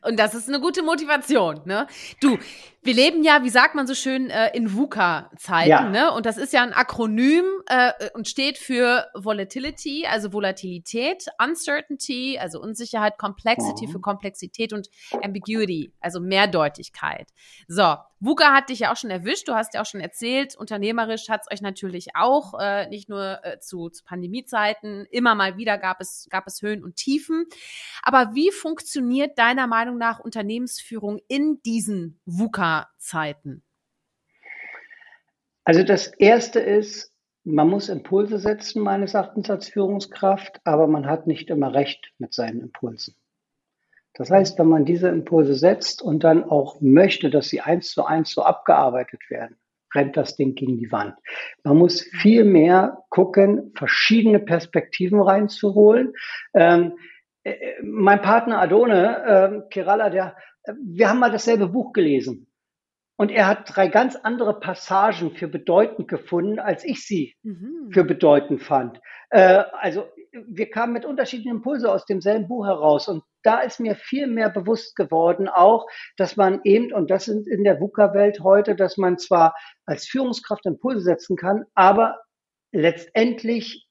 und 0.01 0.19
das 0.19 0.34
ist 0.36 0.47
eine 0.47 0.60
gute 0.60 0.84
Motivation, 0.84 1.62
ne? 1.65 1.88
Du, 2.21 2.38
wir 2.86 2.93
leben 2.93 3.23
ja, 3.23 3.43
wie 3.43 3.49
sagt 3.49 3.75
man 3.75 3.88
so 3.88 3.95
schön, 3.95 4.29
äh, 4.29 4.55
in 4.55 4.73
VUCA-Zeiten, 4.73 5.69
ja. 5.69 5.89
ne? 5.89 6.12
Und 6.12 6.25
das 6.25 6.38
ist 6.38 6.53
ja 6.53 6.62
ein 6.63 6.73
Akronym 6.73 7.45
äh, 7.67 7.91
und 8.13 8.27
steht 8.27 8.58
für 8.58 9.08
Volatility, 9.15 10.05
also 10.05 10.34
Volatilität, 10.34 11.25
Uncertainty, 11.43 12.38
also 12.39 12.62
Unsicherheit, 12.62 13.17
Complexity 13.17 13.88
mhm. 13.88 13.91
für 13.91 13.99
Komplexität 13.99 14.73
und 14.73 14.89
Ambiguity, 15.23 15.93
also 15.99 16.19
Mehrdeutigkeit. 16.19 17.29
So, 17.67 17.95
VUCA 18.25 18.53
hat 18.53 18.69
dich 18.69 18.79
ja 18.79 18.91
auch 18.91 18.97
schon 18.97 19.12
erwischt, 19.12 19.47
du 19.47 19.53
hast 19.53 19.75
ja 19.75 19.81
auch 19.81 19.86
schon 19.86 20.01
erzählt, 20.01 20.55
unternehmerisch 20.55 21.29
hat 21.29 21.41
es 21.41 21.53
euch 21.53 21.62
natürlich 21.62 22.15
auch, 22.15 22.53
äh, 22.60 22.88
nicht 22.89 23.08
nur 23.08 23.39
äh, 23.43 23.60
zu, 23.60 23.89
zu 23.89 24.03
Pandemiezeiten, 24.03 25.05
immer 25.12 25.36
mal 25.36 25.58
wieder 25.58 25.77
gab 25.77 26.01
es, 26.01 26.27
gab 26.31 26.47
es 26.47 26.62
Höhen 26.63 26.84
und 26.84 26.95
Tiefen. 26.95 27.45
Aber 28.01 28.34
wie 28.34 28.49
funktioniert 28.49 29.38
deiner 29.38 29.67
Meinung 29.67 29.85
nach 29.93 30.19
Unternehmensführung 30.19 31.19
in 31.28 31.62
diesen 31.63 32.19
VUCA 32.26 32.89
Zeiten? 32.98 33.63
Also 35.63 35.84
das 35.84 36.08
Erste 36.08 36.60
ist, 36.60 37.12
man 37.43 37.69
muss 37.69 37.89
Impulse 37.89 38.39
setzen, 38.39 38.82
meines 38.82 39.13
Erachtens 39.13 39.50
als 39.50 39.69
Führungskraft, 39.69 40.60
aber 40.63 40.88
man 40.88 41.06
hat 41.06 41.28
nicht 41.28 41.50
immer 41.50 41.74
recht 41.74 42.12
mit 42.17 42.34
seinen 42.34 42.62
Impulsen. 42.62 43.15
Das 44.13 44.32
heißt, 44.32 44.58
wenn 44.58 44.67
man 44.67 44.86
diese 44.86 45.10
Impulse 45.10 45.56
setzt 45.56 46.02
und 46.02 46.24
dann 46.24 46.43
auch 46.43 46.80
möchte, 46.82 47.30
dass 47.30 47.50
sie 47.50 47.62
eins 47.62 47.91
zu 47.91 48.06
eins 48.06 48.32
so 48.32 48.43
abgearbeitet 48.43 49.30
werden, 49.30 49.58
rennt 49.93 50.17
das 50.17 50.36
Ding 50.36 50.56
gegen 50.56 50.78
die 50.78 50.91
Wand. 50.91 51.15
Man 51.63 51.78
muss 51.78 52.02
viel 52.02 52.45
mehr 52.45 53.04
gucken, 53.10 53.71
verschiedene 53.76 54.39
Perspektiven 54.39 55.19
reinzuholen. 55.19 56.13
Ähm, 56.54 56.93
äh, 56.93 57.14
mein 57.84 58.21
Partner 58.21 58.60
Adone, 58.60 59.63
äh, 59.65 59.69
Kerala, 59.69 60.10
der, 60.10 60.36
äh, 60.63 60.73
wir 60.84 61.10
haben 61.10 61.19
mal 61.19 61.31
dasselbe 61.31 61.67
Buch 61.67 61.93
gelesen. 61.93 62.47
Und 63.17 63.31
er 63.31 63.47
hat 63.47 63.75
drei 63.75 63.88
ganz 63.88 64.17
andere 64.17 64.60
Passagen 64.60 65.31
für 65.36 65.47
bedeutend 65.47 66.08
gefunden, 66.10 66.60
als 66.60 66.84
ich 66.84 67.05
sie 67.05 67.36
mhm. 67.43 67.89
für 67.93 68.03
bedeutend 68.03 68.62
fand. 68.62 68.99
Äh, 69.29 69.63
also 69.79 70.05
wir 70.47 70.69
kamen 70.69 70.91
mit 70.91 71.05
unterschiedlichen 71.05 71.58
Impulsen 71.58 71.88
aus 71.88 72.05
demselben 72.05 72.47
Buch 72.47 72.65
heraus. 72.65 73.08
Und 73.08 73.23
da 73.43 73.60
ist 73.60 73.79
mir 73.79 73.95
viel 73.95 74.27
mehr 74.27 74.49
bewusst 74.49 74.95
geworden 74.97 75.47
auch, 75.47 75.88
dass 76.17 76.36
man 76.36 76.60
eben, 76.63 76.91
und 76.91 77.10
das 77.10 77.25
sind 77.25 77.47
in 77.47 77.63
der 77.63 77.79
VUCA-Welt 77.79 78.41
heute, 78.41 78.75
dass 78.75 78.97
man 78.97 79.17
zwar 79.17 79.55
als 79.86 80.08
Führungskraft 80.08 80.65
Impulse 80.65 81.01
setzen 81.01 81.38
kann, 81.38 81.65
aber 81.73 82.19
letztendlich 82.73 83.88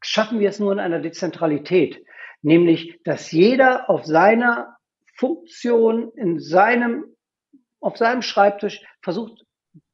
schaffen 0.00 0.40
wir 0.40 0.48
es 0.48 0.58
nur 0.58 0.72
in 0.72 0.80
einer 0.80 1.00
Dezentralität. 1.00 2.02
Nämlich, 2.42 3.00
dass 3.04 3.30
jeder 3.32 3.88
auf 3.88 4.04
seiner 4.04 4.76
Funktion, 5.16 6.12
in 6.16 6.40
seinem 6.40 7.04
auf 7.82 7.96
seinem 7.98 8.22
Schreibtisch 8.22 8.80
versucht, 9.02 9.44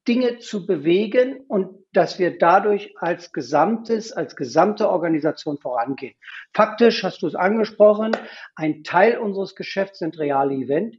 Dinge 0.07 0.39
zu 0.39 0.67
bewegen 0.67 1.41
und 1.49 1.85
dass 1.93 2.19
wir 2.19 2.39
dadurch 2.39 2.95
als 2.99 3.33
Gesamtes, 3.33 4.13
als 4.13 4.37
gesamte 4.37 4.89
Organisation 4.89 5.59
vorangehen. 5.59 6.15
Faktisch 6.55 7.03
hast 7.03 7.23
du 7.23 7.27
es 7.27 7.35
angesprochen, 7.35 8.13
ein 8.55 8.85
Teil 8.85 9.19
unseres 9.19 9.55
Geschäfts 9.55 9.99
sind 9.99 10.19
reale 10.19 10.55
Event. 10.55 10.97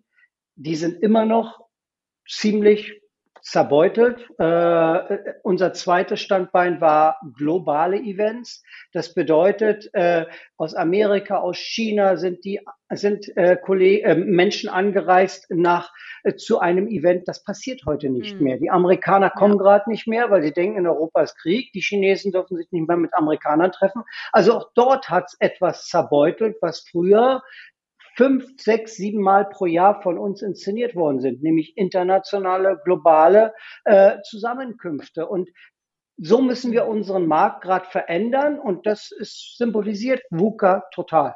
Die 0.56 0.76
sind 0.76 1.02
immer 1.02 1.26
noch 1.26 1.60
ziemlich 2.28 2.99
zerbeutelt. 3.52 4.30
Äh, 4.38 5.34
unser 5.44 5.74
zweites 5.74 6.22
Standbein 6.22 6.82
war 6.82 7.20
globale 7.36 7.98
Events. 7.98 8.64
Das 8.94 9.14
bedeutet, 9.14 9.90
äh, 9.94 10.26
aus 10.58 10.76
Amerika, 10.76 11.38
aus 11.38 11.58
China 11.58 12.18
sind 12.18 12.46
die 12.46 12.60
sind 12.92 13.26
äh, 13.38 13.56
Kolleg 13.56 14.04
äh, 14.04 14.16
Menschen 14.16 14.70
angereist 14.70 15.46
nach 15.50 15.92
äh, 16.24 16.36
zu 16.36 16.60
einem 16.60 16.88
Event. 16.88 17.28
Das 17.28 17.44
passiert 17.44 17.82
heute 17.86 18.10
nicht 18.10 18.38
mhm. 18.38 18.44
mehr. 18.44 18.58
Die 18.58 18.72
Amerikaner 18.72 19.30
kommen 19.30 19.58
ja. 19.58 19.64
gerade 19.64 19.90
nicht 19.90 20.08
mehr, 20.08 20.32
weil 20.32 20.42
sie 20.42 20.54
denken, 20.54 20.80
in 20.80 20.88
Europa 20.88 21.22
ist 21.22 21.38
Krieg. 21.38 21.72
Die 21.74 21.82
Chinesen 21.82 22.32
dürfen 22.32 22.58
sich 22.58 22.72
nicht 22.72 22.88
mehr 22.88 22.98
mit 22.98 23.14
Amerikanern 23.14 23.72
treffen. 23.72 24.04
Also 24.32 24.54
auch 24.54 24.72
dort 24.74 25.10
hat 25.10 25.26
es 25.28 25.38
etwas 25.40 25.86
zerbeutelt, 25.88 26.58
was 26.62 26.86
früher 26.90 27.44
fünf, 28.20 28.62
sechs, 28.62 28.98
sieben 28.98 29.22
Mal 29.22 29.46
pro 29.46 29.66
Jahr 29.66 30.02
von 30.02 30.18
uns 30.18 30.42
inszeniert 30.42 30.94
worden 30.94 31.22
sind, 31.22 31.42
nämlich 31.42 31.78
internationale, 31.78 32.78
globale 32.84 33.54
äh, 33.86 34.18
Zusammenkünfte. 34.24 35.26
Und 35.26 35.50
so 36.18 36.42
müssen 36.42 36.74
wir 36.74 36.86
unseren 36.86 37.28
Markt 37.28 37.62
gerade 37.62 37.86
verändern 37.86 38.60
und 38.60 38.86
das 38.86 39.12
ist 39.12 39.56
symbolisiert 39.58 40.22
VUCA 40.32 40.84
total. 40.94 41.34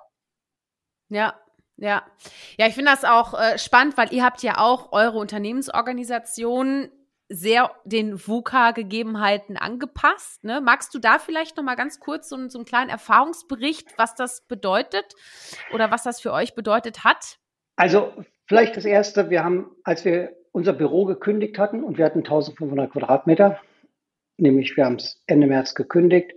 Ja, 1.07 1.39
ja. 1.77 2.03
Ja, 2.57 2.67
ich 2.67 2.73
finde 2.73 2.91
das 2.91 3.05
auch 3.05 3.33
äh, 3.33 3.57
spannend, 3.57 3.97
weil 3.97 4.13
ihr 4.13 4.25
habt 4.25 4.43
ja 4.43 4.57
auch 4.57 4.91
eure 4.91 5.19
Unternehmensorganisation 5.19 6.91
sehr 7.29 7.71
den 7.85 8.17
VUCA-Gegebenheiten 8.17 9.57
angepasst. 9.57 10.43
Ne? 10.43 10.61
Magst 10.61 10.93
du 10.93 10.99
da 10.99 11.19
vielleicht 11.19 11.57
noch 11.57 11.63
mal 11.63 11.75
ganz 11.75 11.99
kurz 11.99 12.29
so, 12.29 12.49
so 12.49 12.59
einen 12.59 12.65
kleinen 12.65 12.89
Erfahrungsbericht, 12.89 13.97
was 13.97 14.15
das 14.15 14.45
bedeutet 14.47 15.15
oder 15.73 15.91
was 15.91 16.03
das 16.03 16.21
für 16.21 16.33
euch 16.33 16.55
bedeutet 16.55 17.03
hat? 17.03 17.39
Also 17.75 18.13
vielleicht 18.45 18.77
das 18.77 18.85
Erste, 18.85 19.29
wir 19.29 19.43
haben, 19.43 19.71
als 19.83 20.05
wir 20.05 20.35
unser 20.51 20.73
Büro 20.73 21.05
gekündigt 21.05 21.57
hatten 21.57 21.83
und 21.83 21.97
wir 21.97 22.05
hatten 22.05 22.19
1500 22.19 22.91
Quadratmeter, 22.91 23.59
nämlich 24.37 24.77
wir 24.77 24.85
haben 24.85 24.95
es 24.95 25.21
Ende 25.25 25.47
März 25.47 25.73
gekündigt, 25.73 26.31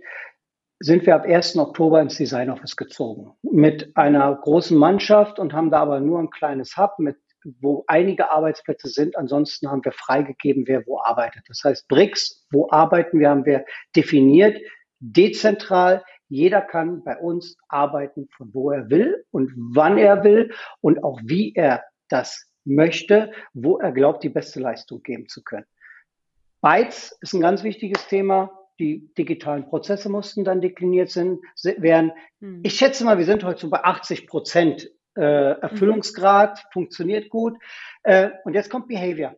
sind 0.79 1.05
wir 1.05 1.15
ab 1.15 1.25
1. 1.25 1.57
Oktober 1.57 2.01
ins 2.01 2.17
Design 2.17 2.49
Office 2.49 2.75
gezogen 2.75 3.33
mit 3.41 3.95
einer 3.95 4.35
großen 4.35 4.77
Mannschaft 4.77 5.39
und 5.39 5.53
haben 5.53 5.71
da 5.71 5.79
aber 5.79 5.99
nur 5.99 6.19
ein 6.19 6.29
kleines 6.29 6.77
Hub 6.77 6.99
mit 6.99 7.17
wo 7.61 7.83
einige 7.87 8.31
Arbeitsplätze 8.31 8.89
sind. 8.89 9.17
Ansonsten 9.17 9.69
haben 9.69 9.83
wir 9.83 9.91
freigegeben, 9.91 10.67
wer 10.67 10.85
wo 10.85 10.99
arbeitet. 10.99 11.43
Das 11.47 11.63
heißt, 11.63 11.87
BRICS, 11.87 12.47
wo 12.51 12.69
arbeiten 12.69 13.19
wir, 13.19 13.29
haben 13.29 13.45
wir 13.45 13.65
definiert, 13.95 14.59
dezentral. 14.99 16.03
Jeder 16.29 16.61
kann 16.61 17.03
bei 17.03 17.17
uns 17.17 17.57
arbeiten, 17.69 18.27
von 18.35 18.53
wo 18.53 18.71
er 18.71 18.89
will 18.89 19.23
und 19.31 19.51
wann 19.55 19.97
er 19.97 20.23
will 20.23 20.51
und 20.81 21.03
auch 21.03 21.19
wie 21.23 21.53
er 21.55 21.83
das 22.09 22.51
möchte, 22.65 23.31
wo 23.53 23.77
er 23.77 23.91
glaubt, 23.91 24.23
die 24.23 24.29
beste 24.29 24.59
Leistung 24.59 25.01
geben 25.03 25.27
zu 25.29 25.43
können. 25.43 25.65
Bytes 26.61 27.17
ist 27.21 27.33
ein 27.33 27.41
ganz 27.41 27.63
wichtiges 27.63 28.07
Thema. 28.07 28.51
Die 28.79 29.11
digitalen 29.17 29.65
Prozesse 29.65 30.09
mussten 30.09 30.43
dann 30.43 30.61
dekliniert 30.61 31.09
sind, 31.09 31.39
werden. 31.63 32.11
Hm. 32.41 32.61
Ich 32.63 32.75
schätze 32.75 33.05
mal, 33.05 33.17
wir 33.17 33.25
sind 33.25 33.43
heute 33.43 33.61
so 33.61 33.69
bei 33.69 33.83
80 33.83 34.27
Prozent 34.27 34.91
äh, 35.17 35.59
Erfüllungsgrad, 35.59 36.63
mhm. 36.63 36.69
funktioniert 36.71 37.29
gut. 37.29 37.57
Äh, 38.03 38.29
und 38.45 38.53
jetzt 38.53 38.69
kommt 38.69 38.87
Behavior. 38.87 39.35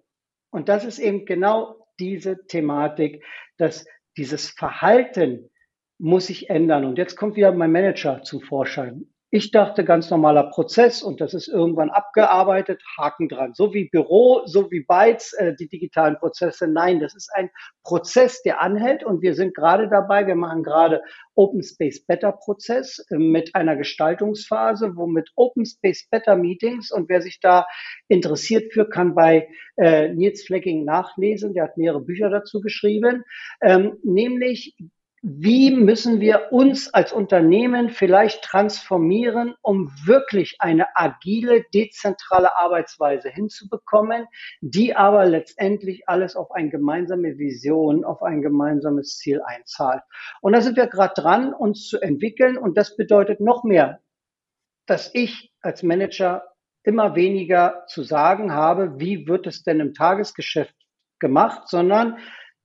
Und 0.52 0.70
das 0.70 0.86
ist 0.86 1.00
eben 1.00 1.26
genau 1.26 1.88
diese 2.00 2.46
Thematik, 2.48 3.24
dass 3.58 3.86
dieses 4.18 4.50
Verhalten 4.50 5.50
muss 5.98 6.28
sich 6.28 6.50
ändern. 6.50 6.86
Und 6.86 6.98
jetzt 6.98 7.16
kommt 7.16 7.36
wieder 7.36 7.52
mein 7.52 7.72
Manager 7.72 8.24
zum 8.24 8.42
Vorschein. 8.42 9.14
Ich 9.32 9.52
dachte, 9.52 9.86
ganz 9.86 10.10
normaler 10.10 10.50
Prozess 10.50 11.04
und 11.04 11.22
das 11.22 11.36
ist 11.36 11.50
irgendwann 11.50 11.92
abgearbeitet, 11.92 12.82
Haken 12.98 13.30
dran. 13.30 13.54
So 13.54 13.76
wie 13.76 13.88
Büro, 13.88 14.42
so 14.46 14.72
wie 14.72 14.80
Bytes, 14.80 15.34
äh, 15.34 15.54
die 15.56 15.70
digitalen 15.70 16.18
Prozesse. 16.18 16.68
Nein, 16.68 17.00
das 17.00 17.16
ist 17.16 17.30
ein 17.36 17.52
Prozess, 17.84 18.42
der 18.42 18.60
anhält 18.60 19.04
und 19.04 19.22
wir 19.22 19.36
sind 19.36 19.54
gerade 19.54 19.88
dabei, 19.88 20.26
wir 20.26 20.34
machen 20.34 20.64
gerade 20.64 21.04
Open 21.36 21.62
Space 21.62 22.04
Better 22.08 22.32
Prozess 22.32 23.06
äh, 23.12 23.18
mit 23.18 23.54
einer 23.54 23.76
Gestaltungsphase, 23.76 24.96
wo 24.96 25.06
mit 25.06 25.30
Open 25.36 25.64
Space 25.64 26.08
Better 26.10 26.36
Meetings 26.36 26.92
und 26.92 27.08
wer 27.08 27.22
sich 27.22 27.40
da 27.40 27.68
interessiert 28.08 28.74
für, 28.74 28.90
kann 28.90 29.14
bei 29.14 29.48
äh, 29.78 30.10
Nils 30.10 30.44
Flecking 30.44 30.86
nachlesen, 30.86 31.54
der 31.54 31.66
hat 31.66 31.78
mehrere 31.78 32.02
Bücher 32.02 32.32
dazu 32.32 32.62
geschrieben, 32.62 33.24
ähm, 33.62 34.00
nämlich 34.02 34.76
wie 35.22 35.72
müssen 35.72 36.22
wir 36.22 36.52
uns 36.52 36.94
als 36.94 37.12
Unternehmen 37.12 37.90
vielleicht 37.90 38.44
transformieren, 38.44 39.56
um 39.62 39.92
wirklich 40.06 40.58
eine 40.60 40.88
agile, 40.96 41.66
dezentrale 41.74 42.56
Arbeitsweise 42.58 43.30
hinzubekommen, 43.30 44.26
die 44.62 44.96
aber 44.96 45.26
letztendlich 45.26 46.08
alles 46.08 46.36
auf 46.36 46.52
eine 46.52 46.70
gemeinsame 46.70 47.38
Vision, 47.38 48.06
auf 48.06 48.24
ein 48.24 48.42
gemeinsames 48.42 49.18
Ziel 49.18 49.42
einzahlt. 49.42 50.04
Und 50.42 50.54
da 50.54 50.62
sind 50.62 50.78
wir 50.78 50.88
gerade 50.88 51.14
dran, 51.20 51.54
uns 51.54 51.88
zu 51.88 52.00
entwickeln. 52.00 52.58
Und 52.58 52.78
das 52.78 52.96
bedeutet 52.96 53.40
noch 53.42 53.64
mehr, 53.64 54.00
dass 54.86 55.14
ich 55.14 55.52
als 55.62 55.84
Manager 55.84 56.44
immer 56.84 57.16
weniger 57.16 57.84
zu 57.88 58.04
sagen 58.04 58.54
habe, 58.54 59.00
wie 59.00 59.28
wird 59.28 59.48
es 59.48 59.64
denn 59.64 59.80
im 59.80 59.94
Tagesgeschäft 59.94 60.76
gemacht, 61.20 61.68
sondern 61.68 62.18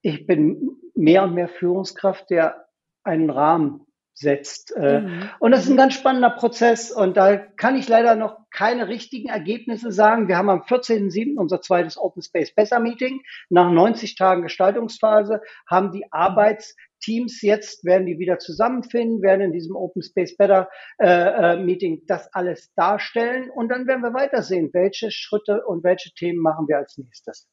ich 0.02 0.26
bin 0.26 0.83
mehr 0.94 1.24
und 1.24 1.34
mehr 1.34 1.48
Führungskraft, 1.48 2.30
der 2.30 2.66
einen 3.02 3.30
Rahmen 3.30 3.86
setzt. 4.14 4.74
Äh, 4.76 5.00
mhm. 5.00 5.30
Und 5.40 5.50
das 5.50 5.64
ist 5.64 5.70
ein 5.70 5.76
ganz 5.76 5.94
spannender 5.94 6.30
Prozess 6.30 6.92
und 6.92 7.16
da 7.16 7.36
kann 7.36 7.76
ich 7.76 7.88
leider 7.88 8.14
noch 8.14 8.38
keine 8.50 8.86
richtigen 8.86 9.28
Ergebnisse 9.28 9.90
sagen. 9.90 10.28
Wir 10.28 10.38
haben 10.38 10.48
am 10.48 10.62
14.07. 10.62 11.36
unser 11.36 11.60
zweites 11.60 11.98
Open 11.98 12.22
Space 12.22 12.54
Besser 12.54 12.78
Meeting. 12.78 13.22
Nach 13.50 13.70
90 13.70 14.14
Tagen 14.14 14.42
Gestaltungsphase 14.42 15.42
haben 15.68 15.90
die 15.90 16.04
Arbeitsteams 16.12 17.42
jetzt, 17.42 17.84
werden 17.84 18.06
die 18.06 18.20
wieder 18.20 18.38
zusammenfinden, 18.38 19.20
werden 19.20 19.40
in 19.40 19.52
diesem 19.52 19.74
Open 19.74 20.02
Space 20.02 20.36
Better 20.36 20.68
äh, 20.98 21.08
äh, 21.08 21.56
Meeting 21.56 22.02
das 22.06 22.32
alles 22.32 22.72
darstellen 22.74 23.50
und 23.50 23.68
dann 23.68 23.88
werden 23.88 24.02
wir 24.02 24.14
weitersehen, 24.14 24.70
welche 24.72 25.10
Schritte 25.10 25.64
und 25.66 25.82
welche 25.82 26.14
Themen 26.14 26.38
machen 26.38 26.68
wir 26.68 26.78
als 26.78 26.96
nächstes. 26.96 27.48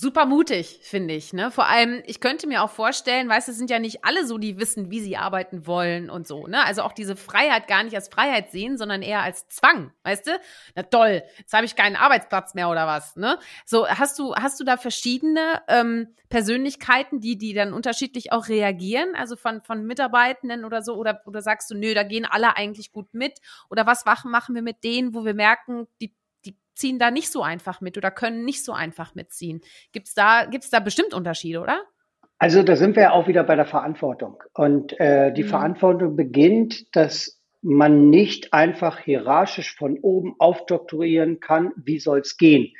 Super 0.00 0.26
mutig, 0.26 0.78
finde 0.82 1.14
ich. 1.14 1.32
Ne? 1.32 1.50
Vor 1.50 1.66
allem, 1.66 2.04
ich 2.06 2.20
könnte 2.20 2.46
mir 2.46 2.62
auch 2.62 2.70
vorstellen, 2.70 3.28
weißt 3.28 3.48
du, 3.48 3.52
sind 3.52 3.68
ja 3.68 3.80
nicht 3.80 4.04
alle 4.04 4.24
so, 4.24 4.38
die 4.38 4.56
wissen, 4.56 4.92
wie 4.92 5.00
sie 5.00 5.16
arbeiten 5.16 5.66
wollen 5.66 6.08
und 6.08 6.24
so. 6.24 6.46
Ne? 6.46 6.64
Also 6.64 6.82
auch 6.82 6.92
diese 6.92 7.16
Freiheit 7.16 7.66
gar 7.66 7.82
nicht 7.82 7.96
als 7.96 8.08
Freiheit 8.08 8.52
sehen, 8.52 8.78
sondern 8.78 9.02
eher 9.02 9.22
als 9.22 9.48
Zwang, 9.48 9.90
weißt 10.04 10.28
du? 10.28 10.40
Na 10.76 10.84
toll, 10.84 11.24
jetzt 11.38 11.52
habe 11.52 11.64
ich 11.64 11.74
keinen 11.74 11.96
Arbeitsplatz 11.96 12.54
mehr 12.54 12.68
oder 12.68 12.86
was. 12.86 13.16
Ne? 13.16 13.40
So, 13.66 13.88
hast 13.88 14.20
du, 14.20 14.36
hast 14.36 14.60
du 14.60 14.64
da 14.64 14.76
verschiedene 14.76 15.62
ähm, 15.66 16.14
Persönlichkeiten, 16.28 17.18
die, 17.18 17.36
die 17.36 17.52
dann 17.52 17.72
unterschiedlich 17.72 18.30
auch 18.30 18.46
reagieren? 18.46 19.16
Also 19.16 19.34
von, 19.34 19.62
von 19.62 19.84
Mitarbeitenden 19.84 20.64
oder 20.64 20.80
so? 20.80 20.94
Oder, 20.94 21.22
oder 21.26 21.42
sagst 21.42 21.72
du, 21.72 21.74
nö, 21.74 21.92
da 21.94 22.04
gehen 22.04 22.24
alle 22.24 22.56
eigentlich 22.56 22.92
gut 22.92 23.12
mit? 23.14 23.40
Oder 23.68 23.84
was 23.84 24.04
machen 24.04 24.54
wir 24.54 24.62
mit 24.62 24.84
denen, 24.84 25.12
wo 25.12 25.24
wir 25.24 25.34
merken, 25.34 25.88
die 26.00 26.14
ziehen 26.74 26.98
da 26.98 27.10
nicht 27.10 27.30
so 27.30 27.42
einfach 27.42 27.80
mit 27.80 27.98
oder 27.98 28.10
können 28.10 28.44
nicht 28.44 28.64
so 28.64 28.72
einfach 28.72 29.14
mitziehen. 29.14 29.60
Gibt 29.92 30.08
es 30.08 30.14
da, 30.14 30.46
gibt's 30.46 30.70
da 30.70 30.80
bestimmt 30.80 31.12
Unterschiede, 31.12 31.60
oder? 31.60 31.82
Also 32.38 32.62
da 32.62 32.76
sind 32.76 32.94
wir 32.94 33.02
ja 33.02 33.10
auch 33.12 33.26
wieder 33.26 33.42
bei 33.42 33.56
der 33.56 33.66
Verantwortung. 33.66 34.42
Und 34.54 34.98
äh, 35.00 35.32
die 35.32 35.42
mhm. 35.42 35.48
Verantwortung 35.48 36.16
beginnt, 36.16 36.94
dass 36.94 37.42
man 37.62 38.10
nicht 38.10 38.54
einfach 38.54 39.00
hierarchisch 39.00 39.74
von 39.74 39.98
oben 39.98 40.36
aufdoktorieren 40.38 41.40
kann, 41.40 41.72
wie 41.76 41.98
soll 41.98 42.20
es 42.20 42.36
gehen. 42.36 42.72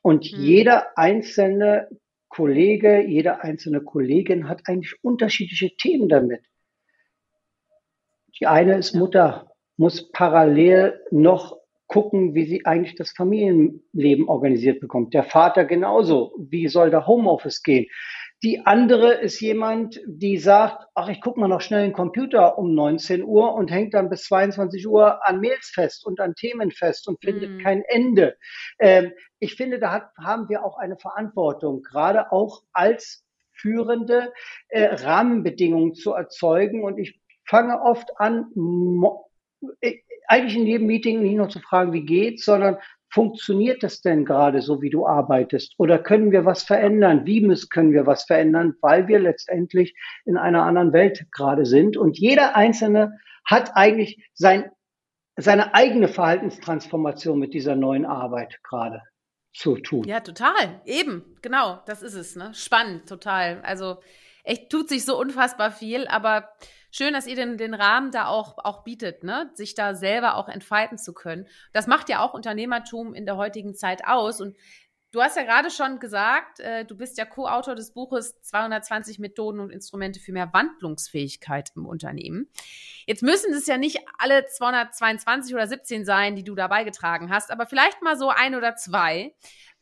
Und 0.00 0.32
mhm. 0.32 0.40
jeder 0.40 0.96
einzelne 0.96 1.88
Kollege, 2.28 3.02
jede 3.06 3.42
einzelne 3.42 3.82
Kollegin 3.82 4.48
hat 4.48 4.62
eigentlich 4.66 4.94
unterschiedliche 5.02 5.76
Themen 5.76 6.08
damit. 6.08 6.42
Die 8.40 8.46
eine 8.46 8.78
ist 8.78 8.94
Mutter, 8.94 9.52
muss 9.76 10.10
parallel 10.10 10.98
noch 11.10 11.61
gucken, 11.92 12.34
wie 12.34 12.46
sie 12.46 12.64
eigentlich 12.64 12.94
das 12.94 13.12
Familienleben 13.12 14.26
organisiert 14.28 14.80
bekommt. 14.80 15.12
Der 15.12 15.24
Vater 15.24 15.66
genauso. 15.66 16.34
Wie 16.38 16.68
soll 16.68 16.90
der 16.90 17.06
Homeoffice 17.06 17.62
gehen? 17.62 17.86
Die 18.42 18.66
andere 18.66 19.12
ist 19.12 19.40
jemand, 19.40 20.00
die 20.06 20.38
sagt, 20.38 20.84
ach, 20.94 21.08
ich 21.08 21.20
gucke 21.20 21.38
mal 21.38 21.48
noch 21.48 21.60
schnell 21.60 21.84
den 21.84 21.92
Computer 21.92 22.58
um 22.58 22.74
19 22.74 23.22
Uhr 23.22 23.54
und 23.54 23.70
hängt 23.70 23.94
dann 23.94 24.08
bis 24.08 24.24
22 24.24 24.88
Uhr 24.88 25.24
an 25.28 25.40
Mails 25.40 25.70
fest 25.72 26.04
und 26.04 26.18
an 26.18 26.34
Themen 26.34 26.72
fest 26.72 27.06
und 27.06 27.22
findet 27.22 27.58
mm. 27.58 27.58
kein 27.62 27.82
Ende. 27.82 28.36
Ähm, 28.80 29.12
ich 29.38 29.54
finde, 29.54 29.78
da 29.78 29.92
hat, 29.92 30.10
haben 30.18 30.48
wir 30.48 30.64
auch 30.64 30.76
eine 30.78 30.96
Verantwortung, 30.96 31.82
gerade 31.82 32.32
auch 32.32 32.62
als 32.72 33.24
Führende 33.52 34.32
äh, 34.68 34.86
Rahmenbedingungen 34.86 35.94
zu 35.94 36.12
erzeugen. 36.12 36.82
Und 36.82 36.98
ich 36.98 37.20
fange 37.44 37.80
oft 37.80 38.18
an, 38.18 38.46
eigentlich 40.32 40.56
in 40.56 40.66
jedem 40.66 40.86
Meeting 40.86 41.22
nicht 41.22 41.36
nur 41.36 41.50
zu 41.50 41.60
fragen, 41.60 41.92
wie 41.92 42.04
geht's, 42.04 42.46
sondern 42.46 42.78
funktioniert 43.10 43.82
das 43.82 44.00
denn 44.00 44.24
gerade 44.24 44.62
so, 44.62 44.80
wie 44.80 44.88
du 44.88 45.06
arbeitest? 45.06 45.74
Oder 45.76 45.98
können 45.98 46.32
wir 46.32 46.46
was 46.46 46.62
verändern? 46.62 47.26
Wie 47.26 47.42
müssen, 47.42 47.68
können 47.68 47.92
wir 47.92 48.06
was 48.06 48.24
verändern? 48.24 48.74
Weil 48.80 49.06
wir 49.08 49.18
letztendlich 49.18 49.94
in 50.24 50.38
einer 50.38 50.62
anderen 50.62 50.94
Welt 50.94 51.26
gerade 51.30 51.66
sind. 51.66 51.98
Und 51.98 52.18
jeder 52.18 52.56
Einzelne 52.56 53.18
hat 53.44 53.72
eigentlich 53.74 54.24
sein, 54.32 54.70
seine 55.36 55.74
eigene 55.74 56.08
Verhaltenstransformation 56.08 57.38
mit 57.38 57.52
dieser 57.52 57.76
neuen 57.76 58.06
Arbeit 58.06 58.58
gerade 58.62 59.02
zu 59.52 59.76
tun. 59.76 60.04
Ja, 60.04 60.20
total. 60.20 60.80
Eben, 60.86 61.36
genau, 61.42 61.80
das 61.84 62.02
ist 62.02 62.14
es. 62.14 62.36
Ne? 62.36 62.54
Spannend, 62.54 63.06
total. 63.06 63.60
Also 63.62 63.98
echt 64.42 64.70
tut 64.70 64.88
sich 64.88 65.04
so 65.04 65.18
unfassbar 65.18 65.70
viel, 65.70 66.06
aber 66.06 66.48
schön, 66.90 67.12
dass 67.12 67.26
ihr 67.26 67.36
den, 67.36 67.58
den 67.58 67.74
Rahmen 67.74 68.10
da 68.10 68.26
auch, 68.26 68.58
auch 68.58 68.84
bietet, 68.84 69.24
ne? 69.24 69.50
sich 69.54 69.74
da 69.74 69.94
selber 69.94 70.36
auch 70.36 70.48
entfalten 70.48 70.98
zu 70.98 71.12
können. 71.12 71.46
Das 71.72 71.86
macht 71.86 72.08
ja 72.08 72.20
auch 72.20 72.34
Unternehmertum 72.34 73.14
in 73.14 73.26
der 73.26 73.36
heutigen 73.36 73.74
Zeit 73.74 74.06
aus. 74.06 74.40
Und 74.40 74.56
Du 75.12 75.20
hast 75.20 75.36
ja 75.36 75.42
gerade 75.42 75.70
schon 75.70 75.98
gesagt, 75.98 76.58
äh, 76.60 76.86
du 76.86 76.96
bist 76.96 77.18
ja 77.18 77.26
Co-Autor 77.26 77.74
des 77.74 77.92
Buches 77.92 78.40
220 78.40 79.18
Methoden 79.18 79.60
und 79.60 79.68
Instrumente 79.68 80.18
für 80.18 80.32
mehr 80.32 80.54
Wandlungsfähigkeit 80.54 81.70
im 81.76 81.84
Unternehmen. 81.84 82.48
Jetzt 83.06 83.22
müssen 83.22 83.52
es 83.52 83.66
ja 83.66 83.76
nicht 83.76 83.98
alle 84.16 84.46
222 84.46 85.54
oder 85.54 85.66
17 85.66 86.06
sein, 86.06 86.34
die 86.34 86.44
du 86.44 86.54
da 86.54 86.66
beigetragen 86.66 87.30
hast, 87.30 87.50
aber 87.50 87.66
vielleicht 87.66 88.00
mal 88.00 88.16
so 88.16 88.30
ein 88.30 88.54
oder 88.54 88.74
zwei. 88.76 89.34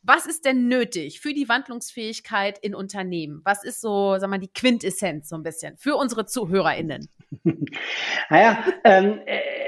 Was 0.02 0.26
ist 0.26 0.46
denn 0.46 0.68
nötig 0.68 1.20
für 1.20 1.34
die 1.34 1.48
Wandlungsfähigkeit 1.48 2.58
in 2.58 2.74
Unternehmen? 2.74 3.42
Was 3.44 3.64
ist 3.64 3.80
so, 3.82 4.16
sag 4.18 4.30
mal, 4.30 4.38
die 4.38 4.52
Quintessenz 4.52 5.28
so 5.28 5.36
ein 5.36 5.42
bisschen 5.42 5.76
für 5.76 5.96
unsere 5.96 6.24
ZuhörerInnen? 6.24 7.08
naja, 8.30 8.64
ähm, 8.84 9.20
äh, 9.26 9.60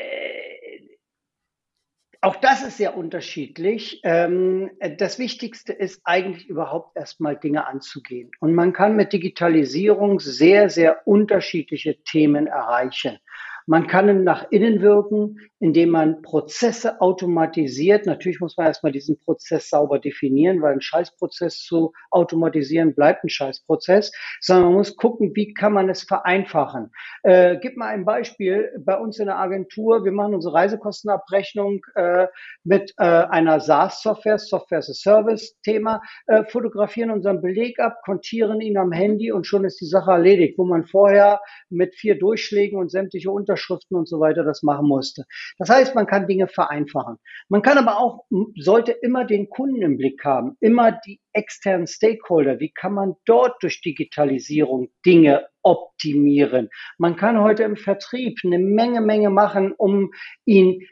auch 2.24 2.36
das 2.36 2.62
ist 2.62 2.76
sehr 2.76 2.96
unterschiedlich. 2.96 4.00
Ähm, 4.04 4.70
das 4.96 5.18
Wichtigste 5.18 5.72
ist 5.72 6.00
eigentlich 6.04 6.48
überhaupt 6.48 6.96
erstmal 6.96 7.36
Dinge 7.36 7.66
anzugehen. 7.66 8.30
Und 8.38 8.54
man 8.54 8.72
kann 8.72 8.94
mit 8.94 9.12
Digitalisierung 9.12 10.20
sehr, 10.20 10.70
sehr 10.70 11.06
unterschiedliche 11.06 12.00
Themen 12.04 12.46
erreichen. 12.46 13.18
Man 13.66 13.86
kann 13.86 14.24
nach 14.24 14.50
innen 14.50 14.80
wirken, 14.80 15.38
indem 15.60 15.90
man 15.90 16.22
Prozesse 16.22 17.00
automatisiert. 17.00 18.06
Natürlich 18.06 18.40
muss 18.40 18.56
man 18.56 18.66
erstmal 18.66 18.92
diesen 18.92 19.18
Prozess 19.20 19.68
sauber 19.70 19.98
definieren, 19.98 20.60
weil 20.60 20.72
ein 20.72 20.80
Scheißprozess 20.80 21.62
zu 21.62 21.92
automatisieren 22.10 22.94
bleibt 22.94 23.24
ein 23.24 23.28
Scheißprozess, 23.28 24.12
sondern 24.40 24.66
man 24.66 24.74
muss 24.74 24.96
gucken, 24.96 25.32
wie 25.34 25.54
kann 25.54 25.72
man 25.72 25.88
es 25.88 26.02
vereinfachen. 26.02 26.90
Äh, 27.22 27.58
gib 27.60 27.76
mal 27.76 27.88
ein 27.88 28.04
Beispiel. 28.04 28.70
Bei 28.84 28.96
uns 28.98 29.18
in 29.18 29.26
der 29.26 29.38
Agentur, 29.38 30.04
wir 30.04 30.12
machen 30.12 30.34
unsere 30.34 30.54
Reisekostenabrechnung 30.54 31.80
äh, 31.94 32.26
mit 32.64 32.92
äh, 32.98 33.04
einer 33.04 33.60
SaaS-Software, 33.60 34.38
Software 34.38 34.78
as 34.78 34.90
a 34.90 34.94
Service-Thema, 34.94 36.02
äh, 36.26 36.44
fotografieren 36.44 37.10
unseren 37.10 37.40
Beleg 37.40 37.78
ab, 37.78 37.98
kontieren 38.04 38.60
ihn 38.60 38.76
am 38.76 38.90
Handy 38.90 39.30
und 39.30 39.46
schon 39.46 39.64
ist 39.64 39.80
die 39.80 39.86
Sache 39.86 40.10
erledigt, 40.10 40.58
wo 40.58 40.64
man 40.64 40.84
vorher 40.84 41.40
mit 41.70 41.94
vier 41.94 42.18
Durchschlägen 42.18 42.78
und 42.78 42.90
sämtliche 42.90 43.30
Unterschriften 43.52 43.96
und 43.96 44.08
so 44.08 44.20
weiter 44.20 44.44
das 44.44 44.62
machen 44.62 44.86
musste. 44.86 45.24
Das 45.58 45.68
heißt, 45.68 45.94
man 45.94 46.06
kann 46.06 46.26
Dinge 46.26 46.48
vereinfachen. 46.48 47.16
Man 47.48 47.62
kann 47.62 47.78
aber 47.78 47.98
auch, 47.98 48.24
sollte 48.56 48.92
immer 48.92 49.24
den 49.24 49.48
Kunden 49.50 49.82
im 49.82 49.96
Blick 49.96 50.24
haben, 50.24 50.56
immer 50.60 50.92
die 50.92 51.20
externen 51.32 51.86
Stakeholder. 51.86 52.60
Wie 52.60 52.72
kann 52.72 52.94
man 52.94 53.14
dort 53.26 53.62
durch 53.62 53.80
Digitalisierung 53.82 54.88
Dinge 55.04 55.46
optimieren? 55.62 56.68
Man 56.98 57.16
kann 57.16 57.40
heute 57.40 57.62
im 57.64 57.76
Vertrieb 57.76 58.38
eine 58.44 58.58
Menge, 58.58 59.00
Menge 59.00 59.30
machen, 59.30 59.72
um 59.72 60.12
ihn 60.44 60.86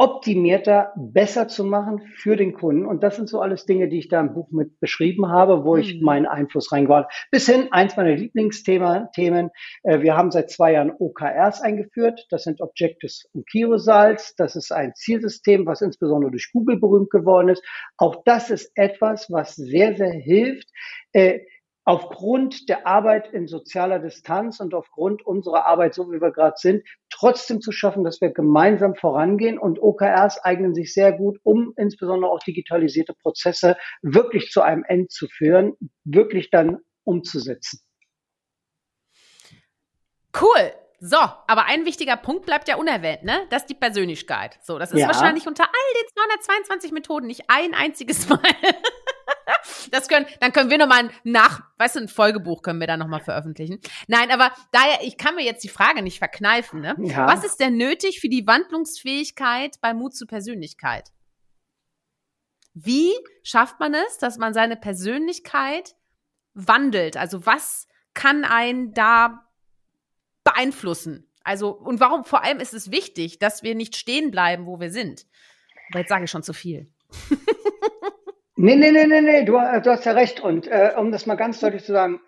optimierter, 0.00 0.94
besser 0.96 1.46
zu 1.46 1.62
machen 1.62 2.00
für 2.16 2.34
den 2.34 2.54
Kunden. 2.54 2.86
Und 2.86 3.02
das 3.02 3.16
sind 3.16 3.28
so 3.28 3.42
alles 3.42 3.66
Dinge, 3.66 3.86
die 3.86 3.98
ich 3.98 4.08
da 4.08 4.18
im 4.18 4.32
Buch 4.32 4.50
mit 4.50 4.80
beschrieben 4.80 5.28
habe, 5.28 5.62
wo 5.66 5.74
mhm. 5.74 5.82
ich 5.82 6.00
meinen 6.00 6.24
Einfluss 6.24 6.72
reingebracht 6.72 7.04
habe. 7.04 7.14
Bis 7.30 7.46
hin, 7.46 7.68
eins 7.70 7.98
meiner 7.98 8.16
Lieblingsthemen, 8.16 9.08
Themen, 9.14 9.50
äh, 9.82 10.00
wir 10.00 10.16
haben 10.16 10.30
seit 10.30 10.50
zwei 10.50 10.72
Jahren 10.72 10.90
OKRs 10.98 11.60
eingeführt. 11.60 12.26
Das 12.30 12.44
sind 12.44 12.62
Objectives 12.62 13.28
und 13.34 13.46
Key 13.46 13.64
Results. 13.64 14.34
Das 14.36 14.56
ist 14.56 14.72
ein 14.72 14.94
Zielsystem, 14.94 15.66
was 15.66 15.82
insbesondere 15.82 16.30
durch 16.30 16.50
Google 16.50 16.80
berühmt 16.80 17.10
geworden 17.10 17.50
ist. 17.50 17.62
Auch 17.98 18.22
das 18.24 18.48
ist 18.48 18.72
etwas, 18.76 19.30
was 19.30 19.54
sehr, 19.54 19.96
sehr 19.96 20.12
hilft, 20.12 20.70
äh, 21.12 21.40
aufgrund 21.90 22.68
der 22.68 22.86
Arbeit 22.86 23.32
in 23.32 23.48
sozialer 23.48 23.98
Distanz 23.98 24.60
und 24.60 24.74
aufgrund 24.74 25.26
unserer 25.26 25.66
Arbeit, 25.66 25.92
so 25.92 26.08
wie 26.12 26.20
wir 26.20 26.30
gerade 26.30 26.54
sind, 26.56 26.86
trotzdem 27.10 27.60
zu 27.60 27.72
schaffen, 27.72 28.04
dass 28.04 28.20
wir 28.20 28.30
gemeinsam 28.30 28.94
vorangehen. 28.94 29.58
Und 29.58 29.82
OKRs 29.82 30.38
eignen 30.44 30.72
sich 30.72 30.94
sehr 30.94 31.10
gut, 31.10 31.40
um 31.42 31.72
insbesondere 31.76 32.30
auch 32.30 32.38
digitalisierte 32.38 33.12
Prozesse 33.12 33.76
wirklich 34.02 34.52
zu 34.52 34.62
einem 34.62 34.84
End 34.84 35.10
zu 35.10 35.26
führen, 35.26 35.72
wirklich 36.04 36.50
dann 36.50 36.78
umzusetzen. 37.02 37.80
Cool. 40.40 40.70
So, 41.00 41.16
aber 41.16 41.64
ein 41.64 41.86
wichtiger 41.86 42.16
Punkt 42.16 42.46
bleibt 42.46 42.68
ja 42.68 42.76
unerwähnt, 42.76 43.24
ne? 43.24 43.46
Das 43.50 43.62
ist 43.62 43.70
die 43.70 43.74
Persönlichkeit. 43.74 44.58
So, 44.62 44.78
das 44.78 44.92
ist 44.92 45.00
ja. 45.00 45.08
wahrscheinlich 45.08 45.48
unter 45.48 45.64
all 45.64 46.02
den 46.02 46.08
222 46.44 46.92
Methoden 46.92 47.26
nicht 47.26 47.44
ein 47.48 47.74
einziges 47.74 48.28
Mal. 48.28 48.38
das 49.90 50.08
können, 50.08 50.26
dann 50.40 50.52
können 50.52 50.70
wir 50.70 50.78
nochmal 50.78 51.10
nach, 51.24 51.62
weißt 51.78 51.96
du, 51.96 52.00
ein 52.00 52.08
Folgebuch 52.08 52.62
können 52.62 52.80
wir 52.80 52.86
da 52.86 52.96
nochmal 52.96 53.20
veröffentlichen. 53.20 53.80
Nein, 54.08 54.30
aber 54.30 54.52
daher, 54.72 55.00
ich 55.02 55.16
kann 55.16 55.34
mir 55.34 55.44
jetzt 55.44 55.64
die 55.64 55.68
Frage 55.68 56.02
nicht 56.02 56.18
verkneifen, 56.18 56.80
ne? 56.80 56.96
Ja. 56.98 57.26
Was 57.26 57.44
ist 57.44 57.60
denn 57.60 57.76
nötig 57.76 58.20
für 58.20 58.28
die 58.28 58.46
Wandlungsfähigkeit 58.46 59.76
bei 59.80 59.94
Mut 59.94 60.14
zur 60.14 60.28
Persönlichkeit? 60.28 61.10
Wie 62.74 63.12
schafft 63.42 63.80
man 63.80 63.94
es, 63.94 64.18
dass 64.18 64.38
man 64.38 64.54
seine 64.54 64.76
Persönlichkeit 64.76 65.96
wandelt? 66.54 67.16
Also 67.16 67.46
was 67.46 67.86
kann 68.14 68.44
einen 68.44 68.94
da 68.94 69.46
beeinflussen? 70.44 71.26
Also, 71.42 71.70
und 71.70 72.00
warum 72.00 72.24
vor 72.24 72.44
allem 72.44 72.60
ist 72.60 72.74
es 72.74 72.90
wichtig, 72.90 73.38
dass 73.38 73.62
wir 73.62 73.74
nicht 73.74 73.96
stehen 73.96 74.30
bleiben, 74.30 74.66
wo 74.66 74.78
wir 74.78 74.90
sind? 74.90 75.26
Aber 75.90 76.00
jetzt 76.00 76.10
sage 76.10 76.24
ich 76.24 76.30
schon 76.30 76.42
zu 76.42 76.52
viel. 76.52 76.92
nee, 78.60 78.76
nee, 78.76 78.90
nee, 78.92 79.06
nee, 79.06 79.20
nee, 79.20 79.44
du, 79.44 79.52
du 79.52 79.90
hast 79.90 80.04
ja 80.04 80.12
recht. 80.12 80.40
Und 80.40 80.66
äh, 80.66 80.92
um 80.96 81.12
das 81.12 81.26
mal 81.26 81.36
ganz 81.36 81.60
deutlich 81.60 81.84
zu 81.84 81.92
sagen, 81.92 82.20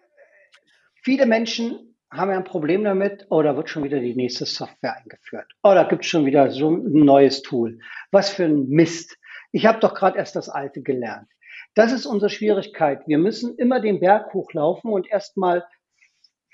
viele 1.03 1.27
Menschen 1.27 1.97
haben 2.11 2.31
ja 2.31 2.37
ein 2.37 2.45
Problem 2.45 2.85
damit, 2.85 3.27
oh, 3.31 3.43
da 3.43 3.57
wird 3.57 3.71
schon 3.71 3.85
wieder 3.85 4.01
die 4.01 4.15
nächste 4.15 4.45
Software 4.45 4.97
eingeführt. 4.97 5.47
Oh, 5.63 5.75
da 5.75 5.85
gibt 5.85 6.05
es 6.05 6.11
schon 6.11 6.27
wieder 6.27 6.51
so 6.51 6.71
ein 6.71 7.05
neues 7.05 7.43
Tool. 7.43 7.79
Was 8.11 8.31
für 8.31 8.45
ein 8.45 8.69
Mist. 8.69 9.19
Ich 9.51 9.67
habe 9.67 9.81
doch 9.81 9.95
gerade 9.95 10.19
erst 10.19 10.37
das 10.37 10.49
alte 10.49 10.83
gelernt. 10.83 11.29
Das 11.75 11.93
ist 11.93 12.07
unsere 12.07 12.29
Schwierigkeit. 12.31 13.07
Wir 13.07 13.19
müssen 13.19 13.57
immer 13.57 13.81
den 13.81 14.01
Berg 14.01 14.35
hochlaufen 14.35 14.93
und 14.93 15.11
erstmal 15.11 15.65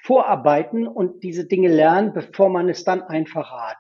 vorarbeiten 0.03 0.87
und 0.87 1.23
diese 1.25 1.47
Dinge 1.47 1.69
lernen, 1.69 2.13
bevor 2.13 2.49
man 2.49 2.69
es 2.69 2.85
dann 2.85 3.03
einfacher 3.03 3.69
hat. 3.69 3.79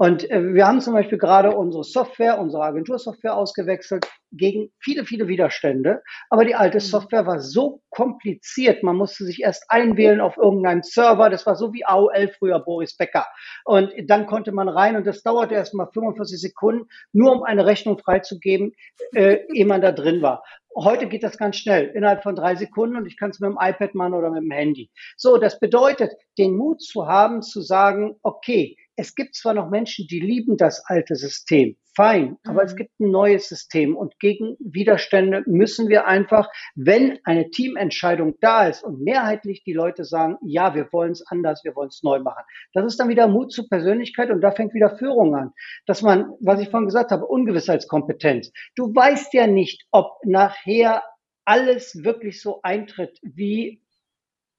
Und 0.00 0.30
äh, 0.30 0.54
wir 0.54 0.66
haben 0.66 0.80
zum 0.80 0.94
Beispiel 0.94 1.18
gerade 1.18 1.54
unsere 1.54 1.84
Software, 1.84 2.38
unsere 2.38 2.62
Agentursoftware 2.62 3.36
ausgewechselt 3.36 4.08
gegen 4.32 4.72
viele, 4.78 5.04
viele 5.04 5.28
Widerstände. 5.28 6.02
Aber 6.30 6.46
die 6.46 6.54
alte 6.54 6.78
mhm. 6.78 6.80
Software 6.80 7.26
war 7.26 7.40
so 7.40 7.82
kompliziert. 7.90 8.82
Man 8.82 8.96
musste 8.96 9.24
sich 9.24 9.42
erst 9.42 9.66
einwählen 9.68 10.22
auf 10.22 10.38
irgendeinen 10.38 10.82
Server. 10.82 11.28
Das 11.28 11.44
war 11.44 11.54
so 11.54 11.74
wie 11.74 11.84
AOL 11.84 12.28
früher 12.38 12.60
Boris 12.60 12.96
Becker. 12.96 13.26
Und 13.66 13.92
dann 14.06 14.24
konnte 14.24 14.52
man 14.52 14.70
rein 14.70 14.96
und 14.96 15.06
das 15.06 15.22
dauerte 15.22 15.52
erst 15.52 15.74
mal 15.74 15.90
45 15.92 16.40
Sekunden, 16.40 16.88
nur 17.12 17.32
um 17.32 17.42
eine 17.42 17.66
Rechnung 17.66 17.98
freizugeben, 17.98 18.72
äh, 19.14 19.40
ehe 19.54 19.66
man 19.66 19.82
da 19.82 19.92
drin 19.92 20.22
war. 20.22 20.42
Heute 20.74 21.08
geht 21.08 21.24
das 21.24 21.36
ganz 21.36 21.56
schnell, 21.56 21.88
innerhalb 21.88 22.22
von 22.22 22.36
drei 22.36 22.54
Sekunden 22.54 22.96
und 22.96 23.04
ich 23.04 23.18
kann 23.18 23.30
es 23.30 23.40
mit 23.40 23.50
dem 23.50 23.58
iPad 23.60 23.94
machen 23.94 24.14
oder 24.14 24.30
mit 24.30 24.44
dem 24.44 24.50
Handy. 24.50 24.88
So, 25.18 25.36
das 25.36 25.60
bedeutet, 25.60 26.12
den 26.38 26.56
Mut 26.56 26.80
zu 26.80 27.06
haben, 27.06 27.42
zu 27.42 27.60
sagen, 27.60 28.16
okay, 28.22 28.76
es 29.00 29.14
gibt 29.14 29.34
zwar 29.34 29.54
noch 29.54 29.70
Menschen, 29.70 30.06
die 30.08 30.20
lieben 30.20 30.58
das 30.58 30.84
alte 30.84 31.16
System, 31.16 31.74
fein, 31.96 32.36
aber 32.44 32.60
mhm. 32.60 32.66
es 32.66 32.76
gibt 32.76 33.00
ein 33.00 33.10
neues 33.10 33.48
System 33.48 33.96
und 33.96 34.18
gegen 34.20 34.56
Widerstände 34.58 35.42
müssen 35.46 35.88
wir 35.88 36.06
einfach, 36.06 36.50
wenn 36.74 37.18
eine 37.24 37.48
Teamentscheidung 37.48 38.34
da 38.42 38.68
ist 38.68 38.84
und 38.84 39.00
mehrheitlich 39.00 39.64
die 39.64 39.72
Leute 39.72 40.04
sagen, 40.04 40.36
ja, 40.42 40.74
wir 40.74 40.92
wollen 40.92 41.12
es 41.12 41.26
anders, 41.26 41.64
wir 41.64 41.74
wollen 41.76 41.88
es 41.88 42.02
neu 42.02 42.20
machen. 42.20 42.44
Das 42.74 42.84
ist 42.84 43.00
dann 43.00 43.08
wieder 43.08 43.26
Mut 43.26 43.52
zur 43.52 43.70
Persönlichkeit 43.70 44.30
und 44.30 44.42
da 44.42 44.50
fängt 44.50 44.74
wieder 44.74 44.94
Führung 44.98 45.34
an. 45.34 45.52
Dass 45.86 46.02
man, 46.02 46.34
was 46.40 46.60
ich 46.60 46.68
vorhin 46.68 46.86
gesagt 46.86 47.10
habe, 47.10 47.26
Ungewissheitskompetenz. 47.26 48.52
Du 48.76 48.94
weißt 48.94 49.32
ja 49.32 49.46
nicht, 49.46 49.86
ob 49.92 50.18
nachher 50.26 51.02
alles 51.46 52.04
wirklich 52.04 52.42
so 52.42 52.60
eintritt, 52.62 53.18
wie 53.22 53.80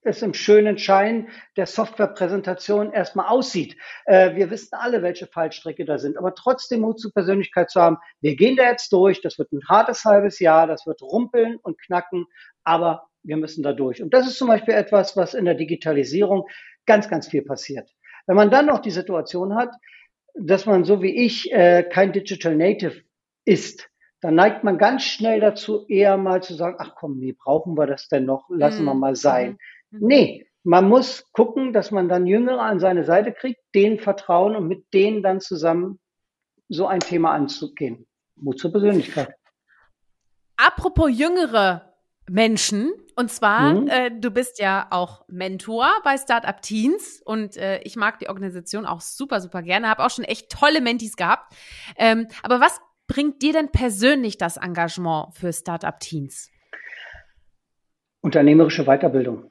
es 0.04 0.22
im 0.22 0.34
schönen 0.34 0.78
Schein 0.78 1.30
der 1.58 1.66
Softwarepräsentation 1.66 2.92
erstmal 2.92 3.28
aussieht. 3.28 3.78
Äh, 4.06 4.36
wir 4.36 4.50
wissen 4.50 4.76
alle, 4.76 5.02
welche 5.02 5.28
Fallstricke 5.28 5.86
da 5.86 5.98
sind, 5.98 6.18
aber 6.18 6.34
trotzdem 6.34 6.82
Mut 6.82 7.00
zur 7.00 7.14
Persönlichkeit 7.14 7.70
zu 7.70 7.82
haben. 7.82 7.98
Wir 8.22 8.36
gehen 8.36 8.56
da 8.56 8.64
jetzt 8.64 8.92
durch, 8.92 9.22
das 9.22 9.38
wird 9.38 9.52
ein 9.52 9.62
hartes 9.68 10.04
halbes 10.06 10.40
Jahr, 10.40 10.68
das 10.68 10.86
wird 10.86 11.02
rumpeln 11.02 11.58
und 11.58 11.80
knacken, 11.80 12.26
aber 12.64 13.08
wir 13.24 13.38
müssen 13.38 13.64
da 13.64 13.74
durch. 13.74 14.02
Und 14.02 14.14
das 14.14 14.28
ist 14.28 14.38
zum 14.38 14.48
Beispiel 14.48 14.74
etwas, 14.74 15.16
was 15.16 15.34
in 15.34 15.46
der 15.46 15.56
Digitalisierung 15.56 16.48
ganz, 16.86 17.08
ganz 17.10 17.28
viel 17.28 17.44
passiert. 17.44 17.90
Wenn 18.26 18.36
man 18.36 18.50
dann 18.50 18.66
noch 18.66 18.80
die 18.80 18.92
Situation 18.92 19.56
hat, 19.56 19.72
dass 20.34 20.66
man 20.66 20.84
so 20.84 21.02
wie 21.02 21.26
ich 21.26 21.52
äh, 21.52 21.84
kein 21.84 22.14
Digital 22.14 22.56
Native 22.56 23.02
ist, 23.46 23.90
dann 24.22 24.36
neigt 24.36 24.64
man 24.64 24.78
ganz 24.78 25.04
schnell 25.04 25.40
dazu, 25.40 25.86
eher 25.88 26.16
mal 26.16 26.44
zu 26.44 26.54
sagen, 26.54 26.78
ach 26.80 26.94
komm, 26.96 27.18
nee, 27.18 27.34
brauchen 27.34 27.76
wir 27.76 27.88
das 27.88 28.08
denn 28.08 28.26
noch? 28.26 28.48
Lassen 28.50 28.86
wir 28.86 28.94
mhm. 28.94 29.00
mal 29.00 29.16
sein. 29.16 29.58
Mhm. 29.92 30.08
Nee, 30.08 30.48
man 30.64 30.88
muss 30.88 31.32
gucken, 31.32 31.74
dass 31.74 31.92
man 31.92 32.10
dann 32.10 32.28
Jüngere 32.28 32.62
an 32.62 32.80
seine 32.80 33.04
Seite 33.04 33.32
kriegt, 33.32 33.60
denen 33.74 34.00
vertrauen 34.00 34.56
und 34.56 34.68
mit 34.68 34.94
denen 34.94 35.24
dann 35.24 35.40
zusammen 35.40 36.00
so 36.70 36.88
ein 36.88 37.00
Thema 37.00 37.32
anzugehen. 37.32 38.08
Mut 38.36 38.60
zur 38.60 38.72
Persönlichkeit. 38.72 39.34
Apropos 40.58 41.10
jüngere 41.12 41.94
Menschen, 42.30 42.94
und 43.16 43.30
zwar, 43.30 43.74
mhm. 43.74 43.88
äh, 43.88 44.12
du 44.12 44.32
bist 44.32 44.60
ja 44.60 44.88
auch 44.90 45.26
Mentor 45.28 45.90
bei 46.04 46.18
Startup 46.18 46.62
Teens 46.62 47.22
und 47.26 47.58
äh, 47.58 47.82
ich 47.82 47.96
mag 47.96 48.20
die 48.20 48.30
Organisation 48.30 48.86
auch 48.86 49.02
super, 49.02 49.42
super 49.42 49.62
gerne, 49.62 49.90
habe 49.90 50.06
auch 50.06 50.10
schon 50.10 50.24
echt 50.24 50.50
tolle 50.50 50.82
Mentis 50.82 51.16
gehabt. 51.18 51.54
Ähm, 51.98 52.28
aber 52.44 52.62
was 52.62 52.80
bringt 53.08 53.42
dir 53.42 53.54
denn 53.54 53.72
persönlich 53.72 54.38
das 54.38 54.58
Engagement 54.58 55.36
für 55.36 55.52
Startup 55.52 56.00
Teens? 56.00 56.50
Unternehmerische 58.22 58.86
Weiterbildung. 58.86 59.51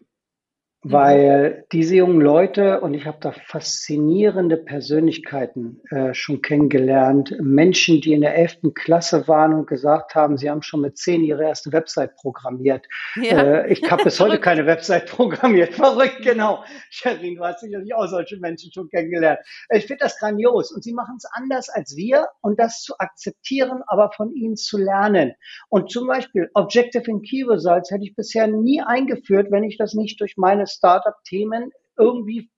Mhm. 0.83 0.93
weil 0.93 1.67
diese 1.73 1.97
jungen 1.97 2.23
Leute, 2.23 2.81
und 2.81 2.95
ich 2.95 3.05
habe 3.05 3.19
da 3.21 3.33
faszinierende 3.33 4.57
Persönlichkeiten 4.57 5.83
äh, 5.91 6.15
schon 6.15 6.41
kennengelernt, 6.41 7.37
Menschen, 7.39 8.01
die 8.01 8.15
in 8.15 8.23
der 8.23 8.35
elften 8.35 8.73
Klasse 8.73 9.29
waren 9.29 9.53
und 9.53 9.67
gesagt 9.67 10.15
haben, 10.15 10.39
sie 10.39 10.49
haben 10.49 10.63
schon 10.63 10.81
mit 10.81 10.97
zehn 10.97 11.23
ihre 11.23 11.45
erste 11.45 11.71
Website 11.73 12.17
programmiert. 12.17 12.87
Ja. 13.17 13.43
Äh, 13.43 13.73
ich 13.73 13.91
habe 13.91 14.05
bis 14.05 14.19
heute 14.21 14.39
keine 14.41 14.65
Website 14.65 15.11
programmiert. 15.11 15.75
Verrückt, 15.75 16.23
genau. 16.23 16.65
Sherin, 16.89 17.37
du 17.37 17.45
hast 17.45 17.61
sicherlich 17.61 17.95
auch 17.95 18.07
solche 18.07 18.39
Menschen 18.39 18.73
schon 18.73 18.89
kennengelernt. 18.89 19.41
Ich 19.69 19.87
finde 19.87 20.05
das 20.05 20.19
grandios 20.19 20.73
und 20.73 20.83
sie 20.83 20.95
machen 20.95 21.17
es 21.19 21.27
anders 21.33 21.69
als 21.69 21.95
wir 21.95 22.29
und 22.41 22.59
das 22.59 22.81
zu 22.81 22.95
akzeptieren, 22.99 23.83
aber 23.87 24.13
von 24.13 24.33
ihnen 24.33 24.57
zu 24.57 24.79
lernen. 24.79 25.35
Und 25.69 25.91
zum 25.91 26.07
Beispiel 26.07 26.51
Objective 26.55 27.05
in 27.07 27.21
Key 27.21 27.45
Results 27.47 27.91
hätte 27.91 28.05
ich 28.05 28.17
bisher 28.17 28.47
nie 28.47 28.81
eingeführt, 28.81 29.49
wenn 29.51 29.65
ich 29.65 29.77
das 29.77 29.93
nicht 29.93 30.19
durch 30.21 30.39
meine 30.39 30.70
Startup-Themen 30.71 31.71
irgendwie 31.99 32.51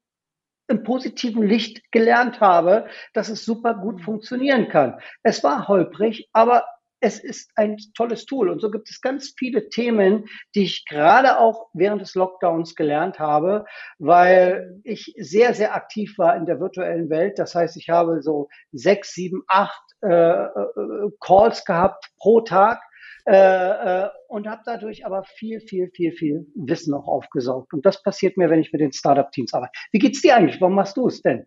im 0.69 0.83
positiven 0.85 1.43
Licht 1.43 1.83
gelernt 1.93 2.41
habe, 2.41 2.87
dass 3.13 3.29
es 3.29 3.45
super 3.45 3.75
gut 3.75 3.97
mhm. 3.97 4.05
funktionieren 4.05 4.69
kann. 4.69 4.99
Es 5.23 5.45
war 5.45 5.69
holprig, 5.69 6.29
aber 6.33 6.65
es 7.03 7.19
ist 7.19 7.51
ein 7.57 7.77
tolles 7.95 8.27
Tool. 8.27 8.49
Und 8.49 8.61
so 8.61 8.71
gibt 8.71 8.89
es 8.89 9.01
ganz 9.01 9.35
viele 9.37 9.69
Themen, 9.69 10.27
die 10.55 10.63
ich 10.63 10.87
gerade 10.87 11.39
auch 11.39 11.69
während 11.75 12.01
des 12.01 12.15
Lockdowns 12.15 12.77
gelernt 12.77 13.19
habe, 13.19 13.65
weil 13.99 14.81
ich 14.85 15.13
sehr, 15.19 15.53
sehr 15.53 15.75
aktiv 15.75 16.17
war 16.17 16.37
in 16.37 16.47
der 16.47 16.61
virtuellen 16.61 17.11
Welt. 17.11 17.41
Das 17.41 17.57
heißt, 17.57 17.77
ich 17.77 17.91
habe 17.91 18.23
so 18.23 18.49
sechs, 18.71 19.15
sieben, 19.15 19.43
acht 19.49 19.83
äh, 20.03 20.09
äh 20.09 21.11
Calls 21.21 21.65
gehabt 21.65 22.09
pro 22.19 22.41
Tag 22.41 22.81
äh, 23.27 23.35
äh, 23.35 24.09
und 24.29 24.49
habe 24.49 24.63
dadurch 24.65 25.07
aber 25.07 25.23
viel, 25.25 25.61
viel, 25.61 25.91
viel, 25.95 26.13
viel 26.13 26.47
Wissen 26.55 26.93
auch 26.95 27.07
aufgesaugt. 27.07 27.73
Und 27.73 27.87
das 27.87 28.03
passiert 28.03 28.37
mir, 28.37 28.51
wenn 28.51 28.61
ich 28.61 28.73
mit 28.73 28.81
den 28.81 28.93
Startup-Teams 28.93 29.55
arbeite. 29.55 29.73
Wie 29.93 29.99
geht's 29.99 30.23
dir 30.23 30.37
eigentlich? 30.37 30.61
Warum 30.61 30.75
machst 30.75 30.97
du 30.97 31.07
es 31.07 31.23
denn? 31.23 31.47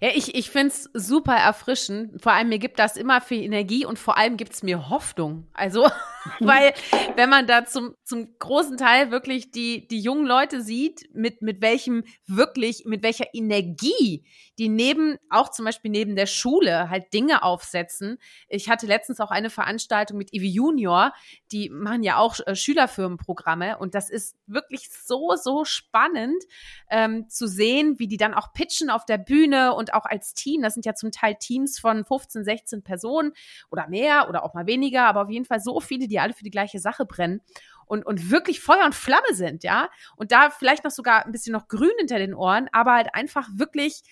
Ja, 0.00 0.10
ich, 0.14 0.34
ich 0.34 0.50
finde 0.50 0.68
es 0.68 0.90
super 0.92 1.34
erfrischend. 1.34 2.22
Vor 2.22 2.32
allem, 2.32 2.48
mir 2.48 2.58
gibt 2.58 2.78
das 2.78 2.96
immer 2.96 3.20
viel 3.20 3.42
Energie 3.42 3.84
und 3.86 3.98
vor 3.98 4.18
allem 4.18 4.36
gibt 4.36 4.52
es 4.52 4.62
mir 4.62 4.88
Hoffnung. 4.88 5.46
Also, 5.54 5.88
weil, 6.40 6.74
wenn 7.16 7.30
man 7.30 7.46
da 7.46 7.64
zum, 7.64 7.94
zum 8.04 8.38
großen 8.38 8.76
Teil 8.76 9.10
wirklich 9.10 9.50
die, 9.50 9.86
die 9.88 10.00
jungen 10.00 10.26
Leute 10.26 10.60
sieht, 10.60 11.08
mit, 11.14 11.42
mit 11.42 11.60
welchem 11.60 12.04
wirklich, 12.26 12.84
mit 12.84 13.02
welcher 13.02 13.32
Energie 13.32 14.24
die 14.58 14.68
neben, 14.68 15.18
auch 15.28 15.50
zum 15.50 15.64
Beispiel 15.64 15.90
neben 15.90 16.16
der 16.16 16.26
Schule 16.26 16.88
halt 16.88 17.12
Dinge 17.12 17.42
aufsetzen. 17.42 18.18
Ich 18.48 18.70
hatte 18.70 18.86
letztens 18.86 19.20
auch 19.20 19.30
eine 19.30 19.50
Veranstaltung 19.50 20.16
mit 20.16 20.32
Ivi 20.32 20.48
Junior, 20.48 21.12
die 21.52 21.68
machen 21.68 22.02
ja 22.02 22.16
auch 22.16 22.36
äh, 22.46 22.54
Schülerfirmenprogramme 22.54 23.78
und 23.78 23.94
das 23.94 24.08
ist 24.08 24.36
wirklich 24.46 24.88
so, 24.90 25.34
so 25.36 25.64
spannend 25.64 26.42
ähm, 26.90 27.28
zu 27.28 27.46
sehen, 27.46 27.98
wie 27.98 28.08
die 28.08 28.16
dann 28.16 28.34
auch 28.34 28.52
pitchen 28.52 28.88
auf 28.88 29.04
der 29.04 29.18
Bühne 29.18 29.74
und 29.74 29.85
auch 29.94 30.04
als 30.04 30.34
Team. 30.34 30.62
Das 30.62 30.74
sind 30.74 30.86
ja 30.86 30.94
zum 30.94 31.12
Teil 31.12 31.36
Teams 31.36 31.78
von 31.78 32.04
15, 32.04 32.44
16 32.44 32.82
Personen 32.82 33.32
oder 33.70 33.88
mehr 33.88 34.28
oder 34.28 34.44
auch 34.44 34.54
mal 34.54 34.66
weniger, 34.66 35.06
aber 35.06 35.22
auf 35.22 35.30
jeden 35.30 35.44
Fall 35.44 35.60
so 35.60 35.80
viele, 35.80 36.08
die 36.08 36.18
alle 36.18 36.32
für 36.32 36.44
die 36.44 36.50
gleiche 36.50 36.78
Sache 36.78 37.06
brennen 37.06 37.40
und, 37.86 38.04
und 38.04 38.30
wirklich 38.30 38.60
Feuer 38.60 38.84
und 38.84 38.94
Flamme 38.94 39.32
sind, 39.32 39.64
ja. 39.64 39.88
Und 40.16 40.32
da 40.32 40.50
vielleicht 40.50 40.84
noch 40.84 40.90
sogar 40.90 41.24
ein 41.24 41.32
bisschen 41.32 41.52
noch 41.52 41.68
grün 41.68 41.92
hinter 41.98 42.18
den 42.18 42.34
Ohren, 42.34 42.68
aber 42.72 42.94
halt 42.94 43.14
einfach 43.14 43.48
wirklich 43.54 44.02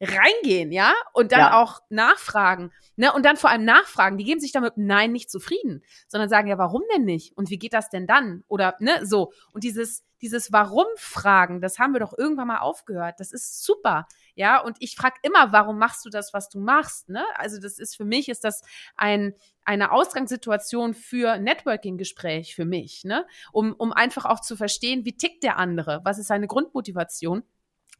reingehen, 0.00 0.72
ja, 0.72 0.94
und 1.12 1.32
dann 1.32 1.40
ja. 1.40 1.60
auch 1.60 1.80
nachfragen, 1.90 2.72
ne, 2.96 3.12
und 3.12 3.24
dann 3.24 3.36
vor 3.36 3.50
allem 3.50 3.64
nachfragen. 3.64 4.16
Die 4.16 4.24
geben 4.24 4.40
sich 4.40 4.52
damit 4.52 4.76
Nein 4.76 5.12
nicht 5.12 5.30
zufrieden, 5.30 5.84
sondern 6.08 6.30
sagen 6.30 6.48
ja, 6.48 6.58
warum 6.58 6.82
denn 6.94 7.04
nicht? 7.04 7.36
Und 7.36 7.50
wie 7.50 7.58
geht 7.58 7.74
das 7.74 7.90
denn 7.90 8.06
dann? 8.06 8.42
Oder 8.48 8.76
ne, 8.80 9.04
so. 9.04 9.32
Und 9.52 9.64
dieses 9.64 10.04
dieses 10.22 10.52
Warum-Fragen, 10.52 11.60
das 11.60 11.78
haben 11.78 11.92
wir 11.92 12.00
doch 12.00 12.16
irgendwann 12.16 12.48
mal 12.48 12.58
aufgehört. 12.58 13.20
Das 13.20 13.32
ist 13.32 13.64
super. 13.64 14.06
Ja, 14.40 14.58
und 14.58 14.78
ich 14.80 14.96
frage 14.96 15.16
immer, 15.20 15.52
warum 15.52 15.78
machst 15.78 16.02
du 16.06 16.08
das, 16.08 16.32
was 16.32 16.48
du 16.48 16.60
machst? 16.60 17.10
Ne? 17.10 17.22
Also, 17.34 17.60
das 17.60 17.78
ist 17.78 17.94
für 17.94 18.06
mich, 18.06 18.30
ist 18.30 18.42
das 18.42 18.62
ein, 18.96 19.34
eine 19.66 19.92
Ausgangssituation 19.92 20.94
für 20.94 21.36
Networking-Gespräch 21.36 22.54
für 22.54 22.64
mich, 22.64 23.04
ne? 23.04 23.26
Um, 23.52 23.74
um 23.76 23.92
einfach 23.92 24.24
auch 24.24 24.40
zu 24.40 24.56
verstehen, 24.56 25.04
wie 25.04 25.14
tickt 25.14 25.42
der 25.42 25.58
andere? 25.58 26.00
Was 26.04 26.18
ist 26.18 26.28
seine 26.28 26.46
Grundmotivation? 26.46 27.42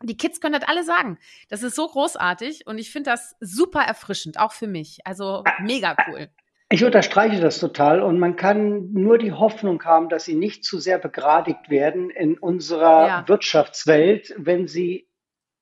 Die 0.03 0.17
Kids 0.17 0.41
können 0.41 0.59
das 0.59 0.67
alle 0.67 0.83
sagen. 0.83 1.19
Das 1.51 1.63
ist 1.63 1.77
so 1.77 1.87
großartig 1.87 2.67
und 2.67 2.79
ich 2.79 2.91
finde 2.91 3.11
das 3.11 3.37
super 3.41 3.83
erfrischend, 3.83 4.39
auch 4.39 4.53
für 4.53 4.67
mich. 4.67 5.01
Also 5.05 5.45
mega 5.59 5.95
cool. 6.09 6.31
Ich 6.71 6.83
unterstreiche 6.85 7.39
das 7.43 7.59
total 7.59 8.01
und 8.01 8.19
man 8.19 8.37
kann 8.37 8.93
nur 8.93 9.19
die 9.19 9.33
Hoffnung 9.33 9.85
haben, 9.85 10.09
dass 10.09 10.25
sie 10.25 10.37
nicht 10.37 10.65
zu 10.65 10.79
sehr 10.79 10.99
begradigt 10.99 11.69
werden 11.69 12.09
in 12.09 12.39
unserer 12.39 13.07
ja. 13.07 13.25
Wirtschaftswelt, 13.29 14.33
wenn 14.39 14.69
sie 14.69 15.10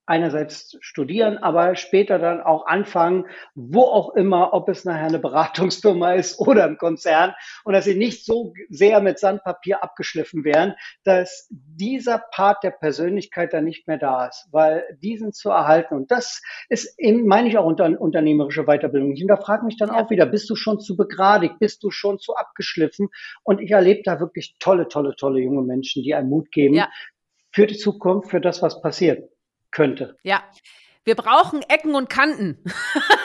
einerseits 0.09 0.77
studieren, 0.81 1.39
aber 1.39 1.77
später 1.77 2.19
dann 2.19 2.41
auch 2.41 2.67
anfangen, 2.67 3.27
wo 3.55 3.83
auch 3.83 4.15
immer, 4.15 4.55
ob 4.55 4.69
es 4.69 4.85
nachher 4.85 5.07
eine 5.07 5.19
Beratungsfirma 5.19 6.13
ist 6.15 6.39
oder 6.39 6.67
im 6.67 6.79
Konzern 6.79 7.35
und 7.65 7.75
dass 7.75 7.85
sie 7.85 7.95
nicht 7.95 8.25
so 8.25 8.55
sehr 8.71 9.01
mit 9.01 9.19
Sandpapier 9.19 9.83
abgeschliffen 9.83 10.45
werden, 10.45 10.75
dass 11.05 11.49
dieser 11.51 12.23
Part 12.33 12.65
der 12.65 12.71
Persönlichkeit 12.71 13.53
dann 13.53 13.65
nicht 13.65 13.87
mehr 13.87 13.99
da 13.99 14.27
ist, 14.27 14.49
weil 14.51 14.83
diesen 15.03 15.33
zu 15.33 15.51
erhalten 15.51 15.95
und 15.95 16.11
das 16.11 16.41
ist 16.71 16.99
eben, 16.99 17.27
meine 17.27 17.49
ich 17.49 17.59
auch 17.59 17.67
unter, 17.67 18.01
unternehmerische 18.01 18.65
Weiterbildung. 18.65 19.13
Ich 19.13 19.21
hinterfrage 19.21 19.67
mich 19.67 19.77
dann 19.77 19.91
ja. 19.91 19.97
auch 19.97 20.11
wieder, 20.11 20.25
bist 20.25 20.49
du 20.49 20.57
schon 20.57 20.81
zu 20.81 20.97
begradigt, 20.97 21.59
bist 21.59 21.83
du 21.83 21.91
schon 21.91 22.19
zu 22.19 22.35
abgeschliffen 22.35 23.09
und 23.43 23.61
ich 23.61 23.73
erlebe 23.73 24.01
da 24.05 24.21
wirklich 24.21 24.57
tolle, 24.59 24.89
tolle, 24.89 25.15
tolle 25.17 25.41
junge 25.41 25.63
Menschen, 25.63 26.03
die 26.03 26.15
einen 26.15 26.31
Mut 26.31 26.51
geben 26.51 26.75
ja. 26.75 26.89
für 27.53 27.67
die 27.67 27.77
Zukunft, 27.77 28.31
für 28.31 28.41
das, 28.41 28.63
was 28.63 28.81
passiert 28.81 29.29
könnte. 29.71 30.17
Ja. 30.23 30.43
Wir 31.09 31.15
brauchen 31.15 31.63
Ecken 31.69 31.95
und 31.95 32.11
Kanten. 32.11 32.63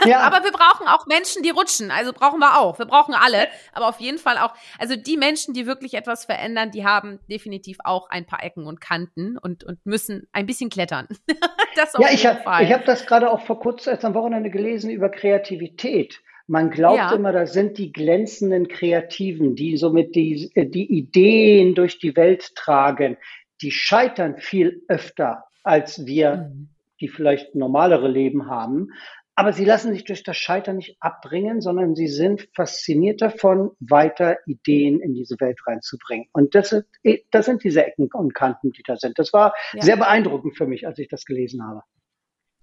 Ja. 0.05 0.19
aber 0.19 0.43
wir 0.43 0.51
brauchen 0.51 0.85
auch 0.85 1.05
Menschen, 1.05 1.43
die 1.43 1.49
rutschen. 1.49 1.89
Also 1.89 2.11
brauchen 2.11 2.39
wir 2.39 2.59
auch. 2.59 2.77
Wir 2.77 2.85
brauchen 2.85 3.13
alle. 3.13 3.47
Aber 3.71 3.87
auf 3.87 4.01
jeden 4.01 4.17
Fall 4.17 4.37
auch, 4.37 4.53
also 4.77 4.97
die 4.97 5.15
Menschen, 5.15 5.53
die 5.53 5.65
wirklich 5.65 5.93
etwas 5.93 6.25
verändern, 6.25 6.71
die 6.71 6.85
haben 6.85 7.19
definitiv 7.31 7.77
auch 7.85 8.09
ein 8.09 8.25
paar 8.25 8.43
Ecken 8.43 8.65
und 8.65 8.81
Kanten 8.81 9.37
und, 9.37 9.63
und 9.63 9.85
müssen 9.85 10.27
ein 10.33 10.45
bisschen 10.45 10.69
klettern. 10.69 11.07
das 11.77 11.95
auf 11.95 12.01
ja, 12.01 12.11
ich 12.11 12.25
habe 12.25 12.43
hab 12.45 12.83
das 12.83 13.05
gerade 13.05 13.31
auch 13.31 13.45
vor 13.45 13.61
kurzem 13.61 13.91
erst 13.91 14.03
am 14.03 14.13
Wochenende 14.13 14.49
gelesen 14.49 14.89
über 14.89 15.07
Kreativität. 15.07 16.21
Man 16.47 16.69
glaubt 16.69 16.97
ja. 16.97 17.13
immer, 17.13 17.31
das 17.31 17.53
sind 17.53 17.77
die 17.77 17.93
glänzenden 17.93 18.67
Kreativen, 18.67 19.55
die 19.55 19.77
somit 19.77 20.15
die, 20.15 20.51
die 20.53 20.91
Ideen 20.91 21.75
durch 21.75 21.97
die 21.97 22.17
Welt 22.17 22.55
tragen. 22.55 23.15
Die 23.61 23.71
scheitern 23.71 24.37
viel 24.37 24.83
öfter 24.89 25.45
als 25.63 26.05
wir, 26.05 26.49
mhm. 26.53 26.69
die 26.99 27.07
vielleicht 27.07 27.55
normalere 27.55 28.07
Leben 28.07 28.47
haben. 28.47 28.89
Aber 29.35 29.51
sie 29.51 29.65
lassen 29.65 29.93
sich 29.93 30.03
durch 30.03 30.23
das 30.23 30.37
Scheitern 30.37 30.77
nicht 30.77 30.97
abbringen, 30.99 31.59
sondern 31.59 31.95
sie 31.95 32.07
sind 32.07 32.47
fasziniert 32.55 33.21
davon, 33.21 33.71
weiter 33.79 34.37
Ideen 34.45 34.99
in 34.99 35.15
diese 35.15 35.39
Welt 35.39 35.59
reinzubringen. 35.65 36.27
Und 36.33 36.53
das 36.53 36.69
sind, 36.69 36.85
das 37.31 37.47
sind 37.47 37.63
diese 37.63 37.83
Ecken 37.83 38.09
und 38.13 38.35
Kanten, 38.35 38.71
die 38.71 38.83
da 38.83 38.95
sind. 38.95 39.17
Das 39.17 39.33
war 39.33 39.55
ja. 39.73 39.81
sehr 39.81 39.97
beeindruckend 39.97 40.55
für 40.55 40.67
mich, 40.67 40.85
als 40.85 40.99
ich 40.99 41.07
das 41.07 41.25
gelesen 41.25 41.63
habe. 41.65 41.81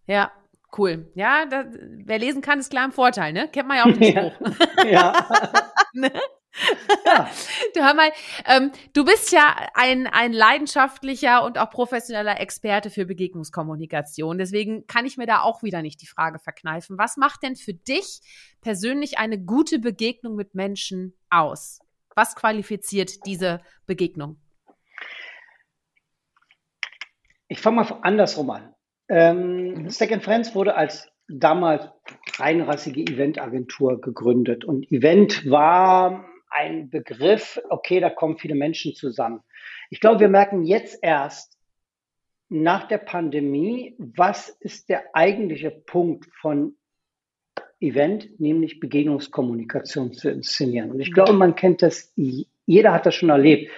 Ja, 0.07 0.31
cool. 0.79 1.11
Ja, 1.15 1.45
das, 1.45 1.67
wer 2.05 2.19
lesen 2.21 2.41
kann, 2.41 2.61
ist 2.61 2.71
klar 2.71 2.85
im 2.85 2.93
Vorteil, 2.93 3.33
ne? 3.33 3.49
Kennt 3.49 3.67
man 3.67 3.77
ja 3.79 3.83
auch 3.85 3.93
den 3.93 4.05
Spruch. 4.31 4.85
Ja. 4.85 4.91
ja. 4.91 5.29
ne? 5.93 6.13
Ja. 7.07 7.31
Du 7.75 7.85
hör 7.85 7.95
mal, 7.95 8.11
ähm, 8.47 8.73
du 8.95 9.05
bist 9.05 9.33
ja 9.33 9.55
ein, 9.75 10.09
ein 10.09 10.33
leidenschaftlicher 10.33 11.45
und 11.45 11.59
auch 11.59 11.71
professioneller 11.71 12.41
Experte 12.41 12.91
für 12.91 13.07
Begegnungskommunikation. 13.07 14.39
Deswegen 14.39 14.87
kann 14.89 15.07
ich 15.07 15.17
mir 15.17 15.27
da 15.27 15.43
auch 15.43 15.63
wieder 15.63 15.83
nicht 15.83 16.03
die 16.03 16.07
Frage 16.07 16.41
verkneifen. 16.41 16.99
Was 16.99 17.17
macht 17.17 17.45
denn 17.45 17.55
für 17.55 17.75
dich 17.75 18.21
persönlich 18.61 19.19
eine 19.19 19.39
gute 19.39 19.79
Begegnung 19.79 20.35
mit 20.35 20.55
Menschen 20.55 21.17
aus? 21.31 21.79
Was 22.17 22.35
qualifiziert 22.35 23.25
diese 23.25 23.61
Begegnung? 23.87 24.41
Ich 27.47 27.61
fange 27.61 27.77
mal 27.77 27.99
andersrum 28.03 28.51
an. 28.51 28.75
Ähm, 29.09 29.75
mhm. 29.75 29.91
Second 29.91 30.25
Friends 30.25 30.55
wurde 30.55 30.75
als 30.75 31.09
damals 31.29 31.89
reinrassige 32.39 33.03
Eventagentur 33.03 34.01
gegründet. 34.01 34.65
Und 34.65 34.91
Event 34.91 35.49
war 35.49 36.25
ein 36.51 36.91
Begriff, 36.91 37.61
okay, 37.71 38.01
da 38.01 38.11
kommen 38.11 38.39
viele 38.39 38.55
Menschen 38.55 38.95
zusammen. 38.95 39.43
Ich 39.89 40.01
glaube, 40.01 40.21
wir 40.21 40.29
merken 40.29 40.65
jetzt 40.65 40.99
erst 41.03 41.57
nach 42.49 42.89
der 42.89 42.99
Pandemie, 42.99 43.95
was 43.99 44.49
ist 44.49 44.89
der 44.89 45.15
eigentliche 45.15 45.71
Punkt 45.71 46.29
von 46.35 46.77
Event, 47.81 48.39
nämlich 48.39 48.81
Begegnungskommunikation 48.81 50.13
zu 50.13 50.31
inszenieren. 50.31 50.91
Und 50.91 51.01
ich 51.01 51.13
glaube, 51.13 51.33
man 51.33 51.55
kennt 51.55 51.83
das, 51.83 52.13
jeder 52.67 52.93
hat 52.93 53.07
das 53.07 53.15
schon 53.15 53.31
erlebt. 53.31 53.71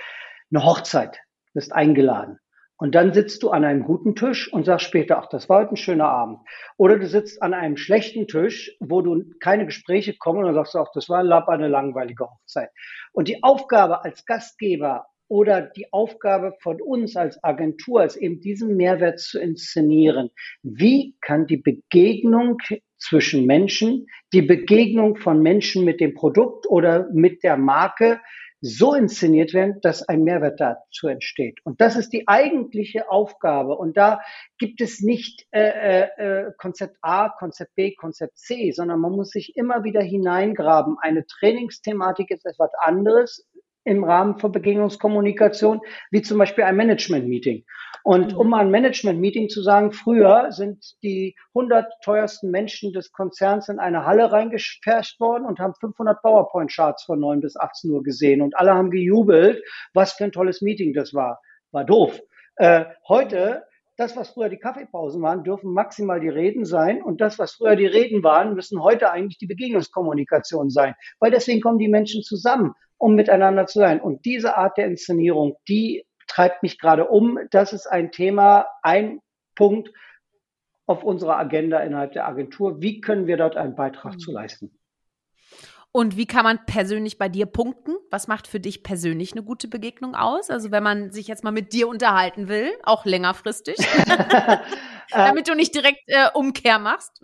Eine 0.50 0.64
Hochzeit, 0.64 1.16
du 1.16 1.52
bist 1.54 1.72
eingeladen. 1.72 2.38
Und 2.76 2.94
dann 2.94 3.12
sitzt 3.12 3.42
du 3.42 3.50
an 3.50 3.64
einem 3.64 3.84
guten 3.84 4.16
Tisch 4.16 4.52
und 4.52 4.64
sagst 4.64 4.86
später, 4.86 5.18
ach, 5.18 5.28
das 5.28 5.48
war 5.48 5.60
heute 5.60 5.74
ein 5.74 5.76
schöner 5.76 6.08
Abend. 6.08 6.40
Oder 6.76 6.98
du 6.98 7.06
sitzt 7.06 7.40
an 7.42 7.54
einem 7.54 7.76
schlechten 7.76 8.26
Tisch, 8.26 8.76
wo 8.80 9.02
du 9.02 9.24
keine 9.40 9.66
Gespräche 9.66 10.16
kommen 10.16 10.44
und 10.44 10.54
sagst 10.54 10.74
du 10.74 10.78
auch, 10.78 10.90
das 10.92 11.08
war 11.08 11.20
eine 11.20 11.68
langweilige 11.68 12.24
Hochzeit. 12.24 12.70
Und 13.12 13.28
die 13.28 13.42
Aufgabe 13.42 14.04
als 14.04 14.24
Gastgeber 14.26 15.06
oder 15.28 15.62
die 15.62 15.90
Aufgabe 15.92 16.56
von 16.60 16.80
uns 16.82 17.16
als 17.16 17.42
Agentur 17.42 18.04
ist 18.04 18.16
eben 18.16 18.40
diesen 18.40 18.76
Mehrwert 18.76 19.18
zu 19.18 19.40
inszenieren. 19.40 20.30
Wie 20.62 21.16
kann 21.22 21.46
die 21.46 21.56
Begegnung 21.56 22.58
zwischen 22.98 23.46
Menschen, 23.46 24.08
die 24.32 24.42
Begegnung 24.42 25.16
von 25.16 25.40
Menschen 25.40 25.84
mit 25.84 26.00
dem 26.00 26.14
Produkt 26.14 26.66
oder 26.68 27.08
mit 27.12 27.42
der 27.42 27.56
Marke 27.56 28.20
so 28.64 28.94
inszeniert 28.94 29.54
werden, 29.54 29.80
dass 29.82 30.08
ein 30.08 30.22
Mehrwert 30.22 30.60
dazu 30.60 31.08
entsteht. 31.08 31.58
Und 31.64 31.80
das 31.80 31.96
ist 31.96 32.12
die 32.12 32.28
eigentliche 32.28 33.10
Aufgabe. 33.10 33.76
Und 33.76 33.96
da 33.96 34.20
gibt 34.56 34.80
es 34.80 35.00
nicht 35.00 35.46
äh, 35.50 36.02
äh, 36.02 36.52
Konzept 36.56 36.96
A, 37.02 37.28
Konzept 37.28 37.74
B, 37.74 37.94
Konzept 37.94 38.38
C, 38.38 38.70
sondern 38.70 39.00
man 39.00 39.12
muss 39.12 39.30
sich 39.30 39.56
immer 39.56 39.82
wieder 39.82 40.00
hineingraben. 40.00 40.96
Eine 41.00 41.26
Trainingsthematik 41.26 42.30
ist 42.30 42.46
etwas 42.46 42.70
anderes 42.80 43.48
im 43.84 44.04
Rahmen 44.04 44.38
von 44.38 44.52
Begegnungskommunikation, 44.52 45.80
wie 46.10 46.22
zum 46.22 46.38
Beispiel 46.38 46.64
ein 46.64 46.76
Management-Meeting. 46.76 47.64
Und 48.04 48.34
um 48.34 48.50
mal 48.50 48.60
ein 48.60 48.70
Management-Meeting 48.70 49.48
zu 49.48 49.62
sagen, 49.62 49.92
früher 49.92 50.50
sind 50.50 50.84
die 51.02 51.36
100 51.54 51.92
teuersten 52.02 52.50
Menschen 52.50 52.92
des 52.92 53.12
Konzerns 53.12 53.68
in 53.68 53.78
eine 53.78 54.04
Halle 54.04 54.32
reingefercht 54.32 55.20
worden 55.20 55.44
und 55.44 55.60
haben 55.60 55.74
500 55.74 56.20
PowerPoint-Charts 56.20 57.04
von 57.04 57.20
9 57.20 57.40
bis 57.40 57.56
18 57.56 57.90
Uhr 57.90 58.02
gesehen. 58.02 58.42
Und 58.42 58.56
alle 58.56 58.74
haben 58.74 58.90
gejubelt, 58.90 59.62
was 59.94 60.12
für 60.12 60.24
ein 60.24 60.32
tolles 60.32 60.62
Meeting 60.62 60.94
das 60.94 61.14
war. 61.14 61.40
War 61.70 61.84
doof. 61.84 62.20
Äh, 62.56 62.84
heute 63.08 63.64
das, 63.96 64.16
was 64.16 64.30
früher 64.30 64.48
die 64.48 64.58
Kaffeepausen 64.58 65.22
waren, 65.22 65.44
dürfen 65.44 65.72
maximal 65.72 66.18
die 66.18 66.28
Reden 66.28 66.64
sein. 66.64 67.02
Und 67.02 67.20
das, 67.20 67.38
was 67.38 67.52
früher 67.52 67.76
die 67.76 67.86
Reden 67.86 68.24
waren, 68.24 68.54
müssen 68.54 68.82
heute 68.82 69.10
eigentlich 69.10 69.38
die 69.38 69.46
Begegnungskommunikation 69.46 70.70
sein. 70.70 70.94
Weil 71.20 71.30
deswegen 71.30 71.60
kommen 71.60 71.78
die 71.78 71.88
Menschen 71.88 72.22
zusammen 72.22 72.74
um 73.02 73.16
miteinander 73.16 73.66
zu 73.66 73.80
sein. 73.80 74.00
Und 74.00 74.24
diese 74.24 74.56
Art 74.56 74.78
der 74.78 74.86
Inszenierung, 74.86 75.56
die 75.68 76.06
treibt 76.28 76.62
mich 76.62 76.78
gerade 76.78 77.08
um. 77.08 77.36
Das 77.50 77.72
ist 77.72 77.88
ein 77.88 78.12
Thema, 78.12 78.66
ein 78.84 79.18
Punkt 79.56 79.90
auf 80.86 81.02
unserer 81.02 81.36
Agenda 81.36 81.80
innerhalb 81.80 82.12
der 82.12 82.28
Agentur. 82.28 82.80
Wie 82.80 83.00
können 83.00 83.26
wir 83.26 83.36
dort 83.36 83.56
einen 83.56 83.74
Beitrag 83.74 84.14
mhm. 84.14 84.18
zu 84.20 84.30
leisten? 84.30 84.78
Und 85.90 86.16
wie 86.16 86.26
kann 86.26 86.44
man 86.44 86.64
persönlich 86.64 87.18
bei 87.18 87.28
dir 87.28 87.46
punkten? 87.46 87.96
Was 88.12 88.28
macht 88.28 88.46
für 88.46 88.60
dich 88.60 88.84
persönlich 88.84 89.32
eine 89.32 89.42
gute 89.42 89.66
Begegnung 89.66 90.14
aus? 90.14 90.48
Also 90.48 90.70
wenn 90.70 90.84
man 90.84 91.10
sich 91.10 91.26
jetzt 91.26 91.42
mal 91.42 91.50
mit 91.50 91.72
dir 91.72 91.88
unterhalten 91.88 92.46
will, 92.46 92.70
auch 92.84 93.04
längerfristig, 93.04 93.78
damit 95.10 95.48
du 95.48 95.56
nicht 95.56 95.74
direkt 95.74 96.02
äh, 96.06 96.28
Umkehr 96.34 96.78
machst. 96.78 97.20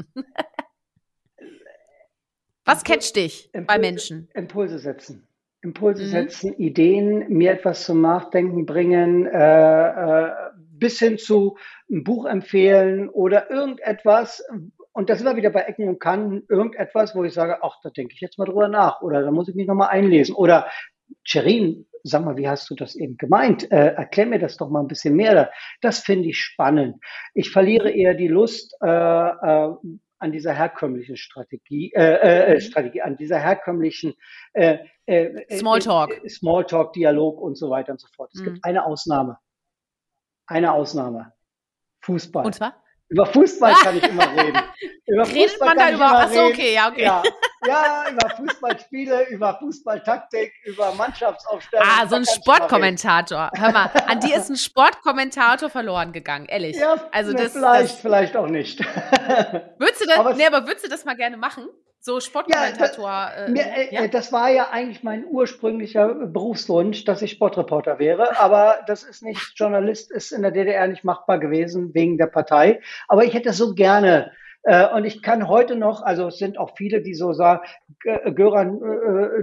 Was 2.64 2.82
catcht 2.82 3.14
dich 3.14 3.48
Impulse, 3.54 3.66
bei 3.66 3.78
Menschen? 3.78 4.28
Impulse 4.34 4.80
setzen. 4.80 5.27
Impulse 5.62 6.04
mhm. 6.04 6.08
setzen, 6.08 6.54
Ideen, 6.54 7.28
mir 7.28 7.52
etwas 7.52 7.84
zum 7.84 8.00
Nachdenken 8.00 8.66
bringen, 8.66 9.26
äh, 9.26 10.26
äh, 10.26 10.30
bis 10.56 10.98
hin 10.98 11.18
zu 11.18 11.56
ein 11.90 12.04
Buch 12.04 12.26
empfehlen 12.26 13.08
oder 13.08 13.50
irgendetwas. 13.50 14.42
Und 14.92 15.10
das 15.10 15.18
ist 15.18 15.26
immer 15.26 15.36
wieder 15.36 15.50
bei 15.50 15.62
Ecken 15.62 15.88
und 15.88 16.00
Kanten 16.00 16.44
irgendetwas, 16.48 17.14
wo 17.14 17.24
ich 17.24 17.32
sage, 17.34 17.62
ach, 17.62 17.76
da 17.82 17.90
denke 17.90 18.14
ich 18.14 18.20
jetzt 18.20 18.38
mal 18.38 18.44
drüber 18.44 18.68
nach 18.68 19.00
oder 19.02 19.22
da 19.22 19.30
muss 19.30 19.48
ich 19.48 19.54
mich 19.54 19.66
nochmal 19.66 19.88
einlesen. 19.88 20.34
Oder 20.34 20.68
Cherin, 21.24 21.86
sag 22.02 22.24
mal, 22.24 22.36
wie 22.36 22.48
hast 22.48 22.70
du 22.70 22.74
das 22.74 22.94
eben 22.94 23.16
gemeint? 23.16 23.70
Äh, 23.70 23.94
erklär 23.94 24.26
mir 24.26 24.38
das 24.38 24.56
doch 24.56 24.70
mal 24.70 24.80
ein 24.80 24.88
bisschen 24.88 25.16
mehr. 25.16 25.50
Das 25.80 26.00
finde 26.00 26.28
ich 26.28 26.38
spannend. 26.38 26.96
Ich 27.34 27.50
verliere 27.50 27.90
eher 27.90 28.14
die 28.14 28.28
Lust 28.28 28.76
äh, 28.80 28.86
äh, 28.86 29.74
an 30.20 30.32
dieser 30.32 30.52
herkömmlichen 30.52 31.16
Strategie, 31.16 31.92
äh, 31.94 32.50
äh, 32.50 32.54
mhm. 32.54 32.60
Strategie, 32.60 33.02
an 33.02 33.16
dieser 33.16 33.38
herkömmlichen 33.38 34.14
äh, 34.52 34.78
äh, 35.08 35.58
Smalltalk, 35.58 36.22
äh, 36.22 36.28
Smalltalk, 36.28 36.92
Dialog 36.92 37.40
und 37.40 37.56
so 37.56 37.70
weiter 37.70 37.92
und 37.92 38.00
so 38.00 38.08
fort. 38.14 38.30
Es 38.34 38.40
mhm. 38.40 38.44
gibt 38.44 38.64
eine 38.64 38.84
Ausnahme. 38.84 39.38
Eine 40.46 40.72
Ausnahme. 40.72 41.32
Fußball. 42.02 42.44
Und 42.46 42.54
zwar? 42.54 42.74
Über 43.08 43.24
Fußball 43.24 43.72
kann 43.72 43.96
ich 43.96 44.02
immer 44.08 44.30
reden. 44.30 44.58
Über 45.06 45.26
Redet 45.26 45.50
Fußball 45.52 45.68
man 45.74 45.78
da 45.78 45.90
über? 45.90 46.18
Achso, 46.18 46.46
okay, 46.46 46.74
ja, 46.74 46.88
okay. 46.88 47.02
Ja, 47.04 47.22
ja, 47.66 48.04
über 48.10 48.28
Fußballspiele, 48.28 49.28
über 49.30 49.58
Fußballtaktik, 49.58 50.52
über 50.66 50.92
Mannschaftsaufstellung. 50.92 51.86
Ah, 51.88 52.06
so 52.06 52.16
ein 52.16 52.26
Sportkommentator. 52.26 53.50
Hör 53.54 53.72
mal, 53.72 53.90
an 54.06 54.20
dir 54.20 54.36
ist 54.36 54.50
ein 54.50 54.56
Sportkommentator 54.56 55.70
verloren 55.70 56.12
gegangen, 56.12 56.46
ehrlich. 56.46 56.76
Ja, 56.76 57.08
also 57.12 57.32
das, 57.32 57.52
vielleicht, 57.52 57.94
das, 57.94 58.00
vielleicht 58.00 58.36
auch 58.36 58.46
nicht. 58.46 58.80
Würdest 59.78 60.02
du 60.02 60.06
das, 60.06 60.18
aber 60.18 60.34
nee, 60.34 60.46
aber 60.46 60.66
würdest 60.66 60.84
du 60.84 60.90
das 60.90 61.06
mal 61.06 61.16
gerne 61.16 61.38
machen? 61.38 61.66
So 62.00 62.20
Sportkommentator. 62.20 63.08
Ja, 63.08 63.32
das, 63.36 63.48
äh, 63.48 63.50
mir, 63.50 63.62
äh, 63.62 63.94
ja? 63.94 64.08
das 64.08 64.32
war 64.32 64.50
ja 64.50 64.70
eigentlich 64.70 65.02
mein 65.02 65.26
ursprünglicher 65.26 66.14
Berufswunsch, 66.26 67.04
dass 67.04 67.22
ich 67.22 67.32
Sportreporter 67.32 67.98
wäre. 67.98 68.38
Aber 68.38 68.80
das 68.86 69.02
ist 69.02 69.22
nicht, 69.22 69.52
Journalist 69.56 70.12
ist 70.12 70.32
in 70.32 70.42
der 70.42 70.52
DDR 70.52 70.86
nicht 70.86 71.04
machbar 71.04 71.38
gewesen 71.38 71.94
wegen 71.94 72.16
der 72.16 72.26
Partei. 72.26 72.80
Aber 73.08 73.24
ich 73.24 73.34
hätte 73.34 73.52
so 73.52 73.74
gerne 73.74 74.32
äh, 74.62 74.88
und 74.94 75.04
ich 75.04 75.22
kann 75.22 75.48
heute 75.48 75.74
noch, 75.74 76.02
also 76.02 76.28
es 76.28 76.38
sind 76.38 76.56
auch 76.56 76.76
viele, 76.76 77.02
die 77.02 77.14
so 77.14 77.32
sagen, 77.32 77.66
Göran, 78.34 78.78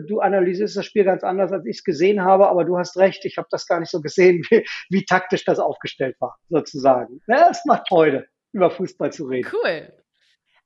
du 0.08 0.20
analysierst 0.22 0.78
das 0.78 0.86
Spiel 0.86 1.04
ganz 1.04 1.24
anders, 1.24 1.52
als 1.52 1.66
ich 1.66 1.78
es 1.78 1.84
gesehen 1.84 2.24
habe, 2.24 2.48
aber 2.48 2.64
du 2.64 2.78
hast 2.78 2.98
recht, 2.98 3.26
ich 3.26 3.38
habe 3.38 3.48
das 3.52 3.68
gar 3.68 3.80
nicht 3.80 3.92
so 3.92 4.02
gesehen, 4.02 4.46
wie, 4.50 4.66
wie 4.90 5.06
taktisch 5.06 5.44
das 5.44 5.60
aufgestellt 5.60 6.16
war, 6.20 6.38
sozusagen. 6.50 7.22
Ja, 7.28 7.50
es 7.50 7.66
macht 7.66 7.88
Freude, 7.90 8.28
über 8.54 8.70
Fußball 8.70 9.12
zu 9.12 9.26
reden. 9.26 9.50
Cool. 9.52 9.92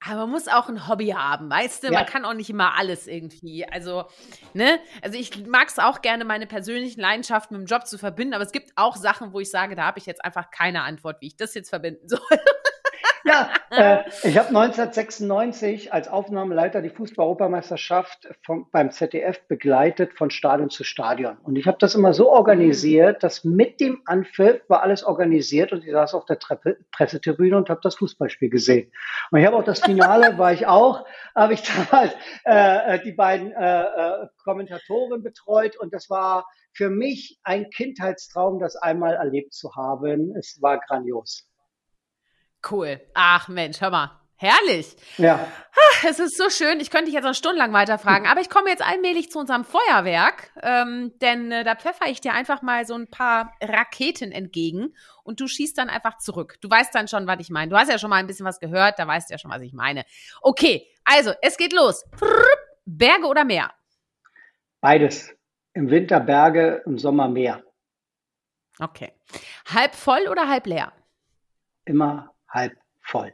Aber 0.01 0.21
man 0.21 0.29
muss 0.29 0.47
auch 0.47 0.69
ein 0.69 0.87
Hobby 0.87 1.09
haben, 1.09 1.49
weißt 1.49 1.83
du? 1.83 1.87
Ja. 1.87 1.99
Man 1.99 2.05
kann 2.05 2.23
auch 2.23 2.33
nicht 2.33 2.49
immer 2.49 2.77
alles 2.77 3.05
irgendwie. 3.05 3.67
Also, 3.67 4.05
ne? 4.53 4.79
Also 5.01 5.19
ich 5.19 5.45
mag 5.45 5.67
es 5.67 5.77
auch 5.77 6.01
gerne, 6.01 6.23
meine 6.23 6.47
persönlichen 6.47 7.01
Leidenschaften 7.01 7.57
mit 7.57 7.67
dem 7.67 7.69
Job 7.69 7.85
zu 7.85 7.97
verbinden, 7.97 8.33
aber 8.33 8.43
es 8.43 8.53
gibt 8.53 8.71
auch 8.77 8.95
Sachen, 8.95 9.33
wo 9.33 9.41
ich 9.41 9.49
sage, 9.49 9.75
da 9.75 9.85
habe 9.85 9.99
ich 9.99 10.05
jetzt 10.05 10.23
einfach 10.23 10.51
keine 10.51 10.83
Antwort, 10.83 11.19
wie 11.19 11.27
ich 11.27 11.35
das 11.35 11.53
jetzt 11.53 11.69
verbinden 11.69 12.07
soll. 12.07 12.19
Ja, 13.25 13.49
äh, 13.69 14.09
ich 14.23 14.37
habe 14.37 14.49
1996 14.49 15.91
als 15.91 16.07
Aufnahmeleiter 16.07 16.81
die 16.81 16.89
Fußball-Europameisterschaft 16.89 18.27
beim 18.71 18.91
ZDF 18.91 19.41
begleitet 19.47 20.13
von 20.13 20.29
Stadion 20.29 20.69
zu 20.69 20.83
Stadion. 20.83 21.37
Und 21.43 21.57
ich 21.57 21.67
habe 21.67 21.77
das 21.79 21.95
immer 21.95 22.13
so 22.13 22.31
organisiert, 22.31 23.23
dass 23.23 23.43
mit 23.43 23.79
dem 23.79 24.01
Anpfiff 24.05 24.61
war 24.69 24.83
alles 24.83 25.03
organisiert 25.03 25.73
und 25.73 25.83
ich 25.83 25.91
saß 25.91 26.13
auf 26.13 26.25
der 26.25 26.39
Treppe, 26.39 26.77
Pressetribüne 26.91 27.57
und 27.57 27.69
habe 27.69 27.81
das 27.83 27.95
Fußballspiel 27.95 28.49
gesehen. 28.49 28.91
Und 29.31 29.39
ich 29.39 29.45
habe 29.45 29.57
auch 29.57 29.63
das 29.63 29.81
Finale, 29.81 30.37
war 30.37 30.53
ich 30.53 30.67
auch, 30.67 31.05
habe 31.35 31.53
ich 31.53 31.63
damals 31.63 32.13
äh, 32.45 32.95
äh, 32.95 33.03
die 33.03 33.11
beiden 33.11 33.51
äh, 33.51 33.81
äh, 33.81 34.27
Kommentatoren 34.43 35.23
betreut 35.23 35.77
und 35.77 35.93
das 35.93 36.09
war 36.09 36.47
für 36.73 36.89
mich 36.89 37.39
ein 37.43 37.69
Kindheitstraum, 37.69 38.59
das 38.59 38.75
einmal 38.75 39.15
erlebt 39.15 39.53
zu 39.53 39.75
haben. 39.75 40.35
Es 40.37 40.61
war 40.61 40.79
grandios. 40.79 41.48
Cool. 42.69 42.99
Ach 43.13 43.47
Mensch, 43.47 43.81
hör 43.81 43.89
mal. 43.89 44.19
Herrlich. 44.41 44.95
Ja. 45.17 45.45
Es 46.07 46.17
ist 46.17 46.37
so 46.37 46.49
schön. 46.49 46.79
Ich 46.79 46.91
könnte 46.91 47.05
dich 47.05 47.13
jetzt 47.13 47.25
noch 47.25 47.35
stundenlang 47.35 47.73
weiterfragen, 47.73 48.25
aber 48.25 48.39
ich 48.39 48.49
komme 48.49 48.69
jetzt 48.69 48.81
allmählich 48.81 49.29
zu 49.29 49.37
unserem 49.37 49.65
Feuerwerk, 49.65 50.51
ähm, 50.61 51.11
denn 51.21 51.51
äh, 51.51 51.65
da 51.65 51.75
pfeffer 51.75 52.07
ich 52.07 52.21
dir 52.21 52.33
einfach 52.33 52.61
mal 52.61 52.85
so 52.85 52.95
ein 52.95 53.07
paar 53.07 53.53
Raketen 53.61 54.31
entgegen 54.31 54.95
und 55.23 55.41
du 55.41 55.47
schießt 55.47 55.77
dann 55.77 55.89
einfach 55.89 56.17
zurück. 56.17 56.55
Du 56.61 56.69
weißt 56.69 56.95
dann 56.95 57.09
schon, 57.09 57.27
was 57.27 57.41
ich 57.41 57.49
meine. 57.49 57.69
Du 57.69 57.77
hast 57.77 57.91
ja 57.91 57.99
schon 57.99 58.09
mal 58.09 58.15
ein 58.15 58.27
bisschen 58.27 58.45
was 58.45 58.61
gehört, 58.61 58.97
da 58.97 59.05
weißt 59.05 59.29
du 59.29 59.33
ja 59.33 59.37
schon, 59.39 59.51
was 59.51 59.61
ich 59.61 59.73
meine. 59.73 60.05
Okay, 60.41 60.87
also 61.03 61.33
es 61.41 61.57
geht 61.57 61.73
los. 61.73 62.05
Berge 62.85 63.25
oder 63.25 63.43
Meer? 63.43 63.73
Beides. 64.79 65.35
Im 65.73 65.89
Winter 65.89 66.21
Berge, 66.21 66.81
im 66.85 66.97
Sommer 66.97 67.27
Meer. 67.27 67.61
Okay. 68.79 69.11
Halb 69.73 69.95
voll 69.95 70.29
oder 70.29 70.47
halb 70.47 70.65
leer? 70.65 70.93
Immer 71.83 72.33
halb 72.49 72.77
voll. 73.01 73.33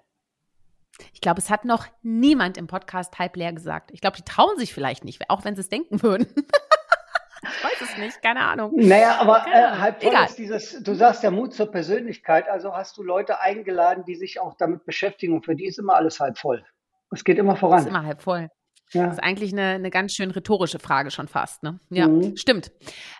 Ich 1.13 1.21
glaube, 1.21 1.39
es 1.39 1.49
hat 1.49 1.65
noch 1.65 1.87
niemand 2.01 2.57
im 2.57 2.67
Podcast 2.67 3.19
halb 3.19 3.35
leer 3.35 3.53
gesagt. 3.53 3.91
Ich 3.91 4.01
glaube, 4.01 4.17
die 4.17 4.23
trauen 4.23 4.57
sich 4.57 4.73
vielleicht 4.73 5.03
nicht, 5.03 5.29
auch 5.29 5.43
wenn 5.43 5.55
sie 5.55 5.61
es 5.61 5.69
denken 5.69 6.01
würden. 6.01 6.27
ich 6.35 7.63
weiß 7.63 7.81
es 7.81 7.97
nicht, 7.97 8.21
keine 8.21 8.41
Ahnung. 8.41 8.71
Naja, 8.75 9.19
aber 9.19 9.45
äh, 9.47 9.77
halb 9.77 10.01
voll 10.01 10.11
Egal. 10.11 10.25
ist 10.25 10.37
dieses, 10.37 10.83
du 10.83 10.93
sagst 10.93 11.23
ja 11.23 11.31
Mut 11.31 11.53
zur 11.53 11.69
Persönlichkeit, 11.69 12.47
also 12.47 12.73
hast 12.73 12.97
du 12.97 13.03
Leute 13.03 13.41
eingeladen, 13.41 14.05
die 14.05 14.15
sich 14.15 14.39
auch 14.39 14.55
damit 14.55 14.85
beschäftigen 14.85 15.33
und 15.33 15.45
für 15.45 15.55
die 15.55 15.65
ist 15.65 15.79
immer 15.79 15.95
alles 15.95 16.19
halb 16.19 16.37
voll. 16.37 16.65
Es 17.11 17.23
geht 17.23 17.37
immer 17.37 17.55
voran. 17.55 17.79
Es 17.79 17.85
ist 17.85 17.89
immer 17.89 18.03
halb 18.03 18.21
voll. 18.21 18.49
Ja. 18.91 19.05
Das 19.05 19.15
ist 19.15 19.23
eigentlich 19.23 19.51
eine, 19.51 19.75
eine 19.75 19.89
ganz 19.89 20.13
schön 20.13 20.31
rhetorische 20.31 20.79
Frage 20.79 21.11
schon 21.11 21.27
fast. 21.27 21.63
Ne? 21.63 21.79
Ja, 21.89 22.07
mhm. 22.07 22.37
stimmt. 22.37 22.71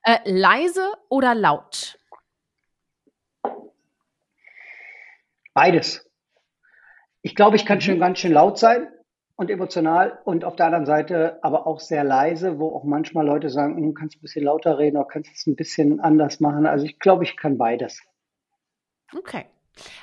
Äh, 0.04 0.20
leise 0.26 0.94
oder 1.10 1.36
laut? 1.36 1.98
Beides. 5.56 6.06
Ich 7.22 7.34
glaube, 7.34 7.56
ich 7.56 7.66
kann 7.66 7.82
schon 7.82 7.96
mhm. 7.96 8.02
ganz 8.02 8.20
schön 8.20 8.34
laut 8.34 8.60
sein 8.60 8.90
und 9.38 9.50
emotional 9.50 10.20
und 10.26 10.44
auf 10.44 10.56
der 10.58 10.68
anderen 10.68 10.86
Seite 10.86 11.40
aber 11.44 11.66
auch 11.66 11.80
sehr 11.80 12.04
leise, 12.04 12.60
wo 12.60 12.76
auch 12.76 12.84
manchmal 12.84 13.26
Leute 13.26 13.50
sagen, 13.50 13.78
hm, 13.78 13.94
kannst 13.94 14.16
du 14.16 14.20
ein 14.20 14.22
bisschen 14.22 14.44
lauter 14.44 14.78
reden 14.78 14.98
oder 14.98 15.08
kannst 15.08 15.30
du 15.30 15.34
es 15.34 15.48
ein 15.48 15.56
bisschen 15.56 16.02
anders 16.02 16.42
machen. 16.42 16.68
Also 16.68 16.86
ich 16.86 17.00
glaube, 17.00 17.24
ich 17.24 17.38
kann 17.38 17.58
beides. 17.58 18.02
Okay. 19.18 19.46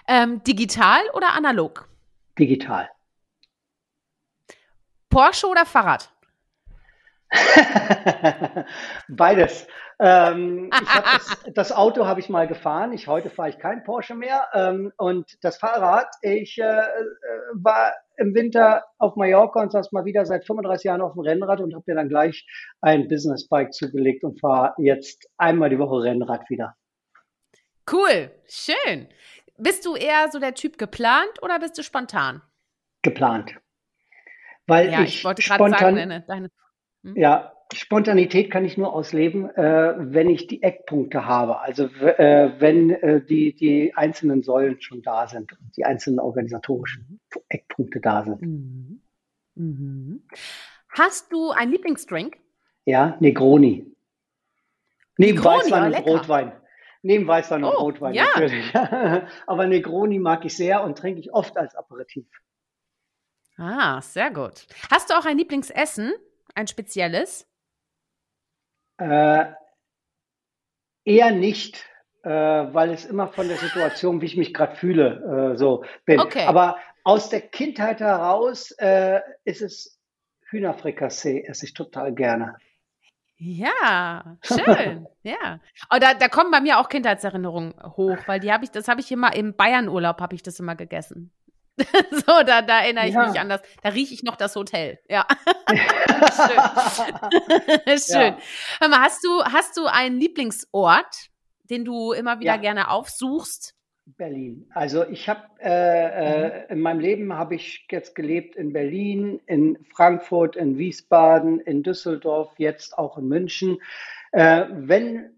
Ähm, 0.09 0.43
digital 0.43 1.01
oder 1.15 1.35
analog? 1.35 1.87
Digital. 2.39 2.91
Porsche 5.11 5.47
oder 5.47 5.67
Fahrrad? 5.67 6.12
Beides. 9.09 9.67
Ähm, 9.99 10.71
das, 10.71 11.45
das, 11.55 11.73
Auto 11.73 12.07
habe 12.07 12.21
ich 12.21 12.29
mal 12.29 12.47
gefahren. 12.47 12.93
Ich, 12.93 13.07
heute 13.07 13.31
fahre 13.31 13.51
ich 13.51 13.59
kein 13.59 13.85
Porsche 13.85 14.15
mehr. 14.15 14.49
Ähm, 14.53 14.93
und 14.97 15.39
das 15.43 15.59
Fahrrad, 15.59 16.09
ich 16.23 16.59
äh, 16.59 16.65
äh, 16.65 16.85
war 17.55 17.93
im 18.17 18.35
Winter 18.35 18.85
auf 18.99 19.17
Mallorca 19.17 19.63
und 19.63 19.73
saß 19.73 19.93
mal 19.93 20.05
wieder 20.05 20.27
seit 20.27 20.45
35 20.45 20.85
Jahren 20.85 21.01
auf 21.01 21.13
dem 21.15 21.21
Rennrad 21.21 21.61
und 21.61 21.75
habe 21.75 21.85
mir 21.87 21.95
dann 21.95 22.09
gleich 22.09 22.47
ein 22.81 23.09
Businessbike 23.09 23.73
zugelegt 23.73 24.25
und 24.25 24.41
fahre 24.41 24.75
jetzt 24.79 25.29
einmal 25.39 25.71
die 25.71 25.79
Woche 25.79 26.03
Rennrad 26.03 26.51
wieder. 26.51 26.75
Cool, 27.91 28.31
schön. 28.47 29.09
Bist 29.57 29.87
du 29.87 29.95
eher 29.95 30.31
so 30.31 30.39
der 30.39 30.55
Typ 30.55 30.79
geplant 30.79 31.43
oder 31.43 31.59
bist 31.59 31.79
du 31.79 31.83
spontan? 31.83 32.43
Geplant. 33.03 33.55
Weil 34.67 34.91
ja, 34.91 35.03
ich, 35.03 35.17
ich 35.17 35.25
wollte 35.25 35.43
gerade 35.43 35.71
sagen, 35.71 35.97
deine, 35.97 36.23
deine 36.23 36.49
hm? 37.03 37.17
Ja, 37.17 37.53
Spontanität 37.75 38.51
kann 38.51 38.65
ich 38.65 38.77
nur 38.77 38.93
ausleben, 38.93 39.49
äh, 39.57 39.95
wenn 39.99 40.29
ich 40.29 40.47
die 40.47 40.63
Eckpunkte 40.63 41.27
habe. 41.27 41.61
Also 41.61 41.85
äh, 41.85 42.53
wenn 42.59 42.91
äh, 42.91 43.25
die, 43.25 43.55
die 43.55 43.95
einzelnen 43.95 44.43
Säulen 44.43 44.81
schon 44.81 45.03
da 45.03 45.27
sind 45.27 45.53
und 45.53 45.77
die 45.77 45.85
einzelnen 45.85 46.21
organisatorischen 46.21 47.21
Eckpunkte 47.49 48.01
da 48.01 48.25
sind. 48.25 48.43
Mhm. 48.43 49.03
Mhm. 49.55 50.23
Hast 50.91 51.33
du 51.33 51.51
einen 51.51 51.73
Lieblingsdrink? 51.73 52.37
Ja, 52.85 53.17
Negroni. 53.21 53.87
Neben 55.17 55.37
Negroni, 55.37 55.57
Weißwein 55.57 55.95
und 55.95 56.07
Rotwein. 56.07 56.53
Neben 57.03 57.27
Weißwein 57.27 57.65
oh, 57.65 57.69
und 57.69 57.77
Rotwein 57.77 58.15
ja. 58.15 58.25
natürlich. 58.25 58.75
Aber 59.47 59.67
Negroni 59.67 60.19
mag 60.19 60.45
ich 60.45 60.57
sehr 60.57 60.85
und 60.85 60.99
trinke 60.99 61.21
ich 61.21 61.33
oft 61.33 61.57
als 61.57 61.75
Aperitif. 61.75 62.27
Ah, 63.57 64.01
sehr 64.01 64.31
gut. 64.31 64.67
Hast 64.91 65.11
du 65.11 65.15
auch 65.15 65.25
ein 65.25 65.39
Lieblingsessen? 65.39 66.13
Ein 66.55 66.67
spezielles? 66.67 67.47
Äh, 68.99 69.47
eher 71.05 71.31
nicht, 71.33 71.85
äh, 72.23 72.31
weil 72.31 72.91
es 72.91 73.05
immer 73.05 73.29
von 73.29 73.49
der 73.49 73.57
Situation, 73.57 74.21
wie 74.21 74.27
ich 74.27 74.37
mich 74.37 74.55
gerade 74.55 74.77
fühle, 74.77 75.53
äh, 75.53 75.57
so 75.57 75.85
bin. 76.05 76.21
Okay. 76.21 76.47
Aber 76.47 76.77
aus 77.05 77.31
der 77.31 77.41
Kindheit 77.41 78.01
heraus 78.01 78.71
äh, 78.79 79.21
ist 79.45 79.63
es 79.63 79.99
Hühnerfrikassee, 80.51 81.45
esse 81.47 81.67
ich 81.67 81.75
total 81.75 82.15
gerne. 82.15 82.57
Ja, 83.39 84.37
schön. 84.43 85.09
ja. 85.25 85.59
Oh, 85.93 85.97
da, 85.99 86.15
da 86.15 86.29
kommen 86.29 86.53
bei 86.53 86.61
mir 86.61 86.79
auch 86.79 86.89
Kindheitserinnerungen 86.89 87.75
hoch, 87.97 88.19
weil 88.27 88.39
die 88.39 88.53
habe 88.53 88.63
ich, 88.65 88.71
das 88.71 88.87
habe 88.87 89.01
ich 89.01 89.11
immer 89.11 89.35
im 89.35 89.57
Bayernurlaub 89.57 90.21
habe 90.21 90.37
ich 90.37 90.45
das 90.45 90.61
immer 90.61 90.77
gegessen. 90.77 91.33
so, 92.11 92.43
da, 92.45 92.63
da 92.63 92.81
erinnere 92.83 93.09
ich 93.09 93.15
ja. 93.15 93.27
mich 93.27 93.41
an 93.41 93.49
das. 93.49 93.63
Da 93.83 93.91
rieche 93.91 94.15
ich 94.15 94.23
noch 94.23 94.37
das 94.37 94.55
Hotel. 94.57 94.99
Ja. 95.09 95.27
Schön. 96.37 97.99
Schön. 97.99 98.35
Ja. 98.35 98.39
Hör 98.81 98.89
mal, 98.89 99.01
hast 99.01 99.25
du, 99.25 99.43
hast 99.45 99.77
du 99.77 99.87
einen 99.87 100.21
Lieblingsort, 100.21 101.31
den 101.71 101.85
du 101.85 102.13
immer 102.13 102.41
wieder 102.41 102.55
ja. 102.55 102.61
gerne 102.61 102.91
aufsuchst? 102.91 103.75
Berlin. 104.05 104.67
Also 104.75 105.07
ich 105.07 105.29
habe 105.29 105.43
äh, 105.61 106.67
äh, 106.67 106.73
in 106.73 106.81
meinem 106.81 107.01
Leben 107.01 107.33
habe 107.35 107.55
ich 107.55 107.87
jetzt 107.91 108.15
gelebt 108.15 108.57
in 108.57 108.73
Berlin, 108.73 109.41
in 109.47 109.79
Frankfurt, 109.95 110.57
in 110.57 110.77
Wiesbaden, 110.77 111.61
in 111.61 111.83
Düsseldorf, 111.83 112.53
jetzt 112.59 112.99
auch 112.99 113.17
in 113.17 113.29
München. 113.29 113.79
Äh, 114.33 114.67
wenn 114.71 115.31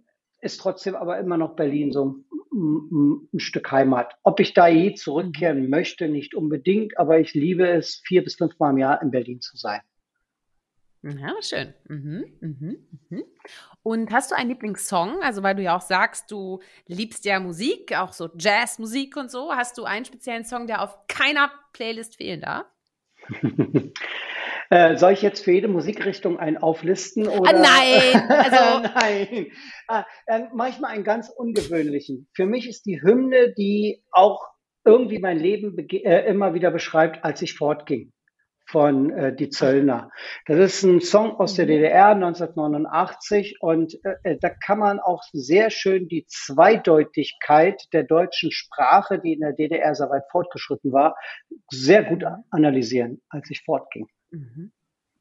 ist 0.44 0.60
trotzdem 0.60 0.94
aber 0.94 1.18
immer 1.18 1.36
noch 1.36 1.56
Berlin 1.56 1.92
so 1.92 2.16
ein, 2.52 3.28
ein, 3.32 3.40
Stück 3.40 3.72
Heimat. 3.72 4.14
Ob 4.22 4.38
ich 4.40 4.54
da 4.54 4.68
je 4.68 4.94
zurückkehren 4.94 5.64
mhm. 5.64 5.70
möchte, 5.70 6.08
nicht 6.08 6.34
unbedingt, 6.34 6.98
aber 6.98 7.18
ich 7.18 7.34
liebe 7.34 7.66
es, 7.66 7.96
vier 8.04 8.22
bis 8.22 8.36
fünf 8.36 8.58
Mal 8.58 8.70
im 8.70 8.78
Jahr 8.78 9.02
in 9.02 9.10
Berlin 9.10 9.40
zu 9.40 9.56
sein. 9.56 9.80
Ja, 11.02 11.34
schön. 11.42 11.74
Mhm, 11.88 12.24
mhm, 12.40 12.76
mhm. 13.10 13.24
Und 13.82 14.10
hast 14.10 14.30
du 14.30 14.36
einen 14.36 14.48
Lieblingssong? 14.48 15.22
Also, 15.22 15.42
weil 15.42 15.54
du 15.54 15.62
ja 15.62 15.76
auch 15.76 15.82
sagst, 15.82 16.30
du 16.30 16.60
liebst 16.86 17.26
ja 17.26 17.40
Musik, 17.40 17.94
auch 17.94 18.14
so 18.14 18.30
Jazzmusik 18.38 19.16
und 19.16 19.30
so. 19.30 19.52
Hast 19.52 19.76
du 19.76 19.84
einen 19.84 20.06
speziellen 20.06 20.44
Song, 20.44 20.66
der 20.66 20.80
auf 20.80 21.06
keiner 21.06 21.50
Playlist 21.74 22.16
fehlen 22.16 22.40
darf? 22.40 22.66
Äh, 24.70 24.96
soll 24.96 25.12
ich 25.12 25.22
jetzt 25.22 25.44
für 25.44 25.52
jede 25.52 25.68
Musikrichtung 25.68 26.38
einen 26.38 26.56
auflisten? 26.56 27.28
Oder? 27.28 27.50
Ah, 27.54 27.60
nein! 27.60 28.30
Also 28.30 28.88
nein. 28.94 29.46
Ah, 29.88 30.04
dann 30.26 30.48
mache 30.54 30.70
ich 30.70 30.78
mal 30.80 30.88
einen 30.88 31.04
ganz 31.04 31.28
ungewöhnlichen. 31.28 32.28
Für 32.34 32.46
mich 32.46 32.68
ist 32.68 32.86
die 32.86 33.00
Hymne, 33.02 33.52
die 33.56 34.02
auch 34.10 34.46
irgendwie 34.84 35.18
mein 35.18 35.38
Leben 35.38 35.76
äh, 35.78 36.26
immer 36.26 36.54
wieder 36.54 36.70
beschreibt, 36.70 37.24
als 37.24 37.42
ich 37.42 37.54
fortging 37.54 38.12
von 38.66 39.10
äh, 39.10 39.34
Die 39.34 39.50
Zöllner. 39.50 40.10
Das 40.46 40.58
ist 40.58 40.82
ein 40.82 41.00
Song 41.00 41.38
aus 41.38 41.54
der 41.54 41.66
mhm. 41.66 41.70
DDR 41.70 42.08
1989 42.08 43.58
und 43.60 43.94
äh, 44.04 44.14
äh, 44.22 44.38
da 44.40 44.50
kann 44.50 44.78
man 44.78 45.00
auch 45.00 45.22
sehr 45.32 45.70
schön 45.70 46.08
die 46.08 46.26
Zweideutigkeit 46.28 47.82
der 47.92 48.04
deutschen 48.04 48.50
Sprache, 48.52 49.18
die 49.18 49.34
in 49.34 49.40
der 49.40 49.52
DDR 49.52 49.94
sehr 49.94 50.10
weit 50.10 50.24
fortgeschritten 50.30 50.92
war, 50.92 51.16
sehr 51.70 52.04
gut 52.04 52.24
analysieren, 52.50 53.20
als 53.28 53.50
ich 53.50 53.62
fortging. 53.64 54.06
Mhm. 54.34 54.72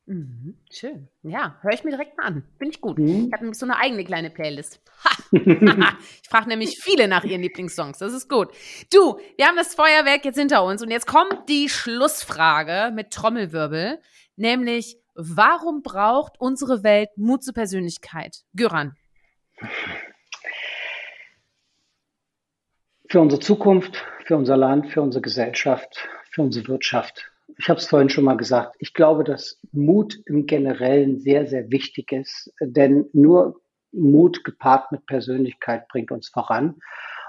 Mhm. 0.05 0.57
Schön. 0.70 1.07
Ja, 1.22 1.57
höre 1.61 1.74
ich 1.74 1.84
mir 1.86 1.91
direkt 1.91 2.18
mal 2.18 2.26
an. 2.26 2.43
Finde 2.57 2.74
ich 2.74 2.82
gut. 2.82 2.97
Mhm. 2.97 3.28
Ich 3.28 3.34
habe 3.34 3.43
nämlich 3.43 3.57
so 3.57 3.66
eine 3.66 3.78
eigene 3.78 4.03
kleine 4.03 4.30
Playlist. 4.30 4.82
ich 5.32 6.30
frage 6.30 6.49
nämlich 6.49 6.80
viele 6.82 7.07
nach 7.07 7.24
ihren 7.24 7.41
Lieblingssongs. 7.41 7.99
Das 7.99 8.11
ist 8.11 8.28
gut. 8.28 8.49
Du, 8.91 9.18
wir 9.38 9.45
haben 9.45 9.55
das 9.55 9.76
Feuerwerk 9.76 10.26
jetzt 10.26 10.38
hinter 10.38 10.66
uns 10.66 10.82
und 10.82 10.91
jetzt 10.91 11.07
kommt 11.07 11.47
die 11.47 11.70
Schlussfrage 11.70 12.91
mit 12.93 13.11
Trommelwirbel, 13.11 13.99
nämlich 14.36 14.97
warum 15.16 15.84
braucht 15.84 16.39
unsere 16.39 16.84
Welt 16.84 17.09
Mut 17.16 17.43
zur 17.43 17.53
Persönlichkeit? 17.53 18.43
Göran. 18.55 18.97
Für 23.07 23.22
unsere 23.22 23.39
Zukunft, 23.39 24.03
für 24.26 24.36
unser 24.36 24.57
Land, 24.57 24.89
für 24.89 25.01
unsere 25.01 25.22
Gesellschaft, 25.22 26.09
für 26.32 26.41
unsere 26.41 26.68
Wirtschaft 26.68 27.33
ich 27.58 27.70
habe 27.70 27.80
es 27.80 27.88
vorhin 27.88 28.10
schon 28.10 28.24
mal 28.24 28.38
gesagt, 28.38 28.76
ich 28.80 28.94
glaube, 28.94 29.24
dass 29.24 29.60
Mut 29.72 30.20
im 30.26 30.46
Generellen 30.46 31.20
sehr, 31.20 31.48
sehr 31.48 31.70
wichtig 31.72 32.12
ist, 32.12 32.54
denn 32.60 33.10
nur 33.14 33.62
Mut 33.91 34.44
gepaart 34.44 34.91
mit 34.91 35.06
Persönlichkeit 35.06 35.88
bringt 35.88 36.12
uns 36.12 36.30
voran. 36.30 36.76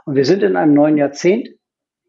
Und 0.06 0.14
wir 0.14 0.24
sind 0.24 0.42
in 0.42 0.56
einem 0.56 0.74
neuen 0.74 0.96
Jahrzehnt 0.96 1.48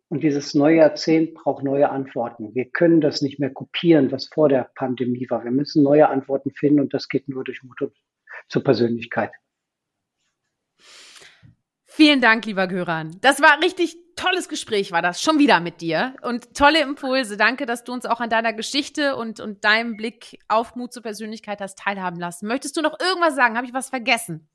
und 0.10 0.24
dieses 0.24 0.54
neue 0.54 0.78
Jahrzehnt 0.78 1.34
braucht 1.34 1.64
neue 1.64 1.90
Antworten. 1.90 2.54
Wir 2.56 2.70
können 2.70 3.02
das 3.02 3.22
nicht 3.22 3.40
mehr 3.40 3.52
kopieren, 3.52 4.12
was 4.12 4.28
vor 4.28 4.50
der 4.50 4.70
Pandemie 4.76 5.28
war. 5.30 5.44
Wir 5.44 5.52
müssen 5.52 5.84
neue 5.84 6.10
Antworten 6.10 6.52
finden 6.52 6.80
und 6.80 6.94
das 6.94 7.10
geht 7.10 7.28
nur 7.28 7.44
durch 7.44 7.64
Mut 7.64 7.92
zur 8.48 8.64
Persönlichkeit. 8.64 9.32
Vielen 11.86 12.22
Dank, 12.22 12.46
lieber 12.46 12.68
Göran. 12.68 13.18
Das 13.22 13.42
war 13.42 13.62
richtig 13.64 13.98
tolles 14.26 14.50
Gespräch, 14.50 14.92
war 14.92 15.04
das 15.04 15.22
schon 15.22 15.38
wieder 15.38 15.60
mit 15.60 15.82
dir 15.82 16.16
und 16.24 16.56
tolle 16.56 16.82
Impulse. 16.82 17.38
Danke, 17.38 17.66
dass 17.66 17.84
du 17.84 17.94
uns 17.94 18.06
auch 18.06 18.20
an 18.20 18.30
deiner 18.30 18.54
Geschichte 18.54 19.16
und, 19.16 19.40
und 19.40 19.64
deinem 19.64 19.98
Blick 19.98 20.40
auf 20.48 20.76
Mut 20.76 20.94
zur 20.94 21.04
Persönlichkeit 21.04 21.62
hast 21.62 21.78
teilhaben 21.78 22.20
lassen. 22.20 22.48
Möchtest 22.48 22.76
du 22.76 22.82
noch 22.82 23.00
irgendwas 23.00 23.36
sagen? 23.36 23.56
Habe 23.56 23.68
ich 23.68 23.74
was 23.74 23.90
vergessen? 23.90 24.50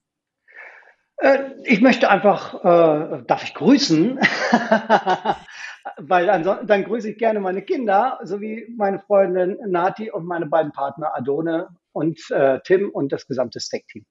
Äh, 1.19 1.53
ich 1.63 1.81
möchte 1.81 2.11
einfach, 2.11 2.55
äh, 2.65 3.23
darf 3.27 3.45
ich 3.45 3.55
grüßen? 3.55 4.19
Weil 5.99 6.27
dann, 6.27 6.67
dann 6.67 6.85
grüße 6.85 7.11
ich 7.11 7.19
gerne 7.19 7.39
meine 7.39 7.63
Kinder, 7.63 8.19
sowie 8.25 8.67
meine 8.77 8.99
Freundin 8.99 9.57
Nati 9.69 10.11
und 10.11 10.27
meine 10.27 10.47
beiden 10.47 10.73
Partner 10.73 11.15
Adone 11.15 11.69
und 11.93 12.19
äh, 12.31 12.59
Tim 12.65 12.91
und 12.91 13.13
das 13.13 13.27
gesamte 13.27 13.61
Stack-Team. 13.61 14.05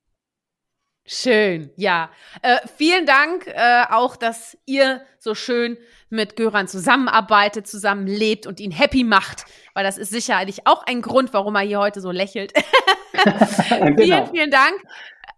Schön, 1.11 1.71
ja. 1.75 2.11
Äh, 2.43 2.57
vielen 2.77 3.07
Dank 3.07 3.47
äh, 3.47 3.83
auch, 3.89 4.15
dass 4.15 4.55
ihr 4.67 5.01
so 5.17 5.33
schön 5.33 5.75
mit 6.11 6.35
Göran 6.35 6.67
zusammenarbeitet, 6.67 7.65
zusammenlebt 7.65 8.45
und 8.45 8.59
ihn 8.59 8.69
happy 8.69 9.03
macht, 9.03 9.45
weil 9.73 9.83
das 9.83 9.97
ist 9.97 10.11
sicherlich 10.11 10.67
auch 10.67 10.83
ein 10.85 11.01
Grund, 11.01 11.33
warum 11.33 11.55
er 11.55 11.61
hier 11.61 11.79
heute 11.79 11.99
so 11.99 12.11
lächelt. 12.11 12.53
genau. 13.69 13.97
Vielen, 13.97 14.27
vielen 14.27 14.51
Dank 14.51 14.75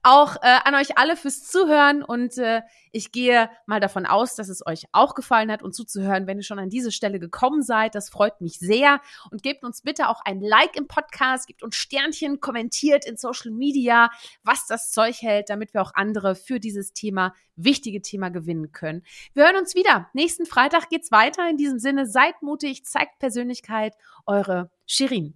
auch 0.03 0.35
äh, 0.37 0.57
an 0.63 0.75
euch 0.75 0.97
alle 0.97 1.15
fürs 1.15 1.43
Zuhören 1.43 2.03
und 2.03 2.37
äh, 2.37 2.61
ich 2.91 3.11
gehe 3.11 3.49
mal 3.65 3.79
davon 3.79 4.05
aus, 4.05 4.35
dass 4.35 4.49
es 4.49 4.65
euch 4.65 4.85
auch 4.91 5.15
gefallen 5.15 5.51
hat 5.51 5.63
und 5.63 5.73
zuzuhören, 5.75 6.27
wenn 6.27 6.37
ihr 6.37 6.43
schon 6.43 6.59
an 6.59 6.69
diese 6.69 6.91
Stelle 6.91 7.19
gekommen 7.19 7.61
seid. 7.61 7.95
Das 7.95 8.09
freut 8.09 8.41
mich 8.41 8.59
sehr 8.59 8.99
und 9.29 9.43
gebt 9.43 9.63
uns 9.63 9.81
bitte 9.81 10.09
auch 10.09 10.21
ein 10.25 10.41
Like 10.41 10.75
im 10.75 10.87
Podcast, 10.87 11.47
gebt 11.47 11.63
uns 11.63 11.75
Sternchen, 11.75 12.39
kommentiert 12.39 13.05
in 13.05 13.17
Social 13.17 13.51
Media, 13.51 14.09
was 14.43 14.65
das 14.67 14.91
Zeug 14.91 15.21
hält, 15.21 15.49
damit 15.49 15.73
wir 15.73 15.81
auch 15.81 15.93
andere 15.93 16.35
für 16.35 16.59
dieses 16.59 16.93
Thema, 16.93 17.33
wichtige 17.55 18.01
Thema 18.01 18.29
gewinnen 18.29 18.71
können. 18.71 19.03
Wir 19.33 19.45
hören 19.45 19.57
uns 19.57 19.75
wieder. 19.75 20.09
Nächsten 20.13 20.45
Freitag 20.45 20.89
geht's 20.89 21.11
weiter. 21.11 21.47
In 21.49 21.57
diesem 21.57 21.79
Sinne, 21.79 22.07
seid 22.07 22.41
mutig, 22.41 22.85
zeigt 22.85 23.19
Persönlichkeit. 23.19 23.93
Eure 24.25 24.71
Shirin. 24.85 25.35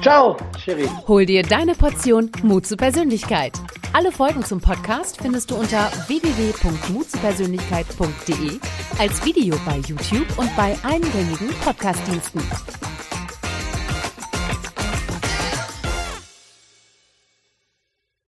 Ciao, 0.00 0.36
Sherry. 0.58 0.88
Hol 1.08 1.26
dir 1.26 1.42
deine 1.42 1.74
Portion 1.74 2.30
Mut 2.42 2.66
zur 2.66 2.76
Persönlichkeit. 2.76 3.54
Alle 3.92 4.12
Folgen 4.12 4.44
zum 4.44 4.60
Podcast 4.60 5.18
findest 5.20 5.50
du 5.50 5.56
unter 5.56 5.90
www.mutzupersönlichkeit.de 6.06 8.60
als 8.98 9.24
Video 9.24 9.56
bei 9.66 9.78
YouTube 9.78 10.38
und 10.38 10.54
bei 10.56 10.76
eingängigen 10.84 11.48
Podcastdiensten. 11.64 12.40